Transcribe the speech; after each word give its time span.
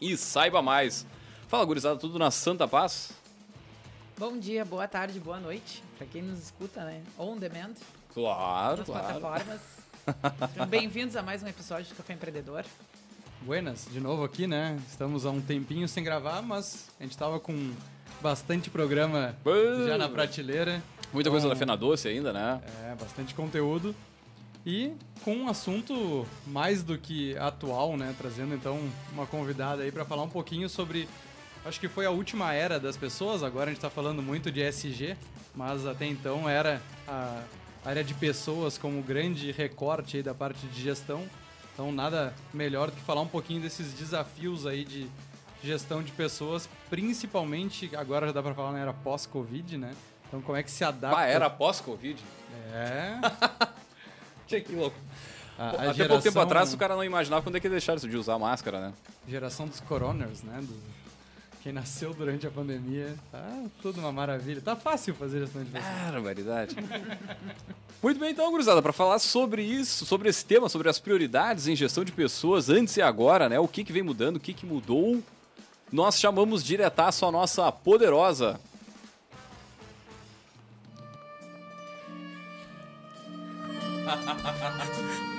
e 0.01 0.17
saiba 0.17 0.63
mais. 0.63 1.05
Fala, 1.48 1.65
gurizada, 1.65 1.99
tudo 1.99 2.17
na 2.17 2.31
Santa 2.31 2.67
Paz? 2.67 3.12
Bom 4.17 4.37
dia, 4.37 4.65
boa 4.65 4.87
tarde, 4.87 5.20
boa 5.20 5.39
noite 5.39 5.84
para 6.03 6.12
quem 6.12 6.21
nos 6.21 6.39
escuta, 6.43 6.84
né? 6.84 7.02
On 7.17 7.38
demand. 7.38 7.76
Claro, 8.13 8.77
nas 8.79 8.85
claro. 8.85 9.20
plataformas. 9.20 9.62
Bem-vindos 10.70 11.15
a 11.15 11.23
mais 11.23 11.41
um 11.41 11.48
episódio 11.48 11.85
do 11.93 11.96
Café 11.96 12.12
Empreendedor. 12.13 12.65
Buenas, 13.41 13.87
de 13.90 14.01
novo 14.01 14.21
aqui, 14.26 14.46
né? 14.46 14.77
Estamos 14.90 15.26
há 15.26 15.29
um 15.29 15.40
tempinho 15.40 15.87
sem 15.87 16.04
gravar, 16.04 16.41
mas 16.41 16.90
a 16.99 17.04
gente 17.04 17.18
tava 17.18 17.40
com 17.40 17.74
bastante 18.21 18.70
programa 18.70 19.34
já 19.87 19.98
na 19.98 20.09
prateleira. 20.09 20.84
Muita 21.13 21.29
coisa 21.29 21.48
Com- 21.48 21.54
da 21.54 21.55
Fena 21.57 21.77
Doce 21.77 22.09
ainda, 22.09 22.34
né? 22.34 22.62
É, 22.85 22.96
bastante 22.96 23.34
conteúdo. 23.34 23.96
E 24.65 24.91
com 25.24 25.34
um 25.34 25.48
assunto 25.48 26.27
mais 26.46 26.84
do 26.84 26.98
que 26.98 27.37
atual, 27.37 27.96
né? 27.96 28.13
Trazendo 28.18 28.54
então 28.54 28.77
uma 29.13 29.26
convidada 29.26 29.84
aí 29.84 29.91
para 29.91 30.04
falar 30.04 30.24
um 30.24 30.29
pouquinho 30.29 30.68
sobre. 30.68 31.07
Acho 31.63 31.79
que 31.79 31.87
foi 31.87 32.05
a 32.05 32.12
última 32.12 32.54
era 32.54 32.77
das 32.77 32.98
pessoas, 32.98 33.41
agora 33.41 33.70
a 33.70 33.74
gente 33.74 33.81
tá 33.81 33.90
falando 33.90 34.21
muito 34.21 34.51
de 34.51 34.59
SG, 34.62 35.15
mas 35.55 35.85
até 35.85 36.05
então 36.05 36.48
era 36.49 36.82
a 37.07 37.41
área 37.85 38.04
de 38.04 38.13
pessoas 38.13 38.77
como 38.77 39.01
grande 39.01 39.51
recorte 39.51 40.18
aí 40.18 40.23
da 40.23 40.34
parte 40.34 40.65
de 40.68 40.82
gestão. 40.82 41.23
Então 41.73 41.91
nada 41.91 42.34
melhor 42.54 42.90
do 42.91 42.96
que 42.96 43.01
falar 43.01 43.21
um 43.21 43.27
pouquinho 43.27 43.62
desses 43.62 43.93
desafios 43.93 44.65
aí 44.68 44.85
de 44.85 45.07
gestão 45.63 46.04
de 46.04 46.12
pessoas, 46.12 46.68
principalmente 46.90 47.90
agora 47.96 48.27
já 48.27 48.34
dá 48.34 48.43
para 48.43 48.54
falar 48.54 48.71
na 48.74 48.79
era 48.79 48.93
pós-Covid, 48.93 49.77
né? 49.77 49.93
Então 50.27 50.41
como 50.41 50.57
é 50.57 50.63
que 50.63 50.70
se 50.71 50.84
adapta? 50.84 51.18
Ah, 51.20 51.26
era 51.26 51.49
pós-Covid? 51.49 52.20
É. 52.74 53.13
Que, 54.46 54.59
que 54.59 54.76
louco. 54.76 54.96
A, 55.57 55.63
a 55.63 55.68
Até 55.70 55.77
pouco 55.84 55.93
geração- 55.96 56.21
tempo 56.21 56.40
atrás 56.41 56.74
o 56.74 56.77
cara 56.77 56.96
não 56.96 57.04
imaginava 57.04 57.41
quando 57.41 57.55
é 57.55 57.59
que 57.62 57.70
deixaram 57.70 57.98
de 57.99 58.18
usar 58.18 58.37
máscara, 58.37 58.79
né? 58.81 58.93
Geração 59.27 59.68
dos 59.68 59.79
coroners, 59.79 60.43
né? 60.43 60.59
Do- 60.62 60.79
quem 61.63 61.71
nasceu 61.71 62.13
durante 62.13 62.45
a 62.45 62.51
pandemia. 62.51 63.15
Tá 63.31 63.63
tudo 63.81 64.01
uma 64.01 64.11
maravilha. 64.11 64.59
Tá 64.59 64.75
fácil 64.75 65.16
fazer 65.16 65.39
gestão 65.39 65.63
de 65.63 65.72
pessoas. 65.72 66.11
Barbaridade. 66.11 66.75
Muito 68.03 68.19
bem, 68.19 68.31
então, 68.31 68.51
gurizada, 68.51 68.81
para 68.81 68.91
falar 68.91 69.17
sobre 69.17 69.63
isso, 69.63 70.06
sobre 70.06 70.28
esse 70.28 70.44
tema, 70.44 70.67
sobre 70.67 70.89
as 70.89 71.00
prioridades 71.00 71.69
em 71.69 71.75
gestão 71.75 72.03
de 72.03 72.12
pessoas 72.12 72.69
antes 72.69 72.97
e 72.97 73.02
agora, 73.02 73.47
né? 73.47 73.57
O 73.59 73.68
que, 73.68 73.85
que 73.85 73.94
vem 73.94 74.03
mudando, 74.03 74.35
o 74.35 74.40
que, 74.41 74.53
que 74.53 74.66
mudou, 74.66 75.23
nós 75.90 76.19
chamamos 76.19 76.66
diretaço 76.66 77.25
a 77.25 77.31
nossa 77.31 77.72
poderosa. 77.72 78.59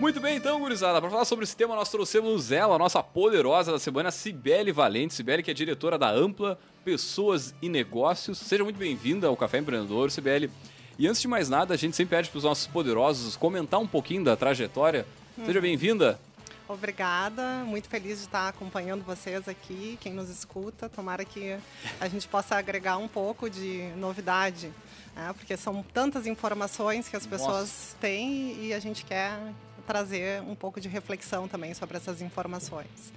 Muito 0.00 0.20
bem, 0.20 0.36
então, 0.36 0.58
gurizada, 0.58 1.00
para 1.00 1.08
falar 1.08 1.24
sobre 1.24 1.44
esse 1.44 1.56
tema, 1.56 1.76
nós 1.76 1.88
trouxemos 1.88 2.50
ela, 2.50 2.74
a 2.74 2.78
nossa 2.78 3.02
poderosa 3.02 3.70
da 3.70 3.78
semana, 3.78 4.10
Cibele 4.10 4.72
Valente. 4.72 5.14
Cibele, 5.14 5.42
que 5.42 5.50
é 5.50 5.54
diretora 5.54 5.96
da 5.96 6.10
Ampla 6.10 6.58
Pessoas 6.84 7.54
e 7.62 7.68
Negócios. 7.68 8.38
Seja 8.38 8.64
muito 8.64 8.76
bem-vinda 8.76 9.28
ao 9.28 9.36
Café 9.36 9.58
Empreendedor, 9.58 10.10
Cibele. 10.10 10.50
E 10.98 11.06
antes 11.06 11.22
de 11.22 11.28
mais 11.28 11.48
nada, 11.48 11.74
a 11.74 11.76
gente 11.76 11.96
sempre 11.96 12.16
pede 12.16 12.28
para 12.28 12.38
os 12.38 12.44
nossos 12.44 12.66
poderosos 12.66 13.36
comentar 13.36 13.80
um 13.80 13.86
pouquinho 13.86 14.24
da 14.24 14.36
trajetória. 14.36 15.06
Seja 15.44 15.60
bem-vinda. 15.60 16.18
Obrigada, 16.66 17.62
muito 17.64 17.88
feliz 17.88 18.18
de 18.18 18.24
estar 18.24 18.48
acompanhando 18.48 19.04
vocês 19.04 19.46
aqui, 19.46 19.98
quem 20.00 20.12
nos 20.12 20.30
escuta. 20.30 20.88
Tomara 20.88 21.24
que 21.24 21.56
a 22.00 22.08
gente 22.08 22.26
possa 22.26 22.56
agregar 22.56 22.96
um 22.96 23.06
pouco 23.06 23.50
de 23.50 23.92
novidade, 23.96 24.72
né? 25.14 25.32
porque 25.34 25.56
são 25.56 25.84
tantas 25.92 26.26
informações 26.26 27.06
que 27.06 27.16
as 27.16 27.26
pessoas 27.26 27.94
têm 28.00 28.64
e 28.64 28.72
a 28.72 28.78
gente 28.78 29.04
quer 29.04 29.38
trazer 29.84 30.42
um 30.42 30.54
pouco 30.54 30.80
de 30.80 30.88
reflexão 30.88 31.46
também 31.46 31.74
sobre 31.74 31.96
essas 31.96 32.20
informações. 32.20 33.12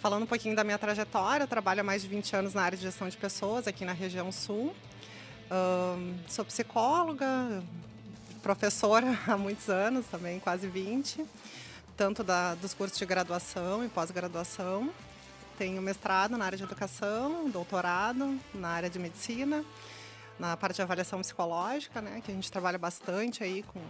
Falando 0.00 0.24
um 0.24 0.26
pouquinho 0.26 0.54
da 0.54 0.62
minha 0.62 0.78
trajetória, 0.78 1.44
eu 1.44 1.48
trabalho 1.48 1.80
há 1.80 1.84
mais 1.84 2.02
de 2.02 2.08
20 2.08 2.36
anos 2.36 2.54
na 2.54 2.62
área 2.62 2.76
de 2.76 2.84
gestão 2.84 3.08
de 3.08 3.16
pessoas 3.16 3.66
aqui 3.66 3.84
na 3.84 3.92
região 3.92 4.30
sul. 4.30 4.74
Ahn, 5.50 6.14
sou 6.28 6.44
psicóloga, 6.44 7.62
professora 8.42 9.18
há 9.26 9.36
muitos 9.36 9.68
anos 9.68 10.06
também, 10.06 10.38
quase 10.40 10.66
20 10.66 11.24
tanto 11.96 12.22
da, 12.22 12.54
dos 12.54 12.74
cursos 12.74 12.98
de 12.98 13.06
graduação 13.06 13.84
e 13.84 13.88
pós-graduação. 13.88 14.90
Tenho 15.56 15.80
mestrado 15.80 16.36
na 16.36 16.44
área 16.44 16.58
de 16.58 16.64
educação, 16.64 17.48
doutorado 17.48 18.38
na 18.54 18.68
área 18.68 18.90
de 18.90 18.98
medicina, 18.98 19.64
na 20.38 20.56
parte 20.56 20.76
de 20.76 20.82
avaliação 20.82 21.20
psicológica, 21.20 22.02
né, 22.02 22.20
que 22.22 22.30
a 22.30 22.34
gente 22.34 22.52
trabalha 22.52 22.78
bastante 22.78 23.42
aí 23.42 23.62
com 23.62 23.80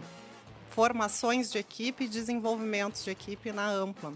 formações 0.69 1.51
de 1.51 1.57
equipe 1.57 2.05
e 2.05 2.07
desenvolvimentos 2.07 3.03
de 3.03 3.09
equipe 3.11 3.51
na 3.51 3.67
Ampla. 3.67 4.13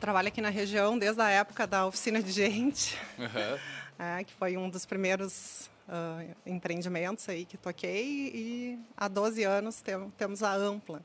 Trabalho 0.00 0.28
aqui 0.28 0.40
na 0.40 0.48
região 0.50 0.96
desde 0.98 1.20
a 1.20 1.28
época 1.28 1.66
da 1.66 1.86
oficina 1.86 2.22
de 2.22 2.30
gente, 2.30 2.96
é, 3.98 4.22
que 4.24 4.32
foi 4.34 4.56
um 4.56 4.70
dos 4.70 4.86
primeiros 4.86 5.68
ah, 5.88 6.22
empreendimentos 6.46 7.28
aí 7.28 7.44
que 7.44 7.56
toquei 7.56 8.30
e 8.32 8.78
há 8.96 9.08
12 9.08 9.42
anos 9.42 9.80
tem- 9.80 10.10
temos 10.16 10.42
a 10.42 10.52
Ampla, 10.54 11.02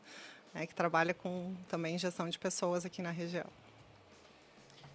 né, 0.54 0.68
que 0.68 0.76
trabalha 0.76 1.14
com 1.14 1.56
também 1.68 1.98
gestão 1.98 2.30
de 2.30 2.38
pessoas 2.38 2.86
aqui 2.86 3.02
na 3.02 3.10
região. 3.10 3.48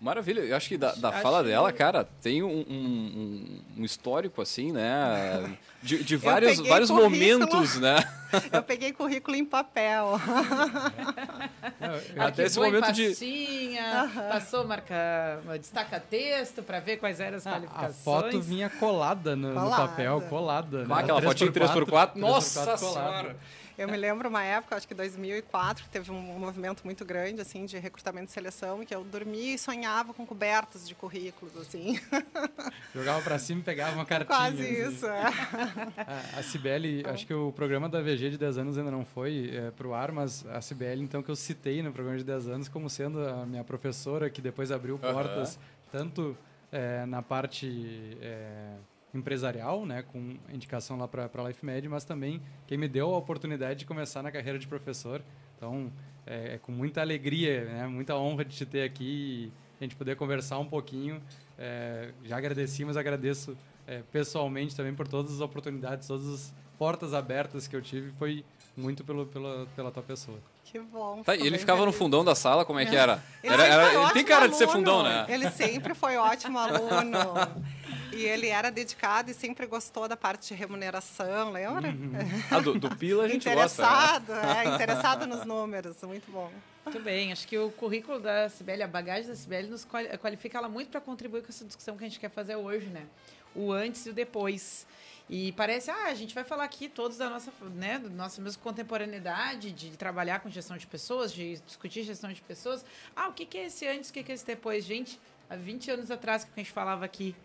Maravilha, 0.00 0.40
eu 0.42 0.56
acho 0.56 0.68
que 0.68 0.76
da, 0.78 0.92
da 0.94 1.08
Acho 1.08 1.22
fala 1.22 1.42
que- 1.42 1.48
dela, 1.48 1.72
cara, 1.72 2.04
tem 2.22 2.40
um, 2.42 2.60
um- 2.68 3.60
um 3.78 3.84
histórico, 3.84 4.40
assim, 4.40 4.70
né? 4.70 5.56
De, 5.82 6.04
de 6.04 6.16
vários, 6.16 6.58
vários 6.60 6.88
currículo. 6.88 7.10
momentos, 7.10 7.80
né? 7.80 7.96
Eu 8.52 8.62
peguei 8.62 8.92
currículo 8.92 9.34
em 9.36 9.44
papel. 9.44 10.20
Não, 11.80 11.94
eu- 11.94 12.22
Até 12.22 12.44
esse 12.44 12.58
momento 12.58 12.92
de- 12.92 13.08
pastinha, 13.08 14.10
passou, 14.30 14.66
marca, 14.66 15.40
destaca 15.60 15.98
texto 16.00 16.62
para 16.62 16.78
ver 16.80 16.98
quais 16.98 17.20
eram 17.20 17.36
as 17.38 17.46
a, 17.46 17.50
a 17.50 17.52
qualificações. 17.54 17.96
foto 18.04 18.40
vinha 18.40 18.68
colada 18.68 19.34
no, 19.34 19.48
no 19.54 19.60
Colada. 19.60 19.82
papel, 19.88 20.20
colada. 20.28 20.84
Né? 20.84 20.94
aquela 20.96 21.22
fotinha 21.22 21.50
3x4, 21.50 22.10
nossa 22.16 22.60
3x4 22.76 22.78
colada. 22.78 22.78
senhora! 23.18 23.36
Eu 23.78 23.86
me 23.86 23.96
lembro 23.96 24.28
uma 24.28 24.42
época, 24.42 24.74
acho 24.74 24.88
que 24.88 24.94
2004, 24.94 25.84
que 25.84 25.90
teve 25.90 26.10
um 26.10 26.20
movimento 26.36 26.82
muito 26.84 27.04
grande 27.04 27.40
assim 27.40 27.64
de 27.64 27.78
recrutamento 27.78 28.28
e 28.28 28.32
seleção, 28.32 28.84
que 28.84 28.92
eu 28.92 29.04
dormia 29.04 29.54
e 29.54 29.58
sonhava 29.58 30.12
com 30.12 30.26
cobertas 30.26 30.86
de 30.88 30.96
currículos 30.96 31.56
assim. 31.56 32.00
Jogava 32.92 33.22
pra 33.22 33.38
cima 33.38 33.60
e 33.60 33.62
pegava 33.62 33.94
uma 33.94 34.04
cartinha. 34.04 34.36
Quase 34.36 34.62
assim. 34.62 34.94
isso. 34.94 35.06
é. 35.06 35.22
A, 36.36 36.42
Cibele, 36.42 37.04
acho 37.06 37.24
que 37.24 37.32
o 37.32 37.52
programa 37.52 37.88
da 37.88 38.00
VG 38.00 38.30
de 38.30 38.38
10 38.38 38.58
anos 38.58 38.78
ainda 38.78 38.90
não 38.90 39.04
foi 39.04 39.52
é, 39.54 39.70
pro 39.70 39.94
ar, 39.94 40.10
mas 40.10 40.44
a 40.46 40.60
Cibele, 40.60 41.04
então, 41.04 41.22
que 41.22 41.30
eu 41.30 41.36
citei 41.36 41.80
no 41.80 41.92
programa 41.92 42.18
de 42.18 42.24
10 42.24 42.48
anos 42.48 42.68
como 42.68 42.90
sendo 42.90 43.26
a 43.28 43.46
minha 43.46 43.62
professora, 43.62 44.28
que 44.28 44.42
depois 44.42 44.72
abriu 44.72 44.98
portas, 44.98 45.56
tanto 45.92 46.36
é, 46.72 47.06
na 47.06 47.22
parte 47.22 48.18
é, 48.20 48.72
empresarial, 49.14 49.84
né, 49.86 50.02
com 50.02 50.36
indicação 50.52 50.98
lá 50.98 51.08
para 51.08 51.28
a 51.32 51.48
Life 51.48 51.64
Med, 51.64 51.88
mas 51.88 52.04
também 52.04 52.40
quem 52.66 52.76
me 52.78 52.88
deu 52.88 53.14
a 53.14 53.18
oportunidade 53.18 53.80
de 53.80 53.86
começar 53.86 54.22
na 54.22 54.30
carreira 54.30 54.58
de 54.58 54.66
professor. 54.66 55.22
Então, 55.56 55.90
é, 56.26 56.54
é 56.54 56.58
com 56.58 56.70
muita 56.72 57.00
alegria, 57.00 57.64
né, 57.64 57.86
muita 57.86 58.16
honra 58.16 58.44
de 58.44 58.54
te 58.56 58.66
ter 58.66 58.82
aqui 58.82 59.50
e 59.50 59.52
a 59.80 59.84
gente 59.84 59.96
poder 59.96 60.16
conversar 60.16 60.58
um 60.58 60.66
pouquinho. 60.66 61.22
É, 61.58 62.10
já 62.24 62.36
agradeci, 62.36 62.84
mas 62.84 62.96
agradeço 62.96 63.56
é, 63.86 64.02
pessoalmente 64.12 64.76
também 64.76 64.94
por 64.94 65.08
todas 65.08 65.32
as 65.34 65.40
oportunidades, 65.40 66.06
todas 66.06 66.26
as 66.28 66.54
portas 66.78 67.14
abertas 67.14 67.66
que 67.66 67.74
eu 67.74 67.82
tive. 67.82 68.12
Foi 68.18 68.44
muito 68.76 69.02
pelo, 69.04 69.26
pela, 69.26 69.66
pela 69.74 69.90
tua 69.90 70.02
pessoa. 70.02 70.38
Que 70.64 70.78
bom. 70.78 71.22
Tá, 71.22 71.34
e 71.34 71.46
ele 71.46 71.56
ficava 71.58 71.78
no 71.80 71.86
feliz. 71.86 71.98
fundão 71.98 72.22
da 72.22 72.34
sala, 72.34 72.62
como 72.64 72.78
é 72.78 72.84
que 72.84 72.94
era? 72.94 73.22
Ele 73.42 73.54
Era- 73.54 73.66
era- 73.66 73.94
ele 74.02 74.12
tem 74.12 74.22
cara 74.24 74.46
de 74.48 74.54
ser 74.54 74.64
aluno. 74.64 74.78
fundão, 74.78 75.02
né? 75.02 75.24
Ele 75.28 75.50
sempre 75.50 75.94
foi 75.94 76.16
ótimo 76.18 76.58
aluno. 76.58 77.18
E 78.18 78.26
ele 78.26 78.48
era 78.48 78.70
dedicado 78.70 79.30
e 79.30 79.34
sempre 79.34 79.66
gostou 79.66 80.08
da 80.08 80.16
parte 80.16 80.48
de 80.48 80.54
remuneração, 80.54 81.52
lembra? 81.52 81.88
Uhum. 81.90 82.12
Ah, 82.50 82.60
do, 82.60 82.78
do 82.78 82.96
Pila 82.96 83.24
a 83.24 83.28
gente 83.28 83.48
gosta. 83.48 83.82
Né? 83.82 83.88
Interessado, 83.88 84.32
é, 84.32 84.74
interessado 84.74 85.26
nos 85.26 85.44
números, 85.44 86.02
muito 86.02 86.30
bom. 86.30 86.50
Muito 86.84 87.00
bem, 87.00 87.30
acho 87.32 87.46
que 87.46 87.56
o 87.58 87.70
currículo 87.70 88.18
da 88.18 88.48
Sibeli, 88.48 88.82
a 88.82 88.88
bagagem 88.88 89.28
da 89.28 89.36
Sibeli, 89.36 89.68
nos 89.68 89.86
qualifica 90.20 90.58
ela 90.58 90.68
muito 90.68 90.90
para 90.90 91.00
contribuir 91.00 91.42
com 91.42 91.48
essa 91.48 91.64
discussão 91.64 91.96
que 91.96 92.04
a 92.04 92.08
gente 92.08 92.18
quer 92.18 92.30
fazer 92.30 92.56
hoje, 92.56 92.86
né? 92.86 93.06
O 93.54 93.70
antes 93.70 94.06
e 94.06 94.10
o 94.10 94.12
depois. 94.12 94.86
E 95.30 95.52
parece, 95.52 95.90
ah, 95.90 96.06
a 96.06 96.14
gente 96.14 96.34
vai 96.34 96.42
falar 96.42 96.64
aqui 96.64 96.88
todos 96.88 97.18
da 97.18 97.28
nossa, 97.28 97.52
né, 97.74 97.98
da 97.98 98.08
nossa 98.08 98.40
mesma 98.40 98.62
contemporaneidade, 98.62 99.70
de 99.72 99.90
trabalhar 99.90 100.40
com 100.40 100.48
gestão 100.48 100.76
de 100.76 100.86
pessoas, 100.86 101.32
de 101.32 101.58
discutir 101.58 102.02
gestão 102.02 102.32
de 102.32 102.40
pessoas. 102.40 102.82
Ah, 103.14 103.28
o 103.28 103.32
que, 103.34 103.44
que 103.44 103.58
é 103.58 103.66
esse 103.66 103.86
antes, 103.86 104.08
o 104.08 104.12
que, 104.12 104.22
que 104.22 104.32
é 104.32 104.34
esse 104.34 104.46
depois? 104.46 104.84
Gente, 104.84 105.20
há 105.50 105.56
20 105.56 105.90
anos 105.90 106.10
atrás 106.10 106.44
que 106.44 106.50
a 106.56 106.58
gente 106.58 106.72
falava 106.72 107.04
aqui, 107.04 107.36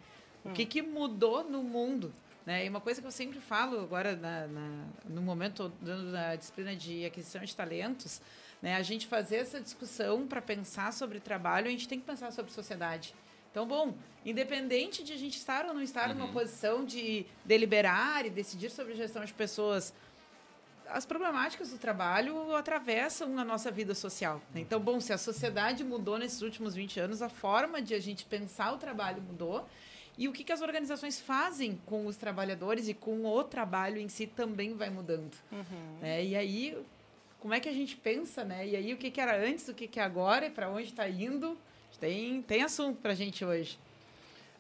o 0.46 0.52
que, 0.52 0.66
que 0.66 0.82
mudou 0.82 1.44
no 1.44 1.64
mundo? 1.64 2.14
Né? 2.46 2.66
E 2.66 2.70
uma 2.70 2.82
coisa 2.82 3.02
que 3.02 3.08
eu 3.08 3.12
sempre 3.12 3.40
falo 3.40 3.80
agora, 3.80 4.16
na, 4.16 4.48
na 4.48 4.86
no 5.06 5.22
momento 5.22 5.70
da 6.12 6.36
disciplina 6.36 6.76
de 6.76 7.06
aquisição 7.06 7.42
de 7.42 7.56
talentos, 7.56 8.22
né, 8.62 8.76
a 8.76 8.82
gente 8.82 9.08
fazer 9.08 9.38
essa 9.38 9.60
discussão 9.60 10.28
para 10.28 10.42
pensar 10.42 10.92
sobre 10.94 11.20
trabalho, 11.20 11.68
a 11.68 11.72
gente 11.72 11.88
tem 11.88 12.00
que 12.00 12.06
pensar 12.06 12.32
sobre 12.32 12.52
sociedade. 12.52 13.14
Então, 13.52 13.68
bom, 13.68 13.94
independente 14.26 15.04
de 15.04 15.14
a 15.14 15.18
gente 15.18 15.38
estar 15.38 15.66
ou 15.66 15.74
não 15.74 15.82
estar 15.82 16.10
uhum. 16.10 16.16
numa 16.16 16.34
posição 16.34 16.84
de 16.84 17.26
deliberar 17.46 18.26
e 18.26 18.30
decidir 18.30 18.72
sobre 18.72 18.96
gestão 18.96 19.24
de 19.24 19.34
pessoas, 19.34 19.94
as 20.88 21.06
problemáticas 21.06 21.70
do 21.70 21.78
trabalho 21.78 22.56
atravessam 22.56 23.38
a 23.38 23.46
nossa 23.46 23.70
vida 23.70 23.94
social. 23.94 24.42
Né? 24.54 24.62
Então, 24.62 24.80
bom, 24.80 25.00
se 25.00 25.14
a 25.14 25.18
sociedade 25.18 25.84
mudou 25.84 26.18
nesses 26.18 26.42
últimos 26.42 26.74
20 26.74 27.00
anos, 27.00 27.22
a 27.22 27.30
forma 27.30 27.82
de 27.82 27.94
a 27.94 28.00
gente 28.00 28.26
pensar 28.26 28.74
o 28.74 28.78
trabalho 28.78 29.22
mudou. 29.22 29.68
E 30.18 30.28
o 30.28 30.32
que, 30.32 30.44
que 30.44 30.52
as 30.52 30.62
organizações 30.62 31.20
fazem 31.20 31.80
com 31.86 32.06
os 32.06 32.16
trabalhadores 32.16 32.88
e 32.88 32.94
com 32.94 33.26
o 33.26 33.44
trabalho 33.44 33.98
em 33.98 34.08
si 34.08 34.28
também 34.28 34.76
vai 34.76 34.90
mudando. 34.90 35.34
Uhum. 35.52 35.98
É, 36.02 36.24
e 36.24 36.36
aí, 36.36 36.78
como 37.40 37.54
é 37.54 37.60
que 37.60 37.68
a 37.68 37.74
gente 37.74 37.96
pensa, 37.96 38.44
né? 38.44 38.68
E 38.68 38.76
aí, 38.76 38.94
o 38.94 38.98
que, 38.98 39.10
que 39.10 39.20
era 39.20 39.36
antes, 39.38 39.68
o 39.68 39.74
que, 39.74 39.88
que 39.88 40.00
é 40.00 40.04
agora 40.04 40.46
e 40.46 40.50
para 40.50 40.70
onde 40.70 40.90
está 40.90 41.10
indo? 41.10 41.58
Tem, 42.00 42.42
tem 42.42 42.62
assunto 42.62 43.02
para 43.02 43.12
a 43.12 43.16
gente 43.16 43.44
hoje. 43.44 43.80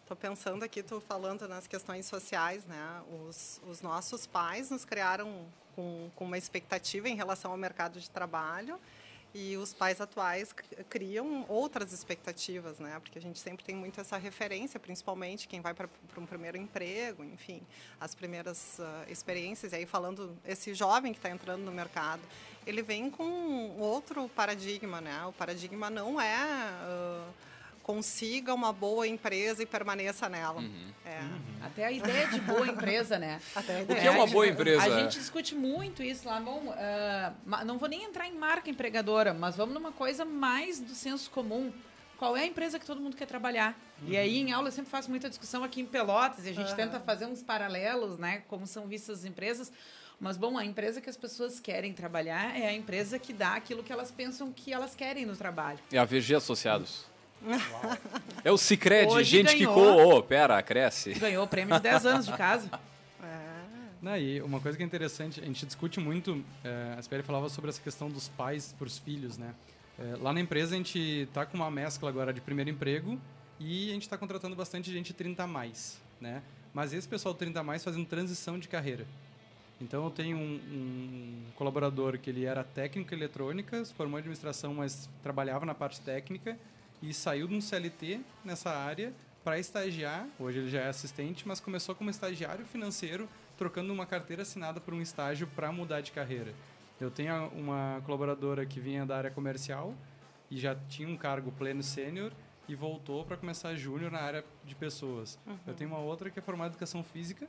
Estou 0.01 0.17
pensando 0.17 0.63
aqui, 0.63 0.79
estou 0.79 0.99
falando 0.99 1.47
nas 1.47 1.67
questões 1.67 2.05
sociais, 2.05 2.65
né? 2.65 3.01
Os, 3.27 3.61
os 3.67 3.81
nossos 3.81 4.25
pais 4.25 4.69
nos 4.69 4.83
criaram 4.83 5.45
com, 5.75 6.09
com 6.15 6.25
uma 6.25 6.37
expectativa 6.37 7.07
em 7.07 7.15
relação 7.15 7.51
ao 7.51 7.57
mercado 7.57 7.99
de 7.99 8.09
trabalho 8.09 8.79
e 9.33 9.57
os 9.57 9.73
pais 9.73 9.99
atuais 9.99 10.53
criam 10.89 11.45
outras 11.49 11.91
expectativas, 11.91 12.79
né? 12.79 12.99
Porque 12.99 13.17
a 13.17 13.21
gente 13.21 13.39
sempre 13.39 13.65
tem 13.65 13.75
muito 13.75 13.99
essa 13.99 14.17
referência, 14.17 14.79
principalmente 14.79 15.47
quem 15.47 15.59
vai 15.59 15.73
para 15.73 15.89
um 16.17 16.25
primeiro 16.25 16.57
emprego, 16.57 17.23
enfim, 17.23 17.61
as 17.99 18.13
primeiras 18.13 18.77
uh, 18.79 19.11
experiências. 19.11 19.73
E 19.73 19.77
aí 19.77 19.85
falando 19.85 20.37
esse 20.45 20.73
jovem 20.73 21.13
que 21.13 21.19
está 21.19 21.29
entrando 21.29 21.63
no 21.63 21.71
mercado, 21.71 22.21
ele 22.65 22.83
vem 22.83 23.09
com 23.09 23.75
outro 23.79 24.29
paradigma, 24.29 25.01
né? 25.01 25.25
O 25.25 25.33
paradigma 25.33 25.89
não 25.89 26.21
é 26.21 26.45
uh, 26.45 27.33
consiga 27.83 28.53
uma 28.53 28.71
boa 28.71 29.05
empresa 29.05 29.61
e 29.61 29.65
permaneça 29.65 30.29
nela. 30.29 30.61
Uhum. 30.61 30.93
É. 31.05 31.19
Uhum. 31.19 31.41
Até 31.61 31.85
a 31.85 31.91
ideia 31.91 32.27
de 32.27 32.39
boa 32.39 32.65
empresa, 32.65 33.19
né? 33.19 33.39
Até 33.53 33.75
a 33.75 33.81
ideia. 33.81 33.99
O 33.99 34.01
que 34.01 34.07
é 34.07 34.11
uma 34.11 34.25
boa 34.25 34.47
empresa? 34.47 34.81
A 34.81 35.01
gente 35.01 35.19
discute 35.19 35.53
muito 35.53 36.01
isso 36.01 36.27
lá. 36.27 36.39
Bom, 36.39 36.69
uh, 36.69 37.65
não 37.65 37.77
vou 37.77 37.89
nem 37.89 38.05
entrar 38.05 38.27
em 38.27 38.33
marca 38.33 38.69
empregadora, 38.69 39.33
mas 39.33 39.57
vamos 39.57 39.73
numa 39.73 39.91
coisa 39.91 40.23
mais 40.23 40.79
do 40.79 40.95
senso 40.95 41.29
comum. 41.29 41.71
Qual 42.17 42.37
é 42.37 42.43
a 42.43 42.45
empresa 42.45 42.79
que 42.79 42.85
todo 42.85 43.01
mundo 43.01 43.17
quer 43.17 43.25
trabalhar? 43.25 43.77
Uhum. 44.01 44.07
E 44.07 44.17
aí, 44.17 44.37
em 44.37 44.53
aula, 44.53 44.69
eu 44.69 44.71
sempre 44.71 44.89
faço 44.89 45.09
muita 45.09 45.27
discussão 45.27 45.61
aqui 45.61 45.81
em 45.81 45.85
Pelotas, 45.85 46.45
e 46.45 46.49
a 46.49 46.53
gente 46.53 46.73
tenta 46.73 46.99
fazer 47.01 47.25
uns 47.25 47.43
paralelos, 47.43 48.17
né? 48.17 48.43
Como 48.47 48.65
são 48.65 48.87
vistas 48.87 49.19
as 49.19 49.25
empresas. 49.25 49.73
Mas, 50.21 50.37
bom, 50.37 50.57
a 50.57 50.63
empresa 50.63 51.01
que 51.01 51.09
as 51.09 51.17
pessoas 51.17 51.59
querem 51.59 51.91
trabalhar 51.91 52.57
é 52.57 52.67
a 52.67 52.73
empresa 52.73 53.19
que 53.19 53.33
dá 53.33 53.55
aquilo 53.55 53.83
que 53.83 53.91
elas 53.91 54.09
pensam 54.09 54.53
que 54.53 54.71
elas 54.71 54.95
querem 54.95 55.25
no 55.25 55.35
trabalho. 55.35 55.79
É 55.91 55.97
a 55.97 56.05
VG 56.05 56.35
Associados. 56.35 57.11
É 58.43 58.51
o 58.51 58.57
Cicred, 58.57 59.23
gente 59.23 59.55
ganhou, 59.55 59.73
que 59.73 59.79
coou. 59.79 60.17
Oh, 60.17 60.23
pera, 60.23 60.61
cresce. 60.61 61.13
Ganhou 61.13 61.45
o 61.45 61.47
prêmio 61.47 61.75
de 61.75 61.81
10 61.81 62.05
anos 62.05 62.25
de 62.25 62.33
casa. 62.37 62.69
É. 63.23 63.53
Não, 64.01 64.17
e 64.17 64.41
uma 64.41 64.59
coisa 64.59 64.77
que 64.77 64.83
é 64.83 64.85
interessante, 64.85 65.39
a 65.39 65.45
gente 65.45 65.65
discute 65.65 65.99
muito, 65.99 66.43
é, 66.63 66.95
a 66.97 67.01
Speri 67.01 67.23
falava 67.23 67.49
sobre 67.49 67.69
essa 67.69 67.81
questão 67.81 68.09
dos 68.09 68.27
pais 68.29 68.73
para 68.77 68.87
os 68.87 68.97
filhos, 68.97 69.37
né? 69.37 69.53
É, 69.97 70.17
lá 70.19 70.33
na 70.33 70.39
empresa 70.39 70.73
a 70.73 70.77
gente 70.77 70.99
está 70.99 71.45
com 71.45 71.55
uma 71.55 71.69
mescla 71.69 72.09
agora 72.09 72.33
de 72.33 72.41
primeiro 72.41 72.69
emprego 72.69 73.19
e 73.59 73.91
a 73.91 73.93
gente 73.93 74.03
está 74.03 74.17
contratando 74.17 74.55
bastante 74.55 74.91
gente 74.91 75.13
30 75.13 75.43
a 75.43 75.47
mais, 75.47 75.99
né? 76.19 76.41
Mas 76.73 76.91
esse 76.91 77.07
pessoal 77.07 77.33
30 77.35 77.59
a 77.59 77.63
mais 77.63 77.83
fazendo 77.83 78.05
transição 78.05 78.57
de 78.57 78.67
carreira. 78.67 79.05
Então 79.79 80.03
eu 80.03 80.09
tenho 80.09 80.37
um, 80.37 80.55
um, 80.55 81.43
colaborador 81.55 82.17
que 82.17 82.29
ele 82.29 82.45
era 82.45 82.63
técnico 82.63 83.13
em 83.13 83.17
eletrônica, 83.17 83.83
se 83.85 83.93
formou 83.93 84.17
em 84.17 84.21
administração, 84.21 84.73
mas 84.73 85.09
trabalhava 85.21 85.65
na 85.65 85.75
parte 85.75 86.01
técnica 86.01 86.57
e 87.03 87.13
saiu 87.13 87.47
de 87.47 87.53
um 87.53 87.59
CLT 87.59 88.21
nessa 88.45 88.71
área 88.71 89.13
para 89.43 89.59
estagiar. 89.59 90.25
Hoje 90.39 90.59
ele 90.59 90.69
já 90.69 90.79
é 90.79 90.87
assistente, 90.87 91.45
mas 91.45 91.59
começou 91.59 91.93
como 91.93 92.09
estagiário 92.09 92.65
financeiro, 92.65 93.27
trocando 93.57 93.91
uma 93.91 94.05
carteira 94.05 94.43
assinada 94.43 94.79
por 94.79 94.93
um 94.93 95.01
estágio 95.01 95.45
para 95.47 95.69
mudar 95.71 95.99
de 95.99 96.13
carreira. 96.13 96.53
Eu 97.01 97.11
tenho 97.11 97.49
uma 97.49 98.01
colaboradora 98.05 98.65
que 98.65 98.79
vinha 98.79 99.05
da 99.05 99.17
área 99.17 99.29
comercial 99.29 99.93
e 100.49 100.57
já 100.57 100.73
tinha 100.87 101.09
um 101.09 101.17
cargo 101.17 101.51
pleno 101.51 101.83
sênior 101.83 102.31
e 102.69 102.73
voltou 102.73 103.25
para 103.25 103.35
começar 103.35 103.75
júnior 103.75 104.09
na 104.09 104.19
área 104.19 104.45
de 104.63 104.73
pessoas. 104.73 105.37
Uhum. 105.45 105.57
Eu 105.67 105.73
tenho 105.73 105.89
uma 105.89 105.99
outra 105.99 106.29
que 106.29 106.39
é 106.39 106.41
formada 106.41 106.69
em 106.69 106.71
educação 106.71 107.03
física 107.03 107.45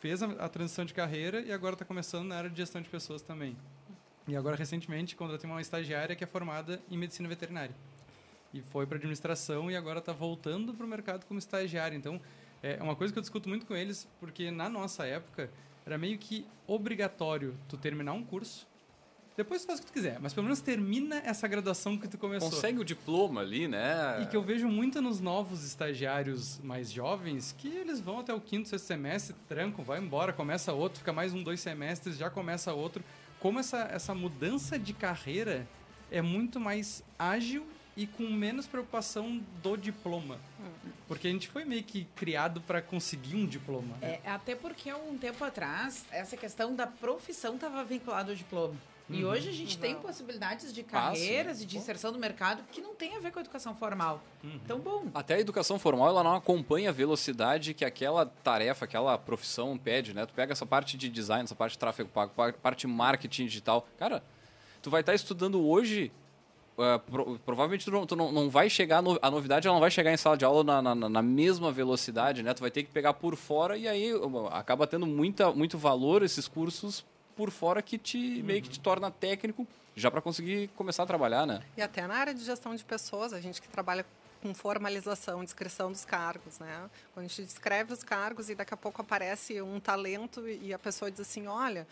fez 0.00 0.22
a, 0.22 0.26
a 0.26 0.48
transição 0.48 0.84
de 0.84 0.94
carreira 0.94 1.40
e 1.42 1.52
agora 1.52 1.74
está 1.74 1.84
começando 1.84 2.26
na 2.26 2.36
área 2.36 2.50
de 2.50 2.56
gestão 2.56 2.80
de 2.80 2.88
pessoas 2.88 3.22
também. 3.22 3.56
E 4.26 4.34
agora, 4.34 4.56
recentemente, 4.56 5.14
contratei 5.14 5.48
uma 5.48 5.60
estagiária 5.60 6.16
que 6.16 6.24
é 6.24 6.26
formada 6.26 6.80
em 6.90 6.96
medicina 6.96 7.28
veterinária. 7.28 7.74
E 8.52 8.60
foi 8.60 8.86
para 8.86 8.96
administração 8.96 9.70
e 9.70 9.76
agora 9.76 10.00
está 10.00 10.12
voltando 10.12 10.74
para 10.74 10.84
o 10.84 10.88
mercado 10.88 11.24
como 11.26 11.38
estagiária. 11.38 11.96
Então, 11.96 12.20
é 12.62 12.82
uma 12.82 12.96
coisa 12.96 13.12
que 13.12 13.18
eu 13.18 13.22
discuto 13.22 13.48
muito 13.48 13.66
com 13.66 13.74
eles, 13.74 14.08
porque 14.18 14.50
na 14.50 14.68
nossa 14.68 15.06
época 15.06 15.50
era 15.86 15.96
meio 15.96 16.18
que 16.18 16.46
obrigatório 16.66 17.56
tu 17.68 17.76
terminar 17.76 18.12
um 18.12 18.24
curso 18.24 18.66
depois 19.40 19.62
tu 19.62 19.68
faz 19.68 19.78
o 19.78 19.82
que 19.82 19.88
tu 19.88 19.94
quiser, 19.94 20.18
mas 20.20 20.34
pelo 20.34 20.44
menos 20.44 20.60
termina 20.60 21.16
essa 21.24 21.48
graduação 21.48 21.96
que 21.96 22.06
tu 22.06 22.18
começou. 22.18 22.50
Consegue 22.50 22.78
o 22.78 22.84
diploma 22.84 23.40
ali, 23.40 23.66
né? 23.66 24.20
E 24.22 24.26
que 24.26 24.36
eu 24.36 24.42
vejo 24.42 24.68
muito 24.68 25.00
nos 25.00 25.18
novos 25.18 25.64
estagiários 25.64 26.60
mais 26.62 26.92
jovens, 26.92 27.54
que 27.56 27.68
eles 27.68 28.00
vão 28.00 28.18
até 28.18 28.34
o 28.34 28.40
quinto, 28.40 28.68
sexto 28.68 28.84
semestre, 28.84 29.34
trancam, 29.48 29.82
vai 29.82 29.98
embora, 29.98 30.30
começa 30.30 30.74
outro, 30.74 30.98
fica 30.98 31.10
mais 31.10 31.32
um, 31.32 31.42
dois 31.42 31.58
semestres, 31.58 32.18
já 32.18 32.28
começa 32.28 32.74
outro. 32.74 33.02
Como 33.38 33.58
essa, 33.58 33.78
essa 33.90 34.14
mudança 34.14 34.78
de 34.78 34.92
carreira 34.92 35.66
é 36.10 36.20
muito 36.20 36.60
mais 36.60 37.02
ágil 37.18 37.66
e 38.00 38.06
com 38.06 38.22
menos 38.22 38.66
preocupação 38.66 39.42
do 39.62 39.76
diploma. 39.76 40.38
Porque 41.06 41.28
a 41.28 41.30
gente 41.30 41.48
foi 41.48 41.66
meio 41.66 41.82
que 41.82 42.06
criado 42.16 42.58
para 42.62 42.80
conseguir 42.80 43.36
um 43.36 43.44
diploma. 43.44 43.94
É, 44.00 44.20
até 44.24 44.54
porque 44.54 44.88
há 44.88 44.96
um 44.96 45.18
tempo 45.18 45.44
atrás, 45.44 46.06
essa 46.10 46.34
questão 46.34 46.74
da 46.74 46.86
profissão 46.86 47.56
estava 47.56 47.84
vinculada 47.84 48.32
ao 48.32 48.36
diploma. 48.36 48.74
E 49.10 49.22
uhum. 49.22 49.30
hoje 49.30 49.50
a 49.50 49.52
gente 49.52 49.76
tem 49.76 49.96
possibilidades 49.96 50.72
de 50.72 50.82
carreiras 50.82 51.60
e 51.60 51.66
de 51.66 51.76
inserção 51.76 52.10
no 52.10 52.18
mercado 52.18 52.62
que 52.72 52.80
não 52.80 52.94
tem 52.94 53.16
a 53.16 53.20
ver 53.20 53.32
com 53.32 53.38
a 53.38 53.42
educação 53.42 53.74
formal. 53.74 54.22
Uhum. 54.42 54.60
Então, 54.64 54.78
bom. 54.78 55.04
Até 55.12 55.34
a 55.34 55.40
educação 55.40 55.78
formal 55.78 56.08
ela 56.08 56.24
não 56.24 56.36
acompanha 56.36 56.88
a 56.88 56.92
velocidade 56.92 57.74
que 57.74 57.84
aquela 57.84 58.24
tarefa, 58.24 58.86
aquela 58.86 59.18
profissão 59.18 59.76
pede, 59.76 60.14
né? 60.14 60.24
Tu 60.24 60.32
pega 60.32 60.52
essa 60.52 60.64
parte 60.64 60.96
de 60.96 61.10
design, 61.10 61.44
essa 61.44 61.56
parte 61.56 61.72
de 61.72 61.78
tráfego 61.78 62.08
pago, 62.08 62.32
parte 62.62 62.86
de 62.86 62.86
marketing 62.86 63.44
digital. 63.44 63.86
Cara, 63.98 64.22
tu 64.80 64.88
vai 64.88 65.00
estar 65.02 65.14
estudando 65.14 65.60
hoje 65.66 66.10
Uh, 66.78 66.98
pro, 66.98 67.38
provavelmente 67.40 67.84
tu, 67.84 67.90
não, 67.90 68.06
tu 68.06 68.16
não, 68.16 68.32
não, 68.32 68.48
vai 68.48 68.70
chegar, 68.70 69.02
no, 69.02 69.18
a 69.20 69.30
novidade 69.30 69.66
ela 69.66 69.74
não 69.74 69.80
vai 69.80 69.90
chegar 69.90 70.12
em 70.12 70.16
sala 70.16 70.36
de 70.36 70.46
aula 70.46 70.64
na, 70.64 70.94
na, 70.94 71.08
na, 71.10 71.22
mesma 71.22 71.70
velocidade, 71.70 72.42
né? 72.42 72.54
Tu 72.54 72.60
vai 72.60 72.70
ter 72.70 72.84
que 72.84 72.90
pegar 72.90 73.12
por 73.12 73.36
fora 73.36 73.76
e 73.76 73.86
aí 73.86 74.12
acaba 74.50 74.86
tendo 74.86 75.06
muita, 75.06 75.52
muito 75.52 75.76
valor 75.76 76.22
esses 76.22 76.48
cursos 76.48 77.04
por 77.36 77.50
fora 77.50 77.82
que 77.82 77.98
te 77.98 78.16
uhum. 78.16 78.44
meio 78.44 78.62
que 78.62 78.70
te 78.70 78.80
torna 78.80 79.10
técnico 79.10 79.66
já 79.94 80.10
para 80.10 80.22
conseguir 80.22 80.68
começar 80.68 81.02
a 81.02 81.06
trabalhar, 81.06 81.46
né? 81.46 81.60
E 81.76 81.82
até 81.82 82.06
na 82.06 82.14
área 82.14 82.32
de 82.32 82.42
gestão 82.42 82.74
de 82.74 82.84
pessoas, 82.84 83.32
a 83.32 83.40
gente 83.40 83.60
que 83.60 83.68
trabalha 83.68 84.06
com 84.42 84.54
formalização, 84.54 85.44
descrição 85.44 85.92
dos 85.92 86.04
cargos, 86.04 86.58
né? 86.58 86.88
Quando 87.12 87.26
a 87.26 87.28
gente 87.28 87.42
descreve 87.42 87.92
os 87.92 88.02
cargos 88.02 88.48
e 88.48 88.54
daqui 88.54 88.72
a 88.72 88.76
pouco 88.76 89.02
aparece 89.02 89.60
um 89.60 89.78
talento 89.78 90.48
e 90.48 90.72
a 90.72 90.78
pessoa 90.78 91.10
diz 91.10 91.20
assim, 91.20 91.46
olha, 91.46 91.86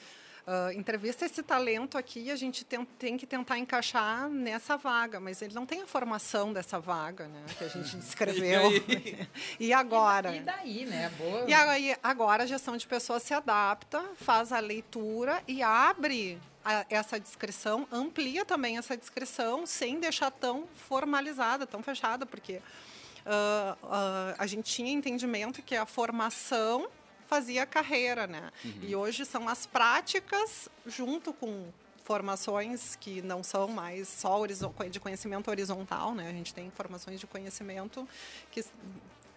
Uh, 0.47 0.73
entrevista 0.73 1.26
esse 1.26 1.42
talento 1.42 1.99
aqui, 1.99 2.30
a 2.30 2.37
gente 2.37 2.64
tem, 2.64 2.85
tem, 2.99 3.16
que 3.16 3.26
tentar 3.26 3.59
encaixar 3.59 4.28
nessa 4.30 4.76
vaga, 4.76 5.21
mas 5.21 5.42
ele 5.42 5.54
não 5.54 5.66
tem 5.66 5.83
a 5.83 5.87
formação 5.87 6.52
dessa 6.52 6.80
vaga, 6.80 7.28
né? 7.28 7.45
Que 7.59 7.64
a 7.64 7.68
gente 7.68 7.97
descreveu. 7.99 8.73
e, 8.73 9.28
e 9.68 9.73
agora? 9.73 10.35
E 10.35 10.40
daí, 10.40 10.87
né? 10.87 11.11
Boa. 11.18 11.45
E 11.47 11.52
aí, 11.52 11.97
agora 12.02 12.45
a 12.45 12.47
gestão 12.47 12.76
de 12.76 12.87
pessoas 12.87 13.23
se 13.23 13.35
adapta, 13.35 14.02
faz 14.16 14.52
a 14.52 14.59
leitura 14.59 15.42
e 15.47 15.62
abre 15.62 16.40
a, 16.64 16.85
essa 16.90 17.18
descrição, 17.18 17.87
amplia 17.90 18.45
também 18.45 18.78
essa 18.78 18.97
descrição 18.97 19.66
sem 19.66 19.99
deixar 19.99 20.30
tão 20.30 20.66
formalizada, 20.75 21.66
tão 21.66 21.83
fechada, 21.83 22.26
porque 22.26 22.57
uh, 22.57 23.73
uh, 23.85 24.35
a 24.38 24.47
gente 24.47 24.71
tinha 24.71 24.92
entendimento 24.92 25.62
que 25.62 25.76
a 25.76 25.87
formação 25.87 26.88
fazia 27.28 27.66
carreira, 27.66 28.26
né? 28.26 28.50
Uhum. 28.64 28.78
E 28.82 28.97
hoje 28.97 29.25
são 29.25 29.49
as 29.49 29.66
práticas 29.66 30.68
junto 30.87 31.32
com 31.32 31.66
formações 32.02 32.97
que 32.97 33.20
não 33.20 33.42
são 33.42 33.68
mais 33.68 34.08
só 34.08 34.40
de 34.47 34.99
conhecimento 34.99 35.50
horizontal, 35.50 36.14
né? 36.14 36.26
A 36.28 36.32
gente 36.32 36.54
tem 36.54 36.70
formações 36.70 37.20
de 37.20 37.26
conhecimento 37.26 38.08
que 38.50 38.64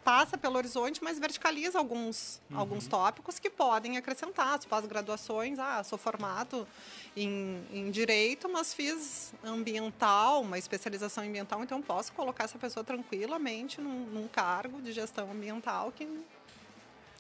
passa 0.04 0.38
pelo 0.38 0.58
horizonte, 0.58 1.04
mas 1.04 1.20
verticaliza 1.20 1.78
alguns, 1.78 2.42
uhum. 2.50 2.58
alguns 2.58 2.88
tópicos 2.88 3.40
que 3.40 3.50
podem 3.50 3.98
acrescentar. 3.98 4.56
As 4.56 4.66
pós-graduações, 4.66 5.60
ah, 5.60 5.84
sou 5.84 5.98
formado 5.98 6.68
em, 7.16 7.62
em 7.72 7.92
Direito, 7.92 8.50
mas 8.50 8.74
fiz 8.74 9.34
ambiental, 9.44 10.42
uma 10.42 10.58
especialização 10.58 11.24
ambiental, 11.24 11.62
então 11.64 11.82
posso 11.82 12.14
colocar 12.14 12.46
essa 12.46 12.58
pessoa 12.58 12.84
tranquilamente 12.84 13.80
num, 13.80 14.06
num 14.06 14.28
cargo 14.28 14.82
de 14.82 14.92
gestão 14.92 15.30
ambiental 15.32 15.92
que 15.92 16.08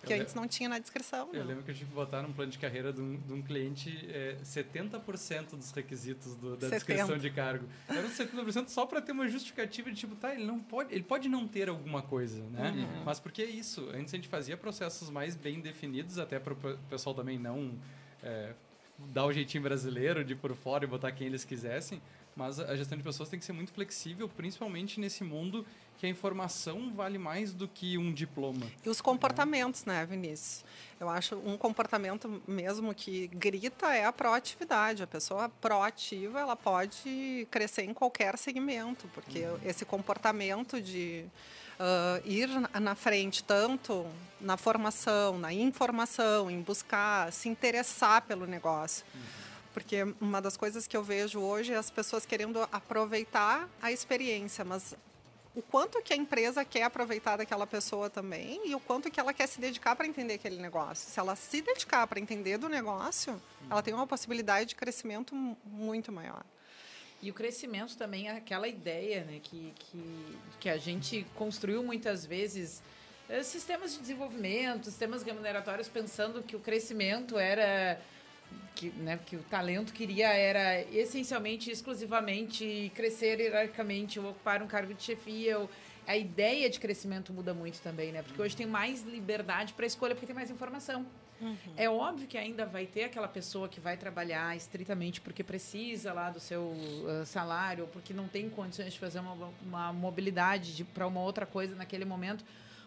que 0.05 0.13
antes 0.13 0.33
não 0.33 0.47
tinha 0.47 0.67
na 0.67 0.79
descrição. 0.79 1.29
Eu 1.31 1.41
não. 1.41 1.47
lembro 1.47 1.63
que 1.63 1.71
eu 1.71 1.75
tive 1.75 1.89
que 1.89 1.95
botar 1.95 2.21
num 2.21 2.33
plano 2.33 2.51
de 2.51 2.57
carreira 2.57 2.91
de 2.91 3.01
um, 3.01 3.17
de 3.17 3.33
um 3.33 3.41
cliente 3.41 4.09
é, 4.11 4.37
70% 4.43 5.55
dos 5.55 5.71
requisitos 5.71 6.35
do, 6.35 6.55
da 6.55 6.69
70. 6.69 6.75
descrição 6.75 7.17
de 7.17 7.29
cargo. 7.29 7.65
Era 7.87 8.07
70% 8.07 8.69
só 8.69 8.85
para 8.85 9.01
ter 9.01 9.11
uma 9.11 9.27
justificativa 9.27 9.91
de 9.91 9.97
tipo, 9.97 10.15
tá, 10.15 10.33
ele 10.33 10.45
não 10.45 10.59
pode, 10.59 10.93
ele 10.93 11.03
pode 11.03 11.29
não 11.29 11.47
ter 11.47 11.69
alguma 11.69 12.01
coisa, 12.01 12.43
né? 12.49 12.71
Uhum. 12.71 13.03
Mas 13.03 13.19
porque 13.19 13.41
é 13.41 13.49
isso? 13.49 13.89
Antes 13.93 14.13
a 14.13 14.17
gente 14.17 14.27
fazia 14.27 14.57
processos 14.57 15.09
mais 15.09 15.35
bem 15.35 15.59
definidos, 15.59 16.17
até 16.17 16.39
para 16.39 16.53
o 16.53 16.77
pessoal 16.89 17.15
também 17.15 17.37
não 17.37 17.77
é, 18.23 18.53
dar 19.13 19.25
o 19.25 19.33
jeitinho 19.33 19.63
brasileiro 19.63 20.23
de 20.23 20.33
ir 20.33 20.37
por 20.37 20.55
fora 20.55 20.83
e 20.83 20.87
botar 20.87 21.11
quem 21.11 21.27
eles 21.27 21.43
quisessem. 21.43 22.01
Mas 22.35 22.59
a 22.59 22.75
gestão 22.75 22.97
de 22.97 23.03
pessoas 23.03 23.29
tem 23.29 23.37
que 23.37 23.45
ser 23.45 23.53
muito 23.53 23.71
flexível, 23.73 24.29
principalmente 24.29 24.99
nesse 24.99 25.23
mundo 25.23 25.65
que 26.01 26.07
a 26.07 26.09
informação 26.09 26.91
vale 26.95 27.19
mais 27.19 27.53
do 27.53 27.67
que 27.67 27.95
um 27.95 28.11
diploma. 28.11 28.65
E 28.83 28.89
os 28.89 28.99
comportamentos, 28.99 29.85
né, 29.85 30.03
Vinícius? 30.03 30.65
Eu 30.99 31.07
acho 31.07 31.35
um 31.45 31.55
comportamento 31.55 32.41
mesmo 32.47 32.91
que 32.91 33.27
grita 33.27 33.93
é 33.93 34.03
a 34.03 34.11
proatividade. 34.11 35.03
A 35.03 35.07
pessoa 35.07 35.47
proativa, 35.47 36.39
ela 36.39 36.55
pode 36.55 37.47
crescer 37.51 37.83
em 37.83 37.93
qualquer 37.93 38.35
segmento, 38.39 39.07
porque 39.13 39.41
uhum. 39.41 39.59
esse 39.63 39.85
comportamento 39.85 40.81
de 40.81 41.23
uh, 41.79 42.27
ir 42.27 42.49
na 42.79 42.95
frente 42.95 43.43
tanto 43.43 44.03
na 44.39 44.57
formação, 44.57 45.37
na 45.37 45.53
informação, 45.53 46.49
em 46.49 46.61
buscar 46.61 47.31
se 47.31 47.47
interessar 47.47 48.23
pelo 48.23 48.47
negócio. 48.47 49.05
Uhum 49.13 49.41
porque 49.73 50.03
uma 50.19 50.41
das 50.41 50.57
coisas 50.57 50.85
que 50.85 50.97
eu 50.97 51.01
vejo 51.01 51.39
hoje 51.39 51.71
é 51.71 51.77
as 51.77 51.89
pessoas 51.89 52.25
querendo 52.25 52.67
aproveitar 52.73 53.69
a 53.81 53.89
experiência, 53.89 54.65
mas 54.65 54.93
o 55.53 55.61
quanto 55.61 56.01
que 56.01 56.13
a 56.13 56.15
empresa 56.15 56.63
quer 56.63 56.83
aproveitar 56.83 57.37
daquela 57.37 57.67
pessoa 57.67 58.09
também 58.09 58.61
e 58.69 58.73
o 58.73 58.79
quanto 58.79 59.11
que 59.11 59.19
ela 59.19 59.33
quer 59.33 59.47
se 59.47 59.59
dedicar 59.59 59.95
para 59.95 60.07
entender 60.07 60.35
aquele 60.35 60.61
negócio. 60.61 61.09
Se 61.09 61.19
ela 61.19 61.35
se 61.35 61.61
dedicar 61.61 62.07
para 62.07 62.19
entender 62.19 62.57
do 62.57 62.69
negócio, 62.69 63.41
ela 63.69 63.81
tem 63.81 63.93
uma 63.93 64.07
possibilidade 64.07 64.69
de 64.69 64.75
crescimento 64.75 65.35
muito 65.65 66.11
maior. 66.11 66.43
E 67.21 67.29
o 67.29 67.33
crescimento 67.33 67.97
também 67.97 68.29
é 68.29 68.31
aquela 68.31 68.67
ideia 68.67 69.23
né, 69.25 69.39
que, 69.43 69.73
que, 69.75 70.37
que 70.59 70.69
a 70.69 70.77
gente 70.77 71.25
construiu 71.35 71.83
muitas 71.83 72.25
vezes 72.25 72.81
eh, 73.29 73.43
sistemas 73.43 73.93
de 73.93 73.99
desenvolvimento, 73.99 74.85
sistemas 74.85 75.21
remuneratórios, 75.21 75.87
pensando 75.87 76.41
que 76.41 76.55
o 76.55 76.59
crescimento 76.59 77.37
era 77.37 78.01
que, 78.75 78.89
né, 78.89 79.19
que 79.25 79.35
o 79.35 79.43
talento 79.43 79.93
queria 79.93 80.29
era 80.29 80.81
essencialmente, 80.91 81.69
exclusivamente 81.69 82.91
crescer 82.95 83.39
hierarquicamente 83.39 84.19
ou 84.19 84.31
ocupar 84.31 84.61
um 84.63 84.67
cargo 84.67 84.93
de 84.93 85.03
chefia. 85.03 85.59
Ou, 85.59 85.69
a 86.07 86.17
ideia 86.17 86.69
de 86.69 86.79
crescimento 86.79 87.31
muda 87.31 87.53
muito 87.53 87.79
também, 87.81 88.11
né? 88.11 88.21
Porque 88.23 88.41
hoje 88.41 88.55
tem 88.55 88.65
mais 88.65 89.03
liberdade 89.03 89.73
para 89.73 89.85
escolha 89.85 90.15
porque 90.15 90.25
tem 90.25 90.35
mais 90.35 90.49
informação. 90.49 91.05
Uhum. 91.39 91.57
É 91.75 91.89
óbvio 91.89 92.27
que 92.27 92.37
ainda 92.37 92.65
vai 92.65 92.85
ter 92.85 93.05
aquela 93.05 93.27
pessoa 93.27 93.67
que 93.67 93.79
vai 93.79 93.97
trabalhar 93.97 94.55
estritamente 94.55 95.19
porque 95.21 95.43
precisa 95.43 96.13
lá 96.13 96.29
do 96.29 96.39
seu 96.39 96.61
uh, 96.61 97.25
salário, 97.25 97.85
ou 97.85 97.89
porque 97.89 98.13
não 98.13 98.27
tem 98.27 98.49
condições 98.49 98.93
de 98.93 98.99
fazer 98.99 99.19
uma, 99.19 99.51
uma 99.61 99.93
mobilidade 99.93 100.83
para 100.85 101.07
uma 101.07 101.21
outra 101.21 101.45
coisa 101.45 101.75
naquele 101.75 102.05
momento 102.05 102.43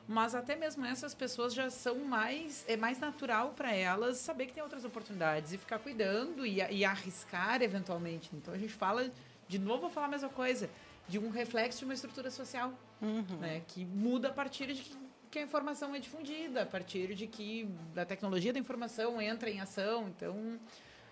mas 0.06 0.34
até 0.34 0.54
mesmo 0.54 0.84
essas 0.84 1.14
pessoas 1.14 1.54
já 1.54 1.70
são 1.70 1.99
mais 2.04 2.64
é 2.68 2.76
mais 2.76 2.99
natural 2.99 3.54
para 3.56 3.75
elas 3.75 4.18
saber 4.18 4.46
que 4.46 4.52
tem 4.52 4.62
outras 4.62 4.84
oportunidades 4.84 5.52
e 5.52 5.58
ficar 5.58 5.78
cuidando 5.78 6.44
e, 6.44 6.61
e, 6.61 6.84
arriscar 6.84 7.62
eventualmente. 7.62 8.30
Então 8.34 8.52
a 8.52 8.58
gente 8.58 8.73
fala 8.73 9.11
de 9.49 9.58
novo 9.58 9.82
vou 9.82 9.90
falar 9.90 10.06
a 10.06 10.11
mesma 10.11 10.28
coisa 10.28 10.68
de 11.08 11.18
um 11.18 11.30
reflexo 11.30 11.80
de 11.80 11.84
uma 11.84 11.94
estrutura 11.94 12.30
social, 12.30 12.73
uhum. 13.00 13.25
né, 13.38 13.62
que 13.68 13.84
muda 13.84 14.28
a 14.28 14.32
partir 14.32 14.73
de 14.73 14.82
que, 14.82 14.96
que 15.30 15.38
a 15.38 15.42
informação 15.42 15.94
é 15.94 15.99
difundida, 15.99 16.62
a 16.62 16.66
partir 16.66 17.14
de 17.14 17.26
que 17.26 17.68
a 17.96 18.04
tecnologia 18.04 18.52
da 18.52 18.58
informação 18.58 19.20
entra 19.20 19.50
em 19.50 19.61
ação. 19.61 20.08
Então 20.08 20.58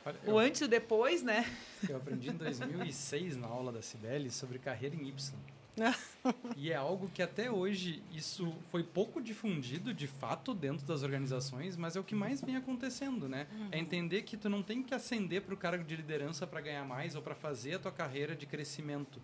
Olha, 0.05 0.17
o 0.27 0.31
eu, 0.31 0.39
antes 0.39 0.61
e 0.61 0.65
o 0.65 0.69
depois, 0.69 1.23
né? 1.23 1.47
Eu 1.89 1.97
aprendi 1.97 2.31
em 2.31 2.37
2006 2.37 3.37
na 3.37 3.47
aula 3.47 3.71
da 3.71 3.83
Cibele 3.83 4.31
sobre 4.31 4.59
carreira 4.59 4.97
em 4.97 5.09
Y. 5.09 5.39
e 6.57 6.71
é 6.71 6.75
algo 6.75 7.09
que 7.09 7.23
até 7.23 7.51
hoje 7.51 8.03
isso 8.13 8.55
foi 8.71 8.83
pouco 8.83 9.21
difundido 9.21 9.95
de 9.95 10.07
fato 10.07 10.55
dentro 10.55 10.87
das 10.87 11.03
organizações, 11.03 11.77
mas 11.77 11.97
é 11.97 12.01
o 12.01 12.05
que 12.05 12.15
mais 12.15 12.41
vem 12.41 12.57
acontecendo, 12.57 13.29
né? 13.29 13.47
Uhum. 13.53 13.69
É 13.73 13.79
entender 13.79 14.23
que 14.23 14.37
tu 14.37 14.49
não 14.49 14.63
tem 14.63 14.83
que 14.83 14.95
ascender 14.95 15.43
para 15.43 15.55
o 15.55 15.57
cargo 15.57 15.83
de 15.85 15.97
liderança 15.97 16.47
para 16.47 16.61
ganhar 16.61 16.85
mais 16.85 17.15
ou 17.15 17.23
para 17.23 17.35
fazer 17.35 17.75
a 17.75 17.79
tua 17.79 17.93
carreira 17.93 18.37
de 18.37 18.47
crescimento. 18.47 19.21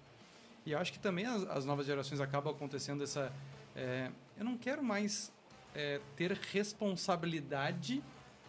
E 0.65 0.73
eu 0.73 0.79
acho 0.79 0.93
que 0.93 0.99
também 0.99 1.27
as, 1.27 1.43
as 1.45 1.65
novas 1.65 1.87
gerações 1.87 2.21
acabam 2.21 2.53
acontecendo 2.53 3.03
essa. 3.05 3.33
É, 3.77 4.11
eu 4.37 4.45
não 4.45 4.57
quero 4.57 4.83
mais 4.83 5.31
é, 5.75 6.01
ter 6.17 6.33
responsabilidade 6.33 8.03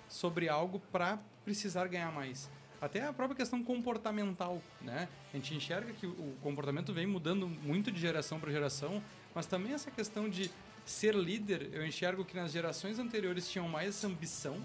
sobre 0.07 0.49
algo 0.49 0.79
para 0.91 1.19
precisar 1.43 1.87
ganhar 1.87 2.11
mais 2.11 2.49
até 2.81 3.05
a 3.05 3.13
própria 3.13 3.35
questão 3.35 3.63
comportamental, 3.63 4.61
né? 4.81 5.07
A 5.33 5.37
gente 5.37 5.53
enxerga 5.53 5.91
que 5.93 6.05
o 6.05 6.35
comportamento 6.41 6.93
vem 6.93 7.05
mudando 7.05 7.47
muito 7.47 7.91
de 7.91 7.99
geração 7.99 8.39
para 8.39 8.51
geração, 8.51 9.01
mas 9.35 9.45
também 9.45 9.73
essa 9.73 9.91
questão 9.91 10.29
de 10.29 10.49
ser 10.85 11.13
líder, 11.13 11.69
eu 11.73 11.85
enxergo 11.85 12.25
que 12.25 12.35
nas 12.35 12.51
gerações 12.51 12.97
anteriores 12.97 13.49
tinham 13.49 13.67
mais 13.67 13.89
essa 13.89 14.07
ambição 14.07 14.57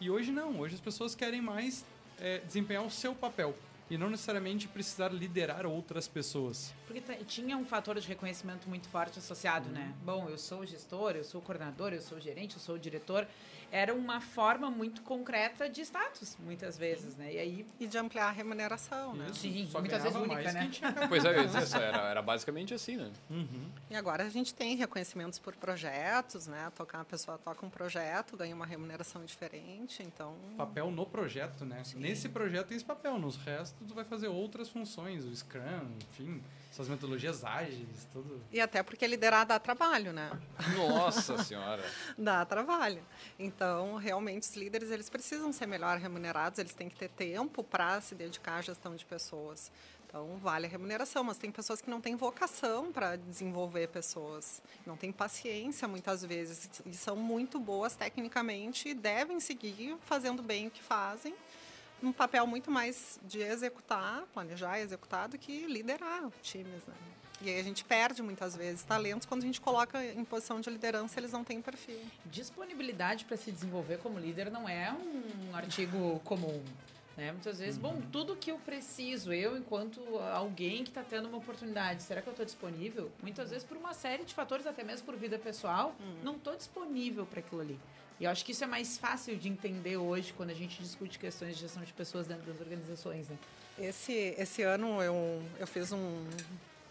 e 0.00 0.10
hoje 0.10 0.30
não. 0.30 0.60
Hoje 0.60 0.76
as 0.76 0.80
pessoas 0.80 1.14
querem 1.14 1.40
mais 1.40 1.84
é, 2.20 2.38
desempenhar 2.38 2.84
o 2.84 2.90
seu 2.90 3.14
papel 3.14 3.54
e 3.90 3.96
não 3.96 4.10
necessariamente 4.10 4.68
precisar 4.68 5.08
liderar 5.08 5.66
outras 5.66 6.06
pessoas. 6.06 6.74
Porque 6.86 7.00
tinha 7.24 7.56
um 7.56 7.64
fator 7.64 7.98
de 7.98 8.06
reconhecimento 8.06 8.68
muito 8.68 8.88
forte 8.88 9.18
associado, 9.18 9.68
né? 9.68 9.80
uhum. 9.80 9.86
né? 9.86 9.94
Bom, 10.04 10.28
eu 10.28 10.38
sou 10.38 10.64
gestor, 10.66 11.12
eu 11.12 11.24
sou 11.24 11.40
coordenador, 11.40 11.92
eu 11.92 12.02
sou 12.02 12.20
gerente, 12.20 12.54
eu 12.54 12.60
sou 12.60 12.78
diretor 12.78 13.26
era 13.70 13.94
uma 13.94 14.20
forma 14.20 14.70
muito 14.70 15.02
concreta 15.02 15.68
de 15.68 15.82
status, 15.82 16.36
muitas 16.40 16.78
vezes, 16.78 17.16
né? 17.16 17.34
E 17.34 17.38
aí 17.38 17.66
e 17.78 17.86
de 17.86 17.98
ampliar 17.98 18.28
a 18.28 18.30
remuneração, 18.30 19.14
né? 19.14 19.26
Sim, 19.34 19.68
Só 19.70 19.80
muitas 19.80 20.02
vezes 20.02 20.18
única, 20.18 20.52
né? 20.52 20.70
Pois 21.08 21.24
é, 21.24 21.44
isso 21.44 21.76
era, 21.76 22.10
era 22.10 22.22
basicamente 22.22 22.72
assim, 22.72 22.96
né? 22.96 23.10
Uhum. 23.30 23.68
E 23.90 23.96
agora 23.96 24.24
a 24.24 24.28
gente 24.28 24.54
tem 24.54 24.76
reconhecimentos 24.76 25.38
por 25.38 25.54
projetos, 25.54 26.46
né? 26.46 26.72
Tocar 26.74 26.98
uma 26.98 27.04
pessoa 27.04 27.38
toca 27.38 27.64
um 27.64 27.70
projeto, 27.70 28.36
ganha 28.36 28.54
uma 28.54 28.66
remuneração 28.66 29.24
diferente, 29.24 30.02
então 30.02 30.34
papel 30.56 30.90
no 30.90 31.04
projeto, 31.04 31.64
né? 31.64 31.82
Sim. 31.84 31.98
Nesse 31.98 32.28
projeto 32.28 32.68
tem 32.68 32.76
esse 32.76 32.86
papel, 32.86 33.18
nos 33.18 33.36
restos 33.36 33.77
tu 33.86 33.94
vai 33.94 34.04
fazer 34.04 34.28
outras 34.28 34.68
funções, 34.68 35.24
o 35.24 35.34
Scrum, 35.34 35.90
enfim, 36.10 36.42
essas 36.70 36.88
metodologias 36.88 37.44
ágeis, 37.44 38.06
tudo. 38.12 38.40
E 38.52 38.60
até 38.60 38.82
porque 38.82 39.06
liderar 39.06 39.46
dá 39.46 39.58
trabalho, 39.58 40.12
né? 40.12 40.30
Nossa 40.76 41.42
senhora. 41.42 41.84
dá 42.16 42.44
trabalho. 42.44 43.02
Então, 43.38 43.96
realmente 43.96 44.42
os 44.42 44.54
líderes 44.56 44.90
eles 44.90 45.08
precisam 45.08 45.52
ser 45.52 45.66
melhor 45.66 45.98
remunerados, 45.98 46.58
eles 46.58 46.74
têm 46.74 46.88
que 46.88 46.96
ter 46.96 47.08
tempo 47.08 47.64
para 47.64 48.00
se 48.00 48.14
dedicar 48.14 48.56
à 48.56 48.62
gestão 48.62 48.94
de 48.94 49.04
pessoas. 49.04 49.70
Então, 50.08 50.38
vale 50.38 50.64
a 50.64 50.68
remuneração, 50.70 51.22
mas 51.22 51.36
tem 51.36 51.50
pessoas 51.50 51.82
que 51.82 51.90
não 51.90 52.00
têm 52.00 52.16
vocação 52.16 52.90
para 52.90 53.16
desenvolver 53.16 53.88
pessoas, 53.88 54.62
não 54.86 54.96
têm 54.96 55.12
paciência 55.12 55.86
muitas 55.86 56.24
vezes 56.24 56.70
e 56.86 56.94
são 56.94 57.14
muito 57.14 57.60
boas 57.60 57.94
tecnicamente 57.94 58.88
e 58.88 58.94
devem 58.94 59.38
seguir 59.38 59.98
fazendo 60.00 60.42
bem 60.42 60.68
o 60.68 60.70
que 60.70 60.82
fazem 60.82 61.34
um 62.02 62.12
papel 62.12 62.46
muito 62.46 62.70
mais 62.70 63.18
de 63.24 63.40
executar, 63.40 64.24
planejar 64.32 64.78
e 64.78 64.82
executar 64.82 65.28
do 65.28 65.38
que 65.38 65.66
liderar 65.66 66.30
times, 66.42 66.86
né? 66.86 66.94
E 67.40 67.48
aí 67.48 67.60
a 67.60 67.62
gente 67.62 67.84
perde 67.84 68.20
muitas 68.20 68.56
vezes 68.56 68.82
talentos 68.82 69.24
quando 69.24 69.42
a 69.42 69.46
gente 69.46 69.60
coloca 69.60 70.04
em 70.04 70.24
posição 70.24 70.60
de 70.60 70.68
liderança, 70.70 71.20
eles 71.20 71.30
não 71.30 71.44
têm 71.44 71.62
perfil. 71.62 72.00
Disponibilidade 72.26 73.24
para 73.24 73.36
se 73.36 73.52
desenvolver 73.52 73.98
como 73.98 74.18
líder 74.18 74.50
não 74.50 74.68
é 74.68 74.92
um 74.92 75.54
artigo 75.54 76.20
comum. 76.24 76.60
Né? 77.16 77.32
Muitas 77.32 77.58
vezes, 77.58 77.76
uhum. 77.76 77.82
bom, 77.82 78.02
tudo 78.12 78.36
que 78.36 78.50
eu 78.50 78.58
preciso, 78.58 79.32
eu 79.32 79.56
enquanto 79.56 80.00
alguém 80.32 80.82
que 80.82 80.90
está 80.90 81.02
tendo 81.02 81.28
uma 81.28 81.38
oportunidade, 81.38 82.02
será 82.02 82.22
que 82.22 82.28
eu 82.28 82.32
estou 82.32 82.46
disponível? 82.46 83.10
Muitas 83.22 83.50
vezes 83.50 83.64
por 83.64 83.76
uma 83.76 83.92
série 83.92 84.24
de 84.24 84.34
fatores, 84.34 84.66
até 84.66 84.82
mesmo 84.82 85.04
por 85.06 85.16
vida 85.16 85.38
pessoal, 85.38 85.94
uhum. 86.00 86.16
não 86.22 86.36
estou 86.36 86.56
disponível 86.56 87.24
para 87.24 87.40
aquilo 87.40 87.60
ali. 87.60 87.78
E 88.20 88.24
eu 88.24 88.30
acho 88.30 88.44
que 88.44 88.52
isso 88.52 88.64
é 88.64 88.66
mais 88.66 88.98
fácil 88.98 89.36
de 89.36 89.48
entender 89.48 89.96
hoje 89.96 90.32
quando 90.32 90.50
a 90.50 90.54
gente 90.54 90.82
discute 90.82 91.18
questões 91.18 91.54
de 91.54 91.60
gestão 91.60 91.82
de 91.84 91.92
pessoas 91.92 92.26
dentro 92.26 92.44
das 92.50 92.60
organizações, 92.60 93.28
né? 93.28 93.38
Esse, 93.78 94.34
esse 94.36 94.62
ano 94.62 95.00
eu, 95.00 95.40
eu 95.60 95.66
fiz 95.66 95.92
um, 95.92 96.26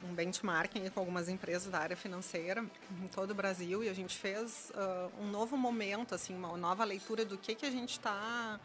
um 0.03 0.13
benchmarking 0.13 0.89
com 0.89 0.99
algumas 1.01 1.27
empresas 1.27 1.69
da 1.69 1.79
área 1.79 1.97
financeira 1.97 2.63
em 3.03 3.07
todo 3.07 3.31
o 3.31 3.35
Brasil 3.35 3.83
e 3.83 3.89
a 3.89 3.93
gente 3.93 4.17
fez 4.17 4.71
uh, 4.73 5.21
um 5.21 5.27
novo 5.27 5.57
momento, 5.57 6.15
assim, 6.15 6.33
uma 6.33 6.55
nova 6.55 6.85
leitura 6.85 7.25
do 7.25 7.37
que, 7.37 7.55
que 7.55 7.65
a 7.65 7.71
gente 7.71 7.91
está 7.91 8.57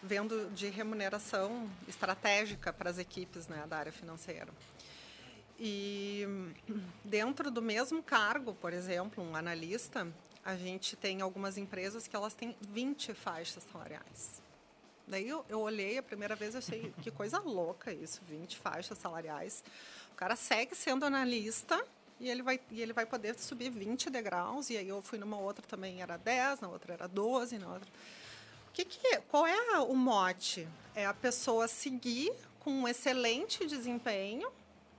vendo 0.00 0.48
de 0.54 0.68
remuneração 0.68 1.68
estratégica 1.88 2.72
para 2.72 2.88
as 2.88 2.98
equipes 2.98 3.48
né, 3.48 3.64
da 3.68 3.78
área 3.78 3.92
financeira. 3.92 4.52
E 5.58 6.52
dentro 7.02 7.50
do 7.50 7.62
mesmo 7.62 8.02
cargo, 8.02 8.54
por 8.54 8.72
exemplo, 8.72 9.24
um 9.24 9.34
analista, 9.34 10.06
a 10.46 10.54
gente 10.54 10.94
tem 10.94 11.20
algumas 11.20 11.58
empresas 11.58 12.06
que 12.06 12.14
elas 12.14 12.32
têm 12.32 12.56
20 12.60 13.12
faixas 13.14 13.64
salariais. 13.64 14.40
Daí 15.04 15.28
eu, 15.28 15.44
eu 15.48 15.60
olhei 15.60 15.98
a 15.98 16.02
primeira 16.02 16.36
vez 16.36 16.54
e 16.54 16.58
achei 16.58 16.94
que 17.02 17.10
coisa 17.10 17.40
louca 17.40 17.92
isso, 17.92 18.20
20 18.28 18.56
faixas 18.56 18.96
salariais. 18.96 19.64
O 20.12 20.14
cara 20.14 20.36
segue 20.36 20.76
sendo 20.76 21.04
analista 21.04 21.84
e 22.20 22.30
ele 22.30 22.44
vai, 22.44 22.60
e 22.70 22.80
ele 22.80 22.92
vai 22.92 23.04
poder 23.04 23.36
subir 23.36 23.70
20 23.70 24.08
degraus. 24.08 24.70
E 24.70 24.76
aí 24.76 24.88
eu 24.88 25.02
fui 25.02 25.18
numa 25.18 25.36
outra 25.36 25.66
também, 25.66 26.00
era 26.00 26.16
10, 26.16 26.60
na 26.60 26.68
outra 26.68 26.94
era 26.94 27.08
12, 27.08 27.58
na 27.58 27.72
outra. 27.72 27.88
O 28.68 28.72
que 28.72 28.84
que, 28.84 29.18
qual 29.28 29.48
é 29.48 29.80
o 29.80 29.96
mote? 29.96 30.68
É 30.94 31.06
a 31.06 31.14
pessoa 31.14 31.66
seguir 31.66 32.32
com 32.60 32.70
um 32.70 32.86
excelente 32.86 33.66
desempenho, 33.66 34.48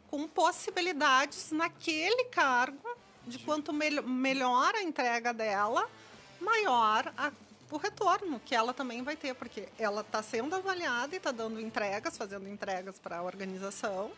com 0.09 0.27
possibilidades 0.27 1.51
naquele 1.53 2.25
cargo, 2.25 2.96
de 3.27 3.39
quanto 3.39 3.73
me 3.73 3.89
melhor 4.01 4.73
a 4.75 4.81
entrega 4.81 5.33
dela, 5.33 5.87
maior 6.39 7.11
a 7.17 7.31
o 7.69 7.77
retorno 7.77 8.39
que 8.45 8.55
ela 8.55 8.73
também 8.73 9.03
vai 9.03 9.15
ter, 9.15 9.35
porque 9.35 9.67
ela 9.77 10.01
está 10.01 10.23
sendo 10.23 10.55
avaliada 10.55 11.13
e 11.13 11.17
está 11.17 11.31
dando 11.31 11.59
entregas, 11.59 12.17
fazendo 12.17 12.47
entregas 12.47 12.97
para 12.97 13.17
a 13.17 13.23
organização. 13.23 14.11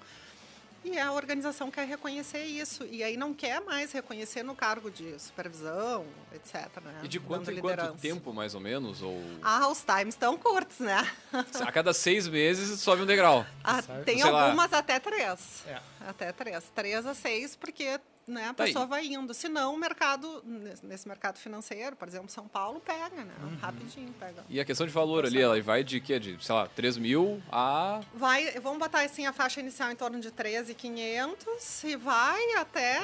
E 0.83 0.97
a 0.97 1.11
organização 1.11 1.69
quer 1.69 1.85
reconhecer 1.85 2.45
isso. 2.45 2.85
E 2.85 3.03
aí 3.03 3.17
não 3.17 3.33
quer 3.33 3.59
mais 3.59 3.91
reconhecer 3.91 4.43
no 4.43 4.55
cargo 4.55 4.89
de 4.89 5.19
supervisão, 5.19 6.05
etc. 6.33 6.69
Né? 6.81 7.01
E 7.03 7.07
de 7.07 7.19
quanto 7.19 7.51
em 7.51 7.59
quanto 7.59 7.95
tempo, 7.95 8.33
mais 8.33 8.55
ou 8.55 8.61
menos? 8.61 9.01
Ou... 9.01 9.21
Ah, 9.41 9.67
os 9.67 9.83
times 9.83 10.13
estão 10.13 10.37
curtos, 10.37 10.79
né? 10.79 11.11
A 11.59 11.71
cada 11.71 11.91
seis 11.91 12.29
meses 12.29 12.79
sobe 12.79 13.01
um 13.01 13.05
degrau. 13.05 13.45
Ah, 13.61 13.81
tem 14.05 14.19
Sei 14.19 14.31
algumas 14.31 14.71
lá. 14.71 14.77
até 14.77 14.99
três. 14.99 15.65
É. 15.67 15.81
Até 16.07 16.31
três. 16.31 16.71
Três 16.73 17.05
a 17.05 17.13
seis, 17.13 17.57
porque 17.57 17.99
né, 18.29 18.45
a 18.45 18.53
tá 18.53 18.63
pessoa 18.63 18.86
aí. 18.86 18.89
vai 18.89 19.05
indo. 19.07 19.33
Senão, 19.33 19.74
o 19.74 19.77
mercado, 19.77 20.43
nesse 20.83 21.07
mercado 21.07 21.38
financeiro, 21.38 21.95
por 21.95 22.07
exemplo, 22.07 22.29
São 22.29 22.48
Paulo, 22.48 22.79
pega, 22.79 23.24
né? 23.24 23.33
Uhum. 23.41 23.55
Rapidinho 23.57 24.13
pega. 24.13 24.45
E 24.48 24.59
a 24.59 24.65
questão 24.65 24.86
de 24.86 24.93
valor 24.93 25.25
ali, 25.25 25.41
ela 25.41 25.59
vai 25.62 25.83
de 25.83 26.00
quê? 26.00 26.19
De, 26.19 26.43
sei 26.43 26.55
lá, 26.55 26.67
3 26.67 26.98
mil 26.98 27.41
a... 27.51 28.01
Vai, 28.13 28.51
vamos 28.59 28.79
botar 28.79 29.01
assim, 29.01 29.25
a 29.25 29.33
faixa 29.33 29.59
inicial 29.59 29.91
em 29.91 29.95
torno 29.95 30.19
de 30.19 30.31
13,500 30.31 31.83
e 31.83 31.95
vai 31.95 32.53
até... 32.53 33.00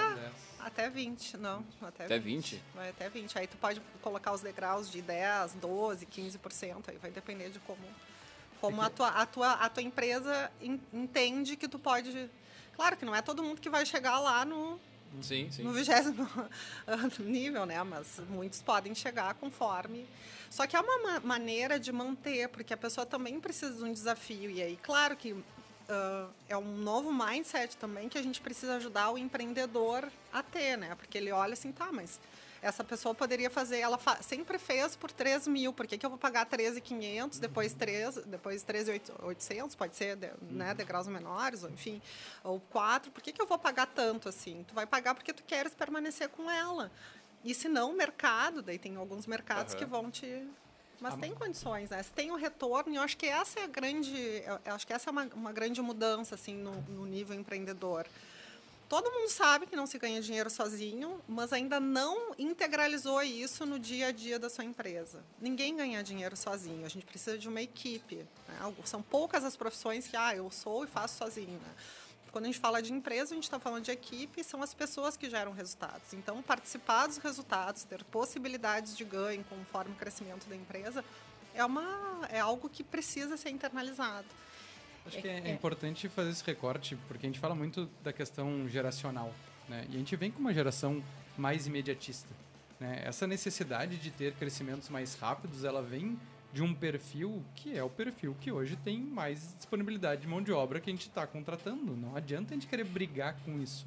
Até 0.60 0.90
20, 0.90 1.38
não. 1.38 1.64
Até, 1.80 2.06
até 2.06 2.18
20. 2.18 2.56
20. 2.56 2.64
Vai 2.74 2.90
até 2.90 3.08
20. 3.08 3.38
Aí 3.38 3.46
tu 3.46 3.56
pode 3.58 3.80
colocar 4.02 4.34
os 4.34 4.42
degraus 4.42 4.90
de 4.90 5.00
10, 5.00 5.54
12, 5.56 6.08
15%. 6.08 6.90
Aí 6.90 6.98
vai 6.98 7.12
depender 7.12 7.50
de 7.50 7.60
como, 7.60 7.86
como 8.60 8.82
a, 8.82 8.90
tua, 8.90 9.10
a, 9.10 9.26
tua, 9.28 9.52
a 9.54 9.70
tua 9.70 9.84
empresa 9.84 10.52
entende 10.92 11.56
que 11.56 11.68
tu 11.68 11.78
pode... 11.78 12.30
Claro 12.76 12.98
que 12.98 13.06
não 13.06 13.16
é 13.16 13.22
todo 13.22 13.44
mundo 13.44 13.62
que 13.62 13.70
vai 13.70 13.86
chegar 13.86 14.20
lá 14.20 14.44
no, 14.44 14.80
Sim, 15.22 15.50
sim. 15.52 15.64
no 15.64 15.72
vigésimo 15.72 16.28
nível, 17.20 17.66
né? 17.66 17.82
Mas 17.84 18.20
muitos 18.30 18.62
podem 18.62 18.94
chegar 18.94 19.34
conforme. 19.36 20.06
Só 20.50 20.66
que 20.68 20.76
é 20.76 20.80
uma 20.80 21.20
maneira 21.20 21.80
de 21.80 21.92
manter, 21.92 22.50
porque 22.50 22.74
a 22.74 22.78
pessoa 22.78 23.06
também 23.06 23.40
precisa 23.40 23.74
de 23.74 23.84
um 23.84 23.92
desafio. 23.92 24.50
E 24.50 24.62
aí, 24.62 24.80
claro 24.82 25.16
que 25.16 25.34
uh, 25.34 26.30
é 26.48 26.58
um 26.58 26.78
novo 26.78 27.12
mindset 27.12 27.78
também 27.78 28.10
que 28.10 28.18
a 28.18 28.24
gente 28.24 28.42
precisa 28.42 28.76
ajudar 28.76 29.12
o 29.12 29.18
empreendedor 29.18 30.10
a 30.32 30.44
ter, 30.44 30.78
né? 30.78 30.96
Porque 30.96 31.18
ele 31.18 31.32
olha 31.32 31.54
assim, 31.54 31.72
tá, 31.72 31.92
mas 31.92 32.20
essa 32.66 32.84
pessoa 32.84 33.14
poderia 33.14 33.50
fazer, 33.50 33.78
ela 33.78 33.98
fa 33.98 34.18
sempre 34.24 34.58
fez 34.58 34.96
por 34.96 35.12
3 35.12 35.48
mil, 35.48 35.72
por 35.72 35.86
que, 35.86 36.00
que 36.00 36.06
eu 36.06 36.10
vou 36.10 36.18
pagar 36.18 36.46
13,500, 36.46 37.38
depois 37.38 37.74
3, 37.74 38.26
depois 38.26 38.64
13,800, 38.64 39.76
pode 39.76 39.96
ser 39.96 40.16
de, 40.16 40.32
né, 40.50 40.72
uhum. 40.72 40.76
degraus 40.76 41.08
menores, 41.08 41.64
ou 41.64 41.70
enfim, 41.70 42.02
ou 42.44 42.60
4, 42.60 43.12
por 43.12 43.22
que, 43.22 43.32
que 43.32 43.40
eu 43.42 43.46
vou 43.46 43.60
pagar 43.60 43.86
tanto 43.86 44.28
assim? 44.28 44.66
Tu 44.68 44.74
vai 44.74 44.88
pagar 44.88 45.14
porque 45.14 45.32
tu 45.32 45.44
queres 45.44 45.76
permanecer 45.76 46.28
com 46.30 46.50
ela. 46.50 46.92
E 47.44 47.54
se 47.54 47.70
não, 47.70 47.92
o 47.92 47.96
mercado, 47.96 48.64
daí 48.64 48.80
tem 48.80 48.96
alguns 48.96 49.28
mercados 49.28 49.74
uhum. 49.74 49.80
que 49.80 49.86
vão 49.86 50.10
te 50.10 50.48
mas 51.00 51.14
ah, 51.14 51.18
tem 51.18 51.34
condições, 51.34 51.90
né? 51.90 52.02
Se 52.02 52.12
tem 52.12 52.32
o 52.32 52.36
retorno, 52.36 52.94
e 52.94 52.96
eu 52.96 53.02
acho 53.02 53.18
que 53.18 53.26
essa 53.26 53.60
é 53.60 53.64
a 53.66 53.68
grande, 53.68 54.16
eu 54.66 54.74
acho 54.74 54.88
que 54.88 54.94
essa 54.94 55.10
é 55.10 55.12
uma, 55.12 55.26
uma 55.36 55.52
grande 55.52 55.82
mudança 55.82 56.36
assim 56.36 56.56
no, 56.56 56.72
no 56.84 57.06
nível 57.06 57.38
empreendedor. 57.38 58.08
Todo 58.96 59.12
mundo 59.12 59.28
sabe 59.28 59.66
que 59.66 59.76
não 59.76 59.86
se 59.86 59.98
ganha 59.98 60.22
dinheiro 60.22 60.50
sozinho, 60.50 61.22
mas 61.28 61.52
ainda 61.52 61.82
não 61.82 62.34
integralizou 62.40 63.22
isso 63.22 63.66
no 63.66 63.78
dia 63.78 64.08
a 64.08 64.12
dia 64.14 64.40
da 64.40 64.50
sua 64.50 64.64
empresa. 64.64 65.22
Ninguém 65.38 65.76
ganha 65.76 66.02
dinheiro 66.02 66.38
sozinho, 66.38 66.86
a 66.86 66.88
gente 66.88 67.06
precisa 67.06 67.38
de 67.38 67.50
uma 67.50 67.62
equipe. 67.62 68.26
Né? 68.48 68.74
São 68.86 69.02
poucas 69.02 69.44
as 69.44 69.58
profissões 69.58 70.08
que, 70.08 70.16
ah, 70.16 70.34
eu 70.34 70.50
sou 70.50 70.86
e 70.86 70.88
faço 70.88 71.18
sozinho. 71.18 71.60
Né? 71.60 71.76
Quando 72.32 72.46
a 72.46 72.48
gente 72.48 72.58
fala 72.58 72.82
de 72.82 72.94
empresa, 72.94 73.34
a 73.34 73.36
gente 73.36 73.44
está 73.44 73.60
falando 73.60 73.84
de 73.84 73.92
equipe, 73.92 74.42
são 74.46 74.64
as 74.64 74.74
pessoas 74.74 75.18
que 75.18 75.30
geram 75.30 75.52
resultados. 75.52 76.14
Então, 76.14 76.42
participar 76.42 77.08
dos 77.08 77.18
resultados, 77.18 77.84
ter 77.84 78.02
possibilidades 78.06 78.96
de 78.96 79.04
ganho 79.04 79.44
conforme 79.50 79.92
o 79.92 79.96
crescimento 79.96 80.48
da 80.48 80.56
empresa, 80.56 81.04
é, 81.54 81.66
uma, 81.66 82.22
é 82.30 82.40
algo 82.40 82.70
que 82.70 82.82
precisa 82.82 83.36
ser 83.36 83.50
internalizado. 83.50 84.28
Acho 85.06 85.22
que 85.22 85.28
é, 85.28 85.42
é, 85.46 85.52
importante 85.52 86.10
fazer 86.10 86.32
esse 86.32 86.44
recorte, 86.44 86.98
porque 87.08 87.26
a 87.26 87.30
gente 87.30 87.40
fala 87.40 87.54
muito 87.54 87.90
da 88.04 88.12
questão 88.12 88.68
geracional, 88.68 89.32
né? 89.70 89.86
E 89.90 89.96
a 89.96 90.00
gente 90.00 90.16
vem 90.16 90.32
com 90.32 90.40
uma 90.40 90.54
geração 90.54 91.04
mais 91.38 91.68
imediatista, 91.68 92.30
né? 92.80 93.04
Essa 93.06 93.28
necessidade 93.28 93.98
de 93.98 94.10
ter 94.10 94.34
crescimentos 94.34 94.90
mais 94.90 95.16
rápidos, 95.16 95.64
ela 95.64 95.82
vem 95.82 96.18
de 96.52 96.64
um 96.64 96.74
perfil 96.74 97.44
que 97.54 97.78
é 97.78 97.84
o 97.84 97.90
perfil 97.90 98.36
que 98.40 98.52
hoje 98.52 98.78
tem 98.78 98.98
mais 98.98 99.54
disponibilidade 99.58 100.22
de 100.22 100.28
mão 100.28 100.42
de 100.42 100.52
obra 100.52 100.80
que 100.80 100.90
a 100.90 100.94
gente 100.94 101.08
está 101.08 101.28
contratando. 101.28 101.96
Não 101.96 102.16
adianta 102.16 102.54
a 102.54 102.56
gente 102.56 102.66
querer 102.66 102.86
brigar 102.86 103.36
com 103.44 103.60
isso. 103.60 103.86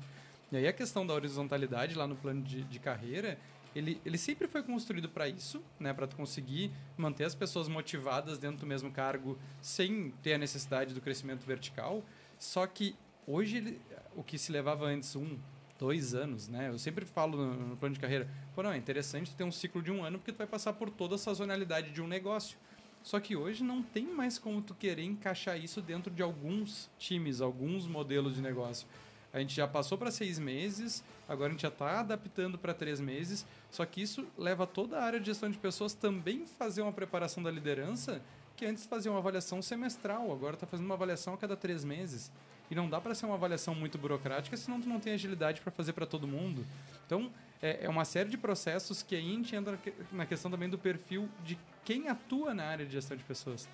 E 0.53 0.57
aí 0.57 0.69
a 0.69 0.73
questão 0.73 1.07
da 1.07 1.15
horizontalidade 1.15 1.95
lá 1.95 2.07
no 2.07 2.15
plano 2.15 2.43
de, 2.43 2.63
de 2.65 2.79
carreira 2.79 3.39
ele, 3.79 4.01
ele 4.05 4.19
sempre 4.19 4.49
foi 4.49 4.63
construído 4.63 5.09
para 5.09 5.29
isso, 5.29 5.63
né? 5.79 5.93
Para 5.93 6.07
conseguir 6.07 6.71
manter 6.97 7.25
as 7.25 7.35
pessoas 7.35 7.69
motivadas 7.69 8.39
dentro 8.39 8.59
do 8.59 8.67
mesmo 8.67 8.91
cargo 8.91 9.39
sem 9.63 10.11
ter 10.23 10.35
a 10.35 10.39
necessidade 10.39 10.93
do 10.93 11.01
crescimento 11.01 11.47
vertical. 11.47 12.05
Só 12.39 12.67
que 12.67 12.97
hoje 13.27 13.59
ele, 13.59 13.81
o 14.17 14.23
que 14.23 14.37
se 14.39 14.51
levava 14.53 14.87
antes 14.87 15.15
um, 15.15 15.39
dois 15.79 16.15
anos, 16.15 16.49
né? 16.49 16.69
Eu 16.69 16.79
sempre 16.79 17.05
falo 17.05 17.37
no, 17.39 17.69
no 17.69 17.77
plano 17.77 17.95
de 17.95 18.01
carreira, 18.01 18.29
pô, 18.55 18.63
não, 18.63 18.73
é 18.73 18.77
interessante 18.77 19.35
ter 19.35 19.45
um 19.45 19.53
ciclo 19.53 19.81
de 19.81 19.93
um 19.93 20.05
ano 20.05 20.19
porque 20.19 20.33
tu 20.33 20.39
vai 20.39 20.47
passar 20.47 20.73
por 20.73 20.91
toda 20.91 21.15
a 21.15 21.19
sazonalidade 21.19 21.91
de 21.91 22.03
um 22.03 22.09
negócio. 22.09 22.59
Só 23.03 23.21
que 23.21 23.37
hoje 23.37 23.63
não 23.63 23.83
tem 23.83 24.05
mais 24.05 24.39
como 24.39 24.61
tu 24.61 24.75
querer 24.75 25.05
encaixar 25.05 25.57
isso 25.57 25.81
dentro 25.81 26.13
de 26.13 26.21
alguns 26.21 26.91
times, 26.99 27.41
alguns 27.41 27.87
modelos 27.87 28.35
de 28.35 28.43
negócio. 28.43 28.89
A 29.33 29.39
gente 29.39 29.55
já 29.55 29.69
passou 29.69 29.97
para 29.97 30.11
seis 30.11 30.39
meses, 30.39 31.05
agora 31.29 31.51
a 31.51 31.53
gente 31.53 31.63
já 31.63 31.69
está 31.69 32.01
adaptando 32.01 32.59
para 32.59 32.73
três 32.73 32.99
meses. 33.01 33.47
Só 33.71 33.85
que 33.85 34.01
isso 34.01 34.27
leva 34.37 34.67
toda 34.67 34.99
a 34.99 35.05
área 35.05 35.21
de 35.21 35.27
gestão 35.27 35.51
de 35.51 35.59
pessoas 35.59 35.93
também 35.93 36.47
fazer 36.47 36.83
uma 36.83 36.93
preparação 36.93 37.43
da 37.43 37.51
liderança, 37.51 38.23
que 38.57 38.65
antes 38.65 38.87
fazia 38.87 39.11
uma 39.11 39.19
avaliação 39.19 39.63
semestral, 39.63 40.33
agora 40.33 40.55
está 40.55 40.67
fazendo 40.67 40.87
uma 40.87 40.95
avaliação 40.95 41.35
a 41.35 41.37
cada 41.37 41.57
três 41.57 41.85
meses. 41.85 42.33
E 42.71 42.75
não 42.75 42.89
dá 42.89 43.01
para 43.01 43.15
ser 43.15 43.27
uma 43.27 43.35
avaliação 43.35 43.75
muito 43.75 43.97
burocrática, 43.97 44.57
senão 44.57 44.81
tu 44.81 44.89
não 44.89 45.01
tem 45.01 45.13
agilidade 45.13 45.61
para 45.61 45.71
fazer 45.71 45.93
para 45.93 46.05
todo 46.05 46.27
mundo. 46.27 46.67
Então, 47.07 47.31
é, 47.63 47.85
é, 47.85 47.89
uma 47.89 48.05
série 48.05 48.29
de 48.29 48.37
processos 48.37 49.03
que 49.03 49.15
aí 49.15 49.27
a 49.27 49.35
gente 49.35 49.57
entra 49.57 49.79
na 50.13 50.27
questão 50.27 50.51
também 50.51 50.69
do 50.69 50.79
perfil 50.79 51.29
de 51.45 51.59
quem 51.85 52.09
atua 52.09 52.53
na 52.53 52.65
área 52.65 52.85
de 52.85 52.93
gestão 52.93 53.17
de 53.17 53.25
pessoas. 53.25 53.69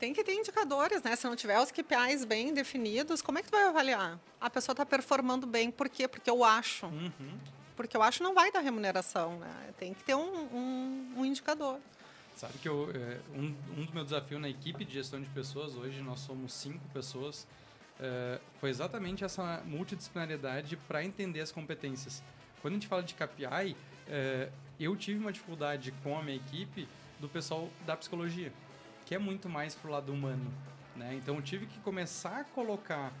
Tem 0.00 0.14
que 0.14 0.24
ter 0.24 0.32
indicadores, 0.32 1.02
né? 1.02 1.14
Se 1.14 1.26
não 1.26 1.36
tiver 1.36 1.60
os 1.60 1.70
KPIs 1.70 2.24
bem 2.24 2.54
definidos, 2.54 3.20
como 3.20 3.38
é 3.38 3.42
que 3.42 3.48
tu 3.48 3.52
vai 3.52 3.68
avaliar? 3.68 4.18
A 4.40 4.48
pessoa 4.48 4.72
está 4.72 4.86
performando 4.86 5.46
bem, 5.46 5.70
por 5.70 5.90
quê? 5.90 6.08
Porque 6.08 6.30
eu 6.30 6.42
acho. 6.42 6.86
Uhum. 6.86 7.38
Porque 7.76 7.94
eu 7.94 8.02
acho 8.02 8.22
não 8.22 8.32
vai 8.34 8.50
dar 8.50 8.60
remuneração, 8.60 9.38
né? 9.38 9.74
Tem 9.78 9.92
que 9.92 10.02
ter 10.02 10.14
um, 10.14 10.46
um, 10.54 11.14
um 11.18 11.26
indicador. 11.26 11.78
Sabe 12.34 12.54
que 12.56 12.66
eu, 12.66 12.90
é, 12.94 13.20
um, 13.36 13.54
um 13.76 13.84
dos 13.84 13.92
meus 13.92 14.06
desafios 14.06 14.40
na 14.40 14.48
equipe 14.48 14.86
de 14.86 14.94
gestão 14.94 15.20
de 15.20 15.28
pessoas, 15.28 15.74
hoje 15.76 16.00
nós 16.00 16.20
somos 16.20 16.54
cinco 16.54 16.80
pessoas, 16.94 17.46
é, 18.00 18.40
foi 18.58 18.70
exatamente 18.70 19.22
essa 19.22 19.62
multidisciplinaridade 19.66 20.78
para 20.88 21.04
entender 21.04 21.42
as 21.42 21.52
competências. 21.52 22.22
Quando 22.62 22.72
a 22.72 22.76
gente 22.76 22.88
fala 22.88 23.02
de 23.02 23.12
KPI, 23.12 23.76
é, 24.08 24.48
eu 24.78 24.96
tive 24.96 25.20
uma 25.20 25.30
dificuldade 25.30 25.92
com 26.02 26.18
a 26.18 26.22
minha 26.22 26.38
equipe 26.38 26.88
do 27.20 27.28
pessoal 27.28 27.68
da 27.84 27.94
psicologia 27.94 28.50
que 29.10 29.14
é 29.16 29.18
muito 29.18 29.48
mais 29.48 29.74
pro 29.74 29.90
lado 29.90 30.12
humano, 30.12 30.54
né? 30.94 31.16
Então 31.16 31.34
eu 31.34 31.42
tive 31.42 31.66
que 31.66 31.80
começar 31.80 32.42
a 32.42 32.44
colocar 32.44 33.12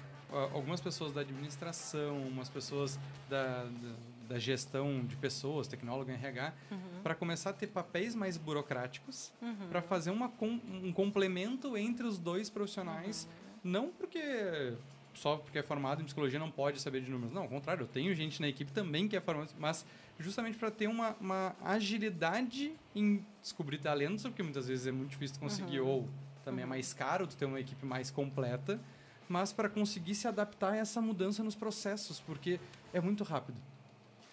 algumas 0.54 0.80
pessoas 0.80 1.12
da 1.12 1.22
administração, 1.22 2.16
umas 2.28 2.48
pessoas 2.48 2.96
da, 3.28 3.64
da, 3.64 3.94
da 4.28 4.38
gestão 4.38 5.04
de 5.04 5.16
pessoas, 5.16 5.66
tecnólogo 5.66 6.08
em 6.12 6.14
RH, 6.14 6.52
uhum. 6.70 6.78
para 7.02 7.16
começar 7.16 7.50
a 7.50 7.52
ter 7.52 7.66
papéis 7.66 8.14
mais 8.14 8.36
burocráticos, 8.36 9.32
uhum. 9.42 9.66
para 9.68 9.82
fazer 9.82 10.12
uma, 10.12 10.32
um 10.40 10.92
complemento 10.92 11.76
entre 11.76 12.06
os 12.06 12.18
dois 12.18 12.48
profissionais, 12.48 13.24
uhum. 13.64 13.72
não 13.72 13.88
porque 13.88 14.74
só 15.14 15.36
porque 15.36 15.58
é 15.58 15.62
formado 15.62 16.02
em 16.02 16.04
psicologia 16.04 16.38
não 16.38 16.50
pode 16.50 16.80
saber 16.80 17.02
de 17.02 17.10
números. 17.10 17.32
Não, 17.32 17.42
ao 17.42 17.48
contrário, 17.48 17.84
eu 17.84 17.88
tenho 17.88 18.14
gente 18.14 18.40
na 18.40 18.48
equipe 18.48 18.72
também 18.72 19.08
que 19.08 19.16
é 19.16 19.20
formada, 19.20 19.50
mas 19.58 19.84
justamente 20.18 20.56
para 20.58 20.70
ter 20.70 20.86
uma, 20.86 21.16
uma 21.20 21.56
agilidade 21.62 22.74
em 22.94 23.24
descobrir 23.40 23.78
talentos, 23.78 24.22
porque 24.22 24.42
muitas 24.42 24.68
vezes 24.68 24.86
é 24.86 24.92
muito 24.92 25.10
difícil 25.10 25.38
conseguir, 25.40 25.80
ou 25.80 26.08
também 26.44 26.62
é 26.62 26.66
mais 26.66 26.92
caro 26.92 27.26
tu 27.26 27.36
ter 27.36 27.44
uma 27.44 27.60
equipe 27.60 27.84
mais 27.86 28.10
completa, 28.10 28.80
mas 29.28 29.52
para 29.52 29.68
conseguir 29.68 30.14
se 30.14 30.26
adaptar 30.26 30.72
a 30.72 30.76
essa 30.76 31.00
mudança 31.00 31.42
nos 31.42 31.54
processos, 31.54 32.20
porque 32.20 32.60
é 32.92 33.00
muito 33.00 33.24
rápido. 33.24 33.60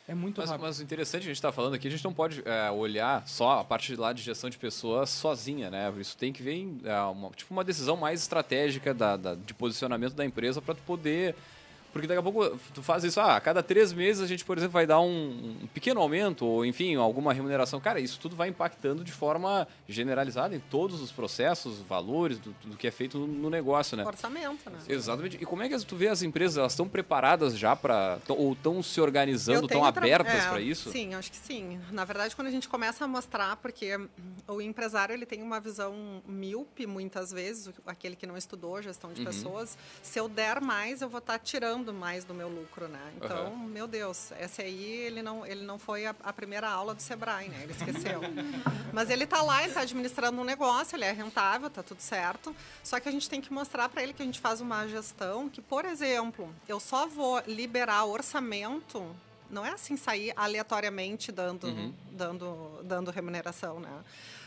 É 0.07 0.15
muito 0.15 0.39
Mas, 0.39 0.49
rápido. 0.49 0.65
mas 0.65 0.79
o 0.79 0.83
interessante 0.83 1.23
a 1.23 1.25
gente 1.25 1.35
está 1.35 1.51
falando 1.51 1.73
aqui, 1.73 1.85
a 1.87 1.91
gente 1.91 2.03
não 2.05 2.13
pode 2.13 2.41
é, 2.45 2.71
olhar 2.71 3.27
só 3.27 3.59
a 3.59 3.63
parte 3.63 3.87
de 3.93 3.99
lá 3.99 4.13
de 4.13 4.21
gestão 4.21 4.49
de 4.49 4.57
pessoas 4.57 5.09
sozinha, 5.09 5.69
né? 5.69 5.93
Isso 5.99 6.15
tem 6.17 6.31
que 6.31 6.41
ver 6.41 6.53
em 6.53 6.79
é, 6.85 6.97
uma, 7.01 7.29
tipo 7.31 7.53
uma 7.53 7.63
decisão 7.63 7.97
mais 7.97 8.21
estratégica 8.21 8.93
da, 8.93 9.17
da- 9.17 9.35
de 9.35 9.53
posicionamento 9.53 10.13
da 10.13 10.23
empresa 10.23 10.61
para 10.61 10.75
tu 10.75 10.81
poder. 10.83 11.35
Porque 11.97 12.07
daqui 12.07 12.19
a 12.19 12.23
pouco 12.23 12.57
tu 12.73 12.83
faz 12.83 13.03
isso, 13.03 13.19
ah, 13.19 13.35
a 13.35 13.41
cada 13.41 13.63
três 13.63 13.91
meses 13.91 14.21
a 14.21 14.27
gente, 14.27 14.45
por 14.45 14.57
exemplo, 14.57 14.73
vai 14.73 14.85
dar 14.85 14.99
um, 14.99 15.57
um 15.63 15.67
pequeno 15.73 15.99
aumento, 15.99 16.45
ou 16.45 16.65
enfim, 16.65 16.95
alguma 16.95 17.33
remuneração. 17.33 17.79
Cara, 17.79 17.99
isso 17.99 18.19
tudo 18.19 18.35
vai 18.35 18.49
impactando 18.49 19.03
de 19.03 19.11
forma 19.11 19.67
generalizada 19.87 20.55
em 20.55 20.59
todos 20.59 21.01
os 21.01 21.11
processos, 21.11 21.79
valores 21.81 22.37
do, 22.39 22.51
do 22.63 22.77
que 22.77 22.87
é 22.87 22.91
feito 22.91 23.17
no, 23.17 23.49
negócio, 23.49 23.97
né? 23.97 24.05
Orçamento, 24.05 24.69
né? 24.69 24.77
Exatamente. 24.87 25.37
E 25.41 25.45
como 25.45 25.63
é 25.63 25.69
que 25.69 25.77
tu 25.85 25.95
vê 25.95 26.07
as 26.07 26.21
empresas? 26.21 26.57
Elas 26.57 26.73
estão 26.73 26.87
preparadas 26.87 27.57
já 27.57 27.75
para. 27.75 28.19
Ou 28.27 28.53
estão 28.53 28.83
se 28.83 29.01
organizando, 29.01 29.65
estão 29.65 29.83
abertas 29.83 30.33
é, 30.45 30.49
para 30.49 30.61
isso? 30.61 30.91
Sim, 30.91 31.15
acho 31.15 31.31
que 31.31 31.37
sim. 31.37 31.79
Na 31.91 32.05
verdade, 32.05 32.35
quando 32.35 32.47
a 32.47 32.51
gente 32.51 32.69
começa 32.69 33.03
a 33.03 33.07
mostrar, 33.07 33.55
porque 33.57 33.99
o 34.47 34.61
empresário 34.61 35.13
ele 35.13 35.25
tem 35.25 35.41
uma 35.41 35.59
visão 35.59 36.21
míope 36.27 36.85
muitas 36.85 37.31
vezes, 37.31 37.69
aquele 37.85 38.15
que 38.15 38.27
não 38.27 38.37
estudou 38.37 38.81
gestão 38.81 39.07
Uhum. 39.07 39.13
de 39.15 39.25
pessoas. 39.25 39.77
Se 40.01 40.19
eu 40.19 40.27
der 40.27 40.61
mais, 40.61 41.01
eu 41.01 41.09
vou 41.09 41.19
estar 41.19 41.39
tirando 41.39 41.86
mais 41.93 42.23
do 42.23 42.33
meu 42.33 42.47
lucro, 42.47 42.87
né? 42.87 43.13
Então, 43.17 43.55
meu 43.55 43.87
Deus, 43.87 44.31
esse 44.39 44.61
aí 44.61 44.83
ele 44.83 45.21
não, 45.21 45.45
ele 45.45 45.63
não 45.63 45.77
foi 45.77 46.05
a, 46.05 46.15
a 46.23 46.33
primeira 46.33 46.69
aula 46.69 46.93
do 46.93 47.01
Sebrae, 47.01 47.49
né? 47.49 47.63
Ele 47.63 47.71
esqueceu. 47.71 48.21
Mas 48.93 49.09
ele 49.09 49.23
está 49.23 49.41
lá, 49.41 49.61
ele 49.61 49.69
está 49.69 49.81
administrando 49.81 50.39
um 50.39 50.43
negócio, 50.43 50.95
ele 50.95 51.05
é 51.05 51.11
rentável, 51.11 51.69
tá 51.69 51.83
tudo 51.83 52.01
certo. 52.01 52.55
Só 52.83 52.99
que 52.99 53.07
a 53.07 53.11
gente 53.11 53.29
tem 53.29 53.41
que 53.41 53.51
mostrar 53.51 53.89
para 53.89 54.03
ele 54.03 54.13
que 54.13 54.21
a 54.21 54.25
gente 54.25 54.39
faz 54.39 54.61
uma 54.61 54.87
gestão 54.87 55.49
que, 55.49 55.61
por 55.61 55.85
exemplo, 55.85 56.53
eu 56.67 56.79
só 56.79 57.07
vou 57.07 57.41
liberar 57.47 58.05
orçamento 58.05 59.15
não 59.49 59.65
é 59.65 59.71
assim 59.71 59.95
sair 59.95 60.33
aleatoriamente 60.35 61.31
dando, 61.31 61.93
dando, 62.11 62.81
dando 62.83 63.11
remuneração, 63.11 63.79
né? 63.79 64.03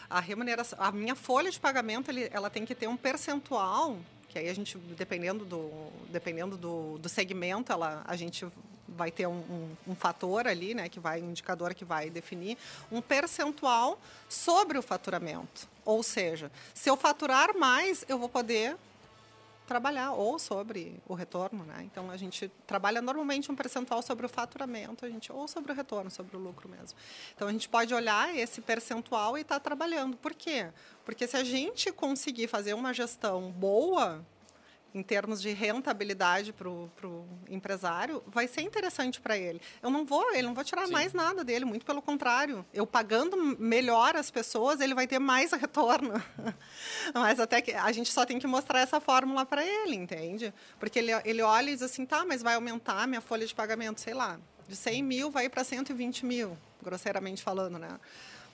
A 0.09 0.21
remuneração, 0.21 0.79
a 0.81 0.91
minha 0.91 1.15
folha 1.15 1.51
de 1.51 1.59
pagamento, 1.59 2.11
ele, 2.11 2.29
ela 2.33 2.51
tem 2.51 2.67
que 2.67 2.75
ter 2.75 2.89
um 2.89 2.97
percentual, 2.97 3.97
que 4.31 4.39
aí 4.39 4.49
a 4.49 4.55
gente, 4.55 4.79
dependendo 4.97 5.45
do, 5.45 5.69
dependendo 6.09 6.57
do, 6.57 6.99
do 6.99 7.09
segmento, 7.09 7.73
ela, 7.73 8.03
a 8.07 8.15
gente 8.15 8.47
vai 8.89 9.11
ter 9.11 9.27
um, 9.27 9.39
um, 9.39 9.77
um 9.89 9.95
fator 9.95 10.47
ali, 10.47 10.73
né, 10.73 10.89
que 10.89 11.01
vai, 11.01 11.21
um 11.21 11.31
indicador 11.31 11.75
que 11.75 11.85
vai 11.85 12.09
definir 12.11 12.57
um 12.93 13.01
percentual 13.01 14.01
sobre 14.29 14.79
o 14.79 14.83
faturamento. 14.83 15.69
Ou 15.85 16.03
seja, 16.03 16.51
se 16.73 16.89
eu 16.89 16.97
faturar 16.97 17.57
mais, 17.57 18.05
eu 18.09 18.19
vou 18.19 18.29
poder 18.29 18.77
trabalhar 19.71 20.11
ou 20.15 20.37
sobre 20.37 21.01
o 21.07 21.15
retorno, 21.15 21.65
né? 21.65 21.85
Então 21.85 22.11
a 22.11 22.17
gente 22.17 22.51
trabalha 22.67 23.01
normalmente 23.01 23.53
um 23.53 23.55
percentual 23.55 24.03
sobre 24.03 24.27
o 24.27 24.29
faturamento, 24.29 25.07
a 25.07 25.09
gente 25.09 25.31
ou 25.31 25.47
sobre 25.47 25.71
o 25.71 25.75
retorno, 25.77 26.11
sobre 26.11 26.37
o 26.37 26.41
lucro 26.41 26.69
mesmo. 26.69 26.99
Então 27.37 27.47
a 27.47 27.53
gente 27.53 27.69
pode 27.69 27.95
olhar 27.95 28.37
esse 28.37 28.61
percentual 28.61 29.39
e 29.39 29.43
estar 29.43 29.61
trabalhando. 29.61 30.17
Por 30.17 30.35
quê? 30.35 30.73
Porque 31.05 31.25
se 31.25 31.37
a 31.37 31.45
gente 31.45 31.93
conseguir 31.93 32.49
fazer 32.49 32.75
uma 32.75 32.93
gestão 32.93 33.53
boa 33.53 34.27
em 34.95 35.03
termos 35.03 35.41
de 35.41 35.53
rentabilidade 35.53 36.53
para 36.53 36.69
o 36.69 37.29
empresário, 37.49 38.23
vai 38.27 38.49
ser 38.49 38.63
interessante 38.63 39.21
para 39.21 39.37
ele. 39.37 39.61
Eu 39.83 39.91
não 39.91 40.05
vou, 40.05 40.33
ele 40.33 40.43
não 40.43 40.55
vou 40.55 40.65
tirar 40.65 40.87
Sim. 40.87 40.93
mais 40.93 41.13
nada 41.13 41.45
dele, 41.45 41.65
muito 41.65 41.87
pelo 41.87 42.03
contrário. 42.03 42.65
Eu 42.73 42.87
pagando 42.87 43.37
melhor 43.59 44.17
as 44.17 44.31
pessoas, 44.31 44.81
ele 44.81 44.95
vai 44.95 45.07
ter 45.07 45.19
mais 45.19 45.53
retorno. 45.53 46.15
Mas 47.15 47.39
até 47.39 47.61
que 47.61 47.73
a 47.73 47.91
gente 47.93 48.13
só 48.13 48.27
tem 48.27 48.39
que 48.39 48.47
mostrar 48.47 48.81
essa 48.81 49.01
fórmula 49.01 49.47
para 49.47 49.65
ele, 49.65 49.95
entende? 49.95 50.53
Porque 50.79 50.99
ele, 50.99 51.13
ele 51.25 51.43
olha 51.43 51.71
e 51.71 51.75
diz 51.75 51.83
assim, 51.83 52.05
tá, 52.05 52.25
mas 52.25 52.43
vai 52.43 52.55
aumentar 52.55 53.07
minha 53.07 53.21
folha 53.21 53.47
de 53.47 53.55
pagamento, 53.55 54.01
sei 54.01 54.15
lá, 54.15 54.39
de 54.69 54.77
100 54.77 55.03
mil 55.03 55.31
vai 55.31 55.49
para 55.49 55.65
120 55.65 56.25
mil, 56.25 56.57
grosseiramente 56.83 57.43
falando, 57.43 57.79
né? 57.79 57.99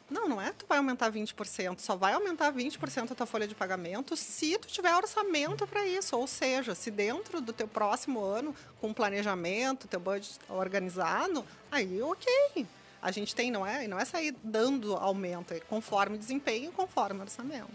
Não, 0.08 0.28
não 0.28 0.40
é 0.40 0.52
tu 0.52 0.64
vai 0.68 0.78
aumentar 0.78 1.10
20%, 1.10 1.80
só 1.80 1.96
vai 1.96 2.12
aumentar 2.12 2.52
20% 2.52 3.10
a 3.10 3.14
tua 3.14 3.26
folha 3.26 3.46
de 3.48 3.54
pagamento 3.56 4.16
se 4.16 4.56
tu 4.58 4.68
tiver 4.68 4.94
orçamento 4.94 5.66
para 5.66 5.84
isso, 5.86 6.16
ou 6.16 6.26
seja, 6.28 6.74
se 6.76 6.90
dentro 6.92 7.40
do 7.40 7.52
teu 7.52 7.66
próximo 7.66 8.22
ano, 8.22 8.54
com 8.80 8.92
planejamento, 8.92 9.88
teu 9.88 9.98
budget 9.98 10.38
organizado, 10.48 11.44
aí 11.72 12.00
ok. 12.00 12.66
A 13.02 13.10
gente 13.10 13.34
tem, 13.34 13.50
não 13.50 13.66
é, 13.66 13.86
não 13.88 13.98
é 13.98 14.04
sair 14.04 14.34
dando 14.44 14.94
aumento, 14.94 15.52
é 15.54 15.60
conforme 15.60 16.16
desempenho, 16.16 16.70
conforme 16.72 17.20
orçamento. 17.20 17.68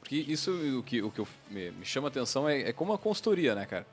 Porque 0.00 0.16
isso 0.16 0.50
o 0.78 0.82
que, 0.82 1.02
o 1.02 1.10
que 1.10 1.18
eu- 1.20 1.28
me, 1.50 1.72
chama 1.84 2.08
a 2.08 2.10
atenção 2.10 2.48
é, 2.48 2.62
é 2.70 2.72
como 2.72 2.92
a 2.94 2.98
consultoria, 2.98 3.54
né, 3.54 3.66
cara? 3.66 3.86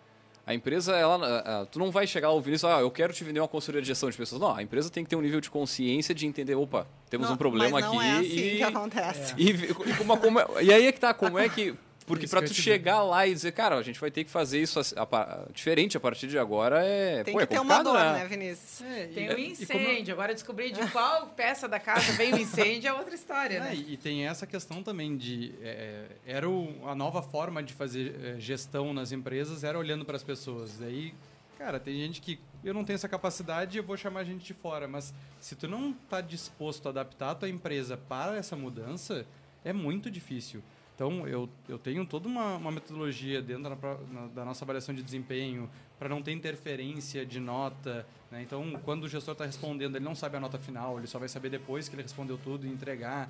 A 0.47 0.53
empresa, 0.53 0.95
ela, 0.95 1.65
tu 1.71 1.79
não 1.79 1.89
vai 1.89 2.05
chegar 2.05 2.27
ao 2.27 2.39
e 2.39 2.59
falar, 2.59 2.77
ah, 2.77 2.81
eu 2.81 2.91
quero 2.91 3.11
te 3.11 3.23
vender 3.23 3.39
uma 3.39 3.47
consultoria 3.47 3.81
de 3.81 3.87
gestão 3.87 4.09
de 4.09 4.15
pessoas. 4.15 4.39
Não, 4.39 4.55
a 4.55 4.61
empresa 4.61 4.89
tem 4.91 5.03
que 5.03 5.09
ter 5.09 5.15
um 5.15 5.21
nível 5.21 5.41
de 5.41 5.49
consciência 5.49 6.13
de 6.13 6.27
entender, 6.27 6.53
opa, 6.53 6.85
temos 7.09 7.27
Não, 7.27 7.33
um 7.33 7.37
problema 7.37 7.71
mas 7.71 7.85
não 7.85 7.99
aqui 7.99 8.07
é 8.07 8.11
assim 8.11 8.25
e, 8.53 8.57
que 8.57 8.63
acontece. 8.63 9.33
e, 9.37 9.49
e, 9.49 9.73
como- 9.97 10.17
como 10.17 10.39
é- 10.39 10.45
e 10.61 10.71
aí 10.71 10.85
é 10.85 10.91
que 10.91 10.99
tá, 10.99 11.13
como 11.15 11.39
é 11.39 11.49
que... 11.49 11.73
Porque 12.05 12.25
eu 12.25 12.41
tu 12.43 12.53
chegar 12.53 13.01
lá 13.01 13.25
e 13.25 13.33
dizer, 13.33 13.51
cara, 13.51 13.75
a 13.75 13.81
gente 13.81 13.99
vai 13.99 14.11
ter 14.11 14.23
que 14.23 14.29
fazer 14.29 14.61
isso 14.61 14.79
a 14.95 15.05
pa- 15.07 15.47
diferente 15.51 15.97
a 15.97 15.99
partir 15.99 16.27
de 16.27 16.37
agora, 16.37 16.85
é, 16.85 17.23
Tem 17.23 17.33
pô, 17.33 17.39
que 17.39 17.43
é 17.43 17.47
ter 17.47 17.59
uma 17.59 17.81
dor, 17.81 17.97
né? 17.97 18.13
né, 18.19 18.25
Vinícius? 18.27 18.81
É, 18.87 19.07
Tem 19.07 19.23
e- 19.25 19.27
o 19.27 19.31
como 19.31 19.39
eu- 19.41 19.49
incêndio. 19.51 20.13
Agora 20.13 20.33
descobrir 20.33 20.71
de 20.71 20.85
qual 20.91 21.27
peça 21.29 21.67
da 21.67 21.79
casa 21.79 22.11
veio 22.13 22.35
o 22.35 22.39
incêndio 22.39 22.87
é 22.89 22.93
outra 22.93 23.15
história, 23.15 23.57
É, 23.57 23.59
né? 23.59 23.75
e 23.75 23.97
tem 23.97 24.27
essa 24.27 24.45
questão 24.45 24.83
também 24.83 25.17
de 25.17 25.53
é, 25.63 26.05
era 26.27 26.47
o- 26.47 26.87
a 26.87 26.93
nova 26.93 27.23
forma 27.23 27.63
de 27.63 27.73
fazer 27.73 28.13
é, 28.23 28.39
gestão 28.39 28.93
nas 28.93 29.11
empresas 29.11 29.63
era 29.63 29.77
olhando 29.79 30.05
para 30.05 30.15
as 30.15 30.23
pessoas 30.23 30.77
daí 30.77 31.13
cara 31.57 31.79
tem 31.79 31.95
gente 32.01 32.19
que 32.21 32.37
eu 32.63 32.73
não 32.73 32.83
tenho 32.83 32.95
essa 32.95 33.07
capacidade 33.07 33.77
eu 33.77 33.83
vou 33.83 33.95
chamar 33.95 34.25
gente 34.25 34.43
de 34.45 34.53
fora 34.53 34.87
mas 34.89 35.13
se 35.39 35.55
tu 35.55 35.67
não 35.69 35.91
está 36.03 36.19
disposto 36.19 36.85
a 36.87 36.89
adaptar 36.89 37.31
a 37.31 37.35
tua 37.35 37.49
empresa 37.49 37.97
para 37.97 38.35
essa 38.35 38.55
mudança 38.57 39.25
é 39.63 39.71
muito 39.71 40.11
difícil 40.11 40.61
então 40.95 41.27
eu, 41.27 41.49
eu 41.67 41.77
tenho 41.77 42.05
toda 42.05 42.27
uma, 42.27 42.55
uma 42.55 42.71
metodologia 42.71 43.41
dentro 43.41 43.63
da, 43.75 43.97
na- 44.11 44.27
da 44.27 44.45
nossa 44.45 44.63
avaliação 44.63 44.95
de 44.95 45.03
desempenho 45.03 45.69
para 45.99 46.07
não 46.09 46.21
ter 46.21 46.31
interferência 46.31 47.25
de 47.25 47.39
nota 47.39 48.07
né? 48.31 48.41
então 48.41 48.79
quando 48.83 49.03
o 49.03 49.09
gestor 49.09 49.33
está 49.33 49.45
respondendo 49.45 49.95
ele 49.97 50.05
não 50.05 50.15
sabe 50.15 50.37
a 50.37 50.39
nota 50.39 50.57
final 50.57 50.97
ele 50.97 51.07
só 51.07 51.19
vai 51.19 51.27
saber 51.29 51.49
depois 51.49 51.87
que 51.89 51.95
ele 51.95 52.01
respondeu 52.03 52.37
tudo 52.37 52.65
e 52.65 52.69
entregar 52.69 53.29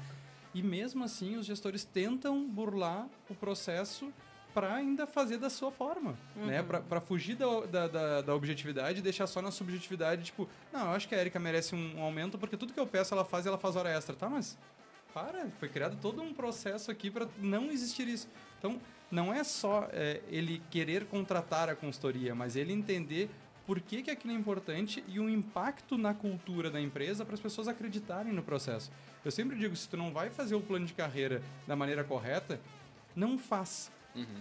e 0.53 0.61
mesmo 0.63 1.03
assim, 1.03 1.35
os 1.35 1.45
gestores 1.45 1.83
tentam 1.83 2.47
burlar 2.47 3.07
o 3.29 3.35
processo 3.35 4.09
para 4.53 4.73
ainda 4.73 5.05
fazer 5.05 5.35
da 5.37 5.49
sua 5.49 5.69
forma, 5.69 6.15
né? 6.33 6.63
Para 6.63 7.01
fugir 7.01 7.35
da, 7.35 7.45
da, 7.65 7.87
da, 7.89 8.21
da 8.21 8.33
objetividade 8.33 8.99
e 8.99 9.01
deixar 9.01 9.27
só 9.27 9.41
na 9.41 9.51
subjetividade, 9.51 10.23
tipo, 10.23 10.47
não, 10.71 10.79
eu 10.85 10.89
acho 10.91 11.09
que 11.09 11.13
a 11.13 11.19
Erika 11.19 11.37
merece 11.37 11.75
um, 11.75 11.97
um 11.97 12.01
aumento 12.01 12.37
porque 12.37 12.55
tudo 12.55 12.71
que 12.71 12.79
eu 12.79 12.87
peço 12.87 13.13
ela 13.13 13.25
faz 13.25 13.43
e 13.43 13.49
ela 13.49 13.57
faz 13.57 13.75
hora 13.75 13.89
extra, 13.89 14.15
tá? 14.15 14.29
Mas 14.29 14.57
para, 15.15 15.49
foi 15.61 15.69
criado 15.69 15.97
todo 16.01 16.21
um 16.21 16.33
processo 16.33 16.91
aqui 16.91 17.09
para 17.09 17.25
não 17.39 17.71
existir 17.71 18.05
isso. 18.05 18.27
Então, 18.59 18.81
não 19.09 19.33
é 19.33 19.45
só 19.45 19.87
é, 19.93 20.21
ele 20.27 20.61
querer 20.69 21.05
contratar 21.05 21.69
a 21.69 21.75
consultoria, 21.75 22.35
mas 22.35 22.57
ele 22.57 22.73
entender 22.73 23.29
por 23.65 23.79
que, 23.79 24.03
que 24.03 24.11
aquilo 24.11 24.33
é 24.33 24.35
importante 24.35 25.01
e 25.07 25.17
o 25.17 25.29
impacto 25.29 25.97
na 25.97 26.13
cultura 26.13 26.69
da 26.69 26.81
empresa 26.81 27.23
para 27.23 27.33
as 27.33 27.39
pessoas 27.39 27.69
acreditarem 27.69 28.33
no 28.33 28.43
processo. 28.43 28.91
Eu 29.23 29.31
sempre 29.31 29.57
digo, 29.57 29.73
se 29.73 29.87
tu 29.87 29.95
não 29.95 30.11
vai 30.11 30.29
fazer 30.29 30.53
o 30.53 30.61
plano 30.61 30.85
de 30.85 30.93
carreira 30.93 31.41
da 31.65 31.77
maneira 31.77 32.03
correta, 32.03 32.59
não 33.15 33.37
faz. 33.37 33.89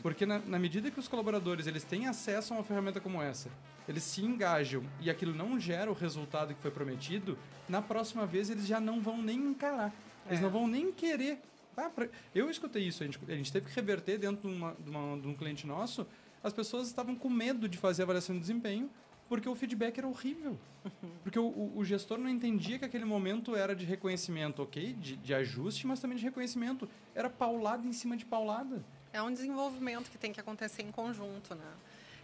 Porque 0.03 0.27
na, 0.27 0.41
na 0.41 0.59
medida 0.59 0.91
que 0.91 0.99
os 0.99 1.09
colaboradores 1.09 1.67
eles 1.69 1.85
têm 1.85 2.07
acesso 2.07 2.53
a 2.53 2.57
uma 2.57 2.65
ferramenta 2.65 3.01
como 3.01 3.23
essa, 3.23 3.49
eles 3.89 4.03
se 4.03 4.23
engajam 4.23 4.83
e 5.01 5.09
aquilo 5.09 5.35
não 5.35 5.59
gera 5.59 5.91
o 5.91 5.95
resultado 5.95 6.53
que 6.53 6.61
foi 6.61 6.71
prometido, 6.71 7.39
na 7.69 7.81
próxima 7.81 8.27
vez 8.27 8.51
eles 8.51 8.67
já 8.67 8.81
não 8.81 9.01
vão 9.01 9.23
nem 9.23 9.39
encarar. 9.39 9.93
Eles 10.27 10.39
É. 10.41 10.43
não 10.43 10.51
vão 10.51 10.67
nem 10.67 10.91
querer. 10.93 11.41
Ah, 11.77 11.91
pra- 11.91 12.09
Eu 12.35 12.49
escutei 12.51 12.83
isso, 12.87 13.03
a 13.03 13.07
gente, 13.07 13.19
a 13.29 13.35
gente 13.35 13.53
teve 13.53 13.67
que 13.69 13.75
reverter 13.75 14.19
dentro 14.19 14.49
de, 14.49 14.55
uma, 14.57 14.75
de, 14.79 14.91
uma- 14.91 15.19
de 15.21 15.27
um 15.29 15.35
cliente 15.35 15.67
nosso, 15.67 16.07
as 16.43 16.53
pessoas 16.53 16.87
estavam 16.87 17.15
com 17.17 17.29
medo 17.29 17.69
de 17.69 17.77
fazer 17.79 18.03
avaliação 18.03 18.35
de 18.35 18.41
desempenho 18.41 18.89
porque 19.29 19.49
o 19.49 19.55
feedback 19.55 19.97
era 19.99 20.07
horrível. 20.07 20.57
Porque 21.25 21.39
o, 21.39 21.47
o- 21.47 21.79
o 21.79 21.85
gestor 21.85 22.19
não 22.19 22.29
entendia 22.29 22.79
que 22.79 22.85
aquele 22.85 23.07
momento 23.07 23.57
era 23.57 23.75
de 23.75 23.87
reconhecimento, 23.87 24.63
ok? 24.63 24.93
De, 24.93 25.17
de 25.17 25.33
ajuste, 25.33 25.87
mas 25.87 25.99
também 25.99 26.19
de 26.19 26.23
reconhecimento. 26.25 26.87
Era 27.15 27.31
paulada 27.31 27.87
em 27.87 27.93
cima 27.95 28.17
de 28.19 28.27
paulada. 28.27 28.85
É 29.11 29.23
um 29.23 29.33
desenvolvimento 29.33 30.11
que 30.11 30.19
tem 30.19 30.31
que 30.31 30.39
acontecer 30.41 30.83
em 30.83 30.93
conjunto, 30.93 31.55
né? 31.55 31.73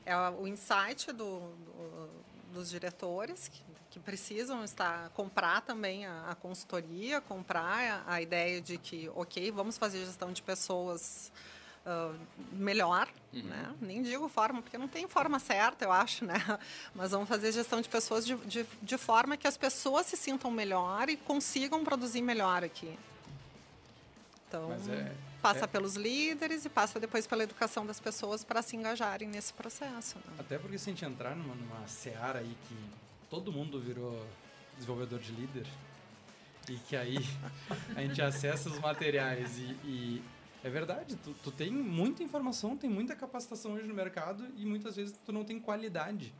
É 0.04 0.14
o 0.28 0.46
insight 0.46 1.10
do, 1.12 1.40
do- 1.40 2.10
dos 2.52 2.68
diretores 2.68 3.48
que, 3.90 3.98
precisam 4.00 4.64
estar 4.64 5.10
comprar 5.10 5.60
também 5.62 6.06
a, 6.06 6.30
a 6.30 6.34
consultoria, 6.34 7.20
comprar 7.20 8.04
a, 8.06 8.14
a 8.14 8.22
ideia 8.22 8.60
de 8.60 8.78
que, 8.78 9.10
ok, 9.14 9.50
vamos 9.50 9.76
fazer 9.76 10.04
gestão 10.04 10.32
de 10.32 10.42
pessoas 10.42 11.30
uh, 11.84 12.18
melhor, 12.52 13.08
uhum. 13.32 13.42
né? 13.42 13.74
Nem 13.80 14.02
digo 14.02 14.28
forma, 14.28 14.62
porque 14.62 14.78
não 14.78 14.88
tem 14.88 15.08
forma 15.08 15.38
certa, 15.38 15.84
eu 15.84 15.92
acho, 15.92 16.24
né? 16.24 16.34
Mas 16.94 17.10
vamos 17.10 17.28
fazer 17.28 17.52
gestão 17.52 17.80
de 17.80 17.88
pessoas 17.88 18.24
de, 18.26 18.36
de, 18.36 18.66
de 18.82 18.98
forma 18.98 19.36
que 19.36 19.46
as 19.46 19.56
pessoas 19.56 20.06
se 20.06 20.16
sintam 20.16 20.50
melhor 20.50 21.08
e 21.08 21.16
consigam 21.16 21.84
produzir 21.84 22.22
melhor 22.22 22.64
aqui. 22.64 22.98
Então, 24.48 24.72
é, 24.72 25.12
passa 25.40 25.64
é... 25.64 25.66
pelos 25.66 25.94
líderes 25.94 26.64
e 26.64 26.68
passa 26.68 26.98
depois 26.98 27.26
pela 27.26 27.44
educação 27.44 27.86
das 27.86 28.00
pessoas 28.00 28.42
para 28.42 28.62
se 28.62 28.76
engajarem 28.76 29.28
nesse 29.28 29.52
processo. 29.52 30.16
Né? 30.18 30.36
Até 30.40 30.58
porque 30.58 30.76
se 30.76 30.90
a 30.90 30.92
gente 30.92 31.04
entrar 31.04 31.36
numa, 31.36 31.54
numa 31.54 31.86
seara 31.86 32.40
aí 32.40 32.56
que 32.68 32.76
todo 33.30 33.52
mundo 33.52 33.80
virou 33.80 34.26
desenvolvedor 34.74 35.20
de 35.20 35.32
líder 35.32 35.66
e 36.68 36.76
que 36.76 36.96
aí 36.96 37.18
a 37.96 38.02
gente 38.02 38.20
acessa 38.20 38.68
os 38.68 38.78
materiais 38.78 39.56
e, 39.58 39.76
e 39.84 40.22
é 40.62 40.68
verdade, 40.68 41.16
tu, 41.16 41.34
tu 41.42 41.50
tem 41.50 41.70
muita 41.70 42.22
informação, 42.22 42.76
tem 42.76 42.90
muita 42.90 43.14
capacitação 43.16 43.72
hoje 43.72 43.86
no 43.86 43.94
mercado 43.94 44.46
e 44.58 44.66
muitas 44.66 44.96
vezes 44.96 45.18
tu 45.24 45.32
não 45.32 45.42
tem 45.42 45.58
qualidade. 45.58 46.34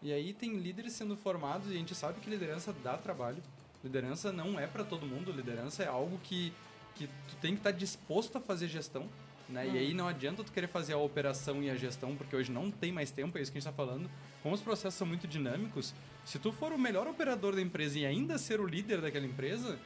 E 0.00 0.12
aí 0.12 0.32
tem 0.32 0.56
líderes 0.56 0.92
sendo 0.92 1.16
formados 1.16 1.70
e 1.70 1.74
a 1.74 1.76
gente 1.76 1.94
sabe 1.94 2.20
que 2.20 2.30
liderança 2.30 2.72
dá 2.82 2.96
trabalho. 2.96 3.42
Liderança 3.84 4.32
não 4.32 4.58
é 4.58 4.66
para 4.66 4.82
todo 4.82 5.06
mundo, 5.06 5.30
liderança 5.30 5.82
é 5.82 5.88
algo 5.88 6.18
que, 6.22 6.52
que 6.94 7.06
tu 7.06 7.36
tem 7.40 7.52
que 7.52 7.60
estar 7.60 7.72
tá 7.72 7.76
disposto 7.76 8.38
a 8.38 8.40
fazer 8.40 8.68
gestão. 8.68 9.06
Né? 9.48 9.66
Hum. 9.66 9.74
E 9.74 9.78
aí 9.78 9.94
não 9.94 10.08
adianta 10.08 10.42
tu 10.42 10.52
querer 10.52 10.68
fazer 10.68 10.94
a 10.94 10.98
operação 10.98 11.62
e 11.62 11.68
a 11.68 11.76
gestão, 11.76 12.16
porque 12.16 12.34
hoje 12.34 12.50
não 12.50 12.70
tem 12.70 12.90
mais 12.90 13.10
tempo, 13.10 13.36
é 13.36 13.42
isso 13.42 13.52
que 13.52 13.58
a 13.58 13.60
gente 13.60 13.68
está 13.68 13.76
falando. 13.76 14.10
Como 14.42 14.54
os 14.54 14.60
processos 14.60 14.94
são 14.94 15.06
muito 15.06 15.26
dinâmicos, 15.26 15.94
se 16.24 16.38
tu 16.38 16.52
for 16.52 16.72
o 16.72 16.78
melhor 16.78 17.06
operador 17.06 17.54
da 17.54 17.60
empresa 17.60 17.98
e 17.98 18.06
ainda 18.06 18.38
ser 18.38 18.60
o 18.60 18.66
líder 18.66 19.00
daquela 19.00 19.26
empresa, 19.26 19.78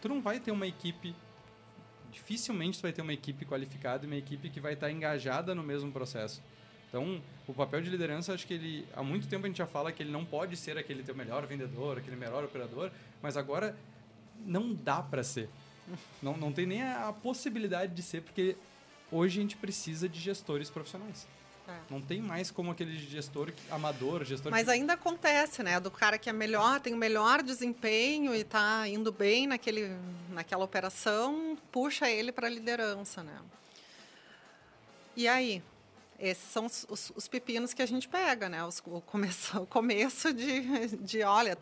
tu 0.00 0.08
não 0.08 0.20
vai 0.20 0.40
ter 0.40 0.50
uma 0.50 0.66
equipe 0.66 1.14
dificilmente 2.14 2.78
tu 2.78 2.82
vai 2.82 2.92
ter 2.92 3.02
uma 3.02 3.12
equipe 3.12 3.44
qualificada 3.44 4.04
e 4.04 4.06
uma 4.06 4.16
equipe 4.16 4.48
que 4.48 4.60
vai 4.60 4.74
estar 4.74 4.90
engajada 4.90 5.52
no 5.54 5.64
mesmo 5.64 5.90
processo. 5.90 6.40
Então, 6.88 7.20
o 7.48 7.52
papel 7.52 7.82
de 7.82 7.90
liderança, 7.90 8.32
acho 8.32 8.46
que 8.46 8.54
ele 8.54 8.86
há 8.94 9.02
muito 9.02 9.26
tempo 9.26 9.44
a 9.44 9.48
gente 9.48 9.58
já 9.58 9.66
fala 9.66 9.90
que 9.90 10.00
ele 10.00 10.12
não 10.12 10.24
pode 10.24 10.56
ser 10.56 10.78
aquele 10.78 11.02
teu 11.02 11.14
melhor 11.14 11.44
vendedor, 11.44 11.98
aquele 11.98 12.14
melhor 12.14 12.44
operador, 12.44 12.92
mas 13.20 13.36
agora 13.36 13.76
não 14.46 14.72
dá 14.72 15.02
para 15.02 15.24
ser. 15.24 15.48
Não, 16.22 16.36
não 16.36 16.52
tem 16.52 16.66
nem 16.66 16.82
a, 16.82 17.08
a 17.08 17.12
possibilidade 17.12 17.92
de 17.92 18.02
ser, 18.02 18.22
porque 18.22 18.56
hoje 19.10 19.40
a 19.40 19.42
gente 19.42 19.56
precisa 19.56 20.08
de 20.08 20.20
gestores 20.20 20.70
profissionais. 20.70 21.26
É. 21.66 21.72
Não 21.88 22.00
tem 22.00 22.20
mais 22.20 22.50
como 22.50 22.70
aquele 22.70 22.96
gestor 22.98 23.50
amador, 23.70 24.24
gestor. 24.24 24.50
Mas 24.50 24.66
que... 24.66 24.70
ainda 24.70 24.92
acontece, 24.92 25.62
né? 25.62 25.80
Do 25.80 25.90
cara 25.90 26.18
que 26.18 26.28
é 26.28 26.32
melhor, 26.32 26.80
tem 26.80 26.92
o 26.92 26.96
melhor 26.96 27.42
desempenho 27.42 28.34
e 28.34 28.40
está 28.40 28.86
indo 28.86 29.10
bem 29.10 29.46
naquele, 29.46 29.96
naquela 30.30 30.64
operação, 30.64 31.56
puxa 31.72 32.10
ele 32.10 32.32
para 32.32 32.46
a 32.46 32.50
liderança, 32.50 33.22
né? 33.22 33.38
E 35.16 35.26
aí? 35.26 35.62
Esses 36.24 36.50
são 36.50 36.64
os, 36.64 36.86
os, 36.88 37.12
os, 37.14 37.28
pepinos 37.28 37.74
que 37.74 37.82
a 37.82 37.86
gente 37.86 38.08
pega, 38.08 38.48
né? 38.48 38.64
Os, 38.64 38.82
o, 38.86 39.00
começo, 39.02 39.60
o 39.60 39.66
começo 39.66 40.32
de, 40.32 40.96
de 40.96 41.22
olha, 41.22 41.54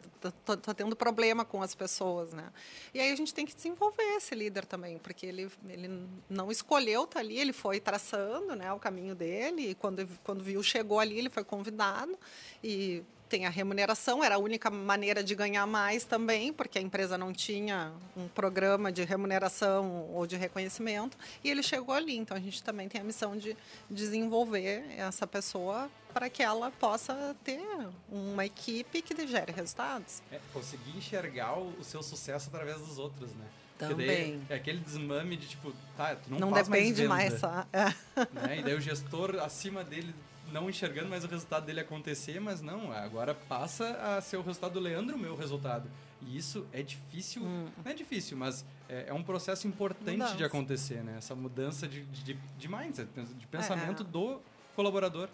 tô, 0.45 0.57
tendo 0.73 0.95
problema 0.95 1.45
com 1.45 1.61
as 1.61 1.75
pessoas, 1.75 2.33
né? 2.33 2.49
E 2.95 3.01
aí 3.01 3.11
a 3.11 3.17
gente 3.17 3.35
tem 3.35 3.45
que 3.45 3.57
desenvolver 3.57 4.05
esse 4.17 4.37
líder 4.37 4.65
também, 4.65 4.99
porque 4.99 5.27
ele, 5.27 5.51
ele 5.69 6.07
não 6.31 6.53
escolheu 6.53 7.03
estar 7.03 7.15
tá 7.15 7.21
ali, 7.21 7.39
ele 7.39 7.53
foi 7.53 7.81
traçando 7.81 8.55
né, 8.55 8.73
o 8.73 8.79
caminho 8.79 9.17
dele, 9.17 9.71
e 9.71 9.75
quando, 9.75 10.09
quando 10.23 10.45
viu, 10.45 10.63
chegou 10.63 11.01
ali, 11.01 11.19
ele 11.19 11.29
foi 11.29 11.43
convidado, 11.43 12.17
e 12.63 13.03
tem 13.33 13.47
a 13.47 13.49
remuneração, 13.49 14.23
era 14.23 14.35
a 14.35 14.39
única 14.39 14.69
maneira 14.69 15.25
de 15.25 15.35
ganhar 15.35 15.67
mais 15.67 16.05
também, 16.05 16.53
porque 16.53 16.79
a 16.79 16.83
empresa 16.83 17.17
não 17.17 17.33
tinha 17.33 17.91
um 18.15 18.29
programa 18.29 18.93
de 18.93 19.03
remuneração 19.05 20.07
ou 20.13 20.27
de 20.27 20.37
reconhecimento, 20.37 21.17
e 21.43 21.49
ele 21.49 21.63
chegou 21.63 21.95
ali. 21.95 22.15
Então 22.15 22.37
a 22.37 22.41
gente 22.41 22.63
também 22.63 22.91
tem 22.91 23.01
a 23.01 23.05
missão 23.05 23.35
de 23.35 23.57
desenvolver 23.89 24.85
essa 24.99 25.27
pessoa 25.27 25.91
para 26.13 26.29
que 26.29 26.43
ela 26.43 26.71
possa 26.73 27.35
ter 27.43 27.65
uma 28.11 28.45
equipe 28.45 29.01
que 29.01 29.27
gere 29.27 29.51
resultados. 29.51 30.23
É, 30.31 30.39
conseguir 30.53 30.95
enxergar 30.95 31.59
o 31.59 31.83
seu 31.83 32.03
sucesso 32.03 32.51
através 32.51 32.83
dos 32.83 32.99
outros, 32.99 33.31
né? 33.31 33.47
Também. 33.79 34.43
é 34.51 34.57
aquele 34.57 34.79
desmame 34.79 35.39
de 35.39 35.49
tipo, 35.49 35.73
tá, 35.97 36.15
tu 36.15 36.31
não, 36.31 36.39
não 36.39 36.51
faz 36.51 36.69
depende 36.69 37.09
mais, 37.09 37.31
mais 37.31 37.41
só. 37.41 37.67
É. 37.73 37.87
Né? 38.31 38.59
E 38.59 38.63
daí 38.63 38.75
o 38.75 38.81
gestor 38.81 39.37
acima 39.37 39.83
dele 39.83 40.15
não 40.53 40.69
enxergando 40.69 41.09
mais 41.09 41.25
o 41.25 41.27
resultado 41.27 41.65
dele 41.65 41.81
acontecer, 41.81 42.39
mas 42.41 42.61
não, 42.61 42.93
agora 42.93 43.35
passa 43.35 43.91
a 43.97 44.21
ser 44.21 44.37
o 44.37 44.43
resultado 44.43 44.75
do 44.75 44.81
Leandro 44.81 45.17
o 45.17 45.19
meu 45.19 45.35
resultado. 45.35 45.91
E 46.21 46.37
isso 46.37 46.67
é 46.73 46.83
difícil, 46.83 47.43
hum. 47.43 47.69
não 47.83 47.91
é 47.91 47.95
difícil, 47.95 48.37
mas 48.37 48.65
é, 48.89 49.07
é 49.09 49.15
um 49.15 49.23
processo 49.23 49.67
importante 49.67 50.19
mudança. 50.19 50.37
de 50.37 50.45
acontecer, 50.45 51.03
né? 51.03 51.17
Essa 51.17 51.35
mudança 51.35 51.89
de, 51.89 52.05
de, 52.05 52.35
de 52.35 52.69
mindset, 52.69 53.09
de 53.37 53.47
pensamento 53.47 54.03
é. 54.03 54.07
do 54.07 54.41
colaborador. 54.77 55.29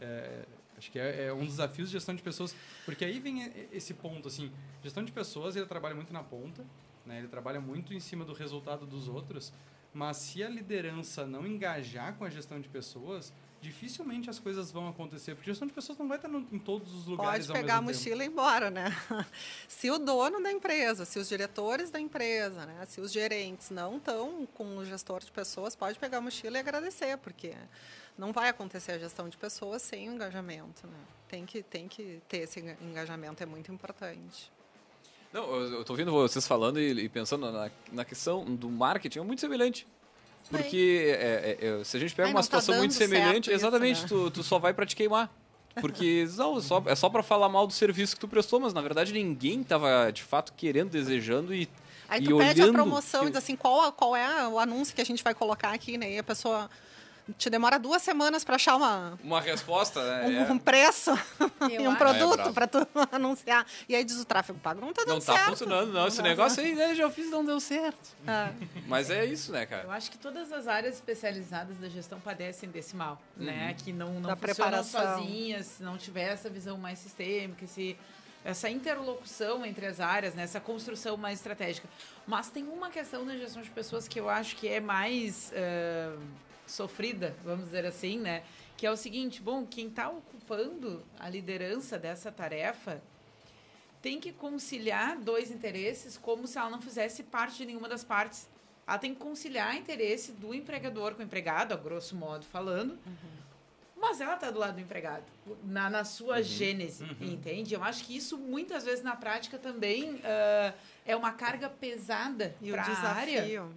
É, 0.00 0.44
acho 0.76 0.92
que 0.92 0.98
é, 0.98 1.26
é, 1.26 1.32
um 1.32 1.44
desafio 1.44 1.84
de 1.84 1.90
gestão 1.90 2.14
de 2.14 2.22
pessoas, 2.22 2.54
porque 2.84 3.04
aí 3.04 3.18
vem 3.18 3.52
esse 3.72 3.94
ponto, 3.94 4.28
assim, 4.28 4.52
gestão 4.82 5.04
de 5.04 5.10
pessoas, 5.10 5.56
ele 5.56 5.66
trabalha 5.66 5.94
muito 5.94 6.12
na 6.12 6.22
ponta, 6.22 6.64
né? 7.04 7.18
Ele 7.18 7.28
trabalha 7.28 7.60
muito 7.60 7.92
em 7.92 8.00
cima 8.00 8.24
do 8.24 8.32
resultado 8.32 8.86
dos 8.86 9.08
outros, 9.08 9.52
mas 9.92 10.18
se 10.18 10.44
a 10.44 10.48
liderança 10.48 11.26
não 11.26 11.46
engajar 11.46 12.14
com 12.14 12.24
a 12.24 12.30
gestão 12.30 12.60
de 12.60 12.68
pessoas, 12.68 13.32
dificilmente 13.60 14.30
as 14.30 14.38
coisas 14.38 14.70
vão 14.70 14.88
acontecer, 14.88 15.34
porque 15.34 15.50
gestão 15.50 15.66
de 15.66 15.74
pessoas 15.74 15.98
não 15.98 16.06
vai 16.06 16.16
estar 16.16 16.28
no, 16.28 16.46
em 16.52 16.58
todos 16.58 16.92
os 16.94 17.06
lugares 17.06 17.46
Pode 17.46 17.58
pegar 17.58 17.76
a 17.76 17.82
mochila 17.82 18.18
tempo. 18.18 18.22
e 18.22 18.26
ir 18.26 18.30
embora, 18.30 18.70
né? 18.70 18.96
Se 19.66 19.90
o 19.90 19.98
dono 19.98 20.42
da 20.42 20.52
empresa, 20.52 21.04
se 21.04 21.18
os 21.18 21.28
diretores 21.28 21.90
da 21.90 22.00
empresa, 22.00 22.66
né, 22.66 22.84
se 22.86 23.00
os 23.00 23.12
gerentes 23.12 23.70
não 23.70 23.96
estão 23.96 24.46
com 24.54 24.76
o 24.76 24.84
gestor 24.84 25.20
de 25.20 25.30
pessoas, 25.30 25.74
pode 25.74 25.98
pegar 25.98 26.18
a 26.18 26.20
mochila 26.20 26.56
e 26.56 26.60
agradecer, 26.60 27.16
porque 27.18 27.54
não 28.16 28.32
vai 28.32 28.48
acontecer 28.48 28.92
a 28.92 28.98
gestão 28.98 29.28
de 29.28 29.36
pessoas 29.36 29.82
sem 29.82 30.08
o 30.08 30.12
engajamento, 30.12 30.86
né? 30.86 30.98
Tem 31.28 31.44
que, 31.44 31.62
tem 31.62 31.88
que 31.88 32.20
ter 32.28 32.38
esse 32.38 32.60
engajamento, 32.80 33.42
é 33.42 33.46
muito 33.46 33.70
importante. 33.70 34.50
Não, 35.32 35.54
eu 35.54 35.80
estou 35.80 35.94
ouvindo 35.94 36.10
vocês 36.10 36.46
falando 36.46 36.80
e, 36.80 37.04
e 37.04 37.08
pensando 37.08 37.50
na, 37.52 37.70
na 37.92 38.04
questão 38.04 38.44
do 38.44 38.68
marketing, 38.70 39.18
é 39.18 39.22
muito 39.22 39.40
semelhante. 39.40 39.86
Porque 40.50 41.16
é, 41.18 41.58
é, 41.60 41.80
é, 41.80 41.84
se 41.84 41.96
a 41.96 42.00
gente 42.00 42.14
pega 42.14 42.28
Ai, 42.28 42.34
uma 42.34 42.40
tá 42.40 42.44
situação 42.44 42.74
tá 42.74 42.78
muito 42.78 42.94
semelhante, 42.94 43.50
exatamente, 43.50 44.04
isso, 44.04 44.16
né? 44.16 44.24
tu, 44.24 44.30
tu 44.30 44.42
só 44.42 44.58
vai 44.58 44.72
para 44.72 44.86
te 44.86 44.96
queimar. 44.96 45.30
Porque 45.80 46.26
não, 46.36 46.60
só, 46.60 46.82
é 46.86 46.94
só 46.94 47.08
para 47.08 47.22
falar 47.22 47.48
mal 47.48 47.66
do 47.66 47.72
serviço 47.72 48.14
que 48.14 48.20
tu 48.20 48.28
prestou, 48.28 48.58
mas 48.58 48.72
na 48.72 48.80
verdade 48.80 49.12
ninguém 49.12 49.60
estava 49.60 50.10
de 50.10 50.22
fato 50.22 50.52
querendo, 50.56 50.90
desejando 50.90 51.54
e 51.54 51.68
Aí 52.08 52.22
e 52.22 52.24
tu 52.24 52.38
pede 52.38 52.62
a 52.62 52.72
promoção 52.72 53.22
que... 53.22 53.26
e 53.26 53.30
diz 53.30 53.38
assim, 53.38 53.54
qual, 53.54 53.92
qual 53.92 54.16
é 54.16 54.48
o 54.48 54.58
anúncio 54.58 54.94
que 54.94 55.00
a 55.02 55.04
gente 55.04 55.22
vai 55.22 55.34
colocar 55.34 55.72
aqui, 55.72 55.98
né? 55.98 56.12
E 56.12 56.18
a 56.18 56.22
pessoa 56.22 56.70
te 57.36 57.50
demora 57.50 57.78
duas 57.78 58.02
semanas 58.02 58.44
para 58.44 58.56
achar 58.56 58.76
uma 58.76 59.18
uma 59.22 59.40
resposta, 59.40 60.02
né? 60.02 60.26
Um, 60.26 60.42
é. 60.44 60.52
um 60.52 60.58
preço 60.58 61.10
e 61.70 61.86
um 61.86 61.94
produto 61.94 62.48
é 62.48 62.52
para 62.52 62.66
tu 62.66 62.86
anunciar. 63.12 63.66
E 63.88 63.94
aí 63.94 64.04
diz 64.04 64.16
o 64.18 64.24
tráfego 64.24 64.58
pago 64.58 64.80
não 64.80 64.92
tá 64.92 65.02
dando 65.02 65.14
não 65.14 65.20
certo. 65.20 65.38
Não 65.38 65.44
tá 65.44 65.50
funcionando, 65.50 65.92
não. 65.92 66.06
Esse 66.06 66.22
negócio 66.22 66.62
aí 66.62 66.74
né, 66.74 66.94
já 66.94 67.10
fiz 67.10 67.30
não 67.30 67.44
deu 67.44 67.60
certo. 67.60 68.16
É. 68.26 68.52
Mas 68.86 69.10
é 69.10 69.24
isso, 69.24 69.52
né, 69.52 69.66
cara? 69.66 69.84
Eu 69.84 69.90
acho 69.90 70.10
que 70.10 70.18
todas 70.18 70.52
as 70.52 70.66
áreas 70.66 70.94
especializadas 70.94 71.76
da 71.78 71.88
gestão 71.88 72.20
padecem 72.20 72.68
desse 72.68 72.96
mal, 72.96 73.20
uhum. 73.36 73.44
né? 73.44 73.74
Que 73.78 73.92
não 73.92 74.08
não 74.14 74.30
da 74.30 74.36
funcionam 74.36 74.84
sozinhas, 74.84 75.66
se 75.66 75.82
não 75.82 75.98
tiver 75.98 76.32
essa 76.32 76.48
visão 76.48 76.78
mais 76.78 76.98
sistêmica, 76.98 77.66
se 77.66 77.96
essa 78.44 78.70
interlocução 78.70 79.66
entre 79.66 79.86
as 79.86 80.00
áreas, 80.00 80.34
né? 80.34 80.42
essa 80.42 80.60
construção 80.60 81.16
mais 81.16 81.38
estratégica. 81.38 81.88
Mas 82.26 82.48
tem 82.48 82.64
uma 82.64 82.88
questão 82.88 83.24
na 83.24 83.36
gestão 83.36 83.62
de 83.62 83.70
pessoas 83.70 84.06
que 84.06 84.18
eu 84.18 84.28
acho 84.28 84.56
que 84.56 84.68
é 84.68 84.80
mais 84.80 85.52
uh, 85.52 86.18
sofrida, 86.68 87.34
vamos 87.44 87.66
dizer 87.66 87.84
assim, 87.84 88.18
né? 88.18 88.42
Que 88.76 88.86
é 88.86 88.90
o 88.90 88.96
seguinte, 88.96 89.40
bom, 89.40 89.66
quem 89.66 89.88
está 89.88 90.08
ocupando 90.08 91.02
a 91.18 91.28
liderança 91.28 91.98
dessa 91.98 92.30
tarefa 92.30 93.02
tem 94.00 94.20
que 94.20 94.32
conciliar 94.32 95.18
dois 95.18 95.50
interesses 95.50 96.16
como 96.16 96.46
se 96.46 96.56
ela 96.58 96.70
não 96.70 96.80
fizesse 96.80 97.24
parte 97.24 97.58
de 97.58 97.66
nenhuma 97.66 97.88
das 97.88 98.04
partes. 98.04 98.48
Ela 98.86 98.98
tem 98.98 99.12
que 99.12 99.20
conciliar 99.20 99.76
interesse 99.76 100.32
do 100.32 100.54
empregador 100.54 101.14
com 101.14 101.20
o 101.20 101.24
empregado, 101.24 101.72
a 101.72 101.76
grosso 101.76 102.14
modo 102.16 102.46
falando, 102.46 102.92
uhum. 103.04 103.16
mas 103.96 104.20
ela 104.20 104.34
está 104.34 104.50
do 104.50 104.58
lado 104.58 104.76
do 104.76 104.80
empregado, 104.80 105.24
na, 105.64 105.90
na 105.90 106.04
sua 106.04 106.36
uhum. 106.36 106.42
gênese, 106.42 107.04
uhum. 107.04 107.16
entende? 107.20 107.74
Eu 107.74 107.82
acho 107.82 108.04
que 108.04 108.16
isso 108.16 108.38
muitas 108.38 108.84
vezes 108.84 109.02
na 109.02 109.16
prática 109.16 109.58
também 109.58 110.14
uh, 110.14 110.72
é 111.04 111.14
uma 111.16 111.32
carga 111.32 111.68
pesada 111.68 112.54
para 112.60 112.82
a 112.82 113.14
área 113.14 113.68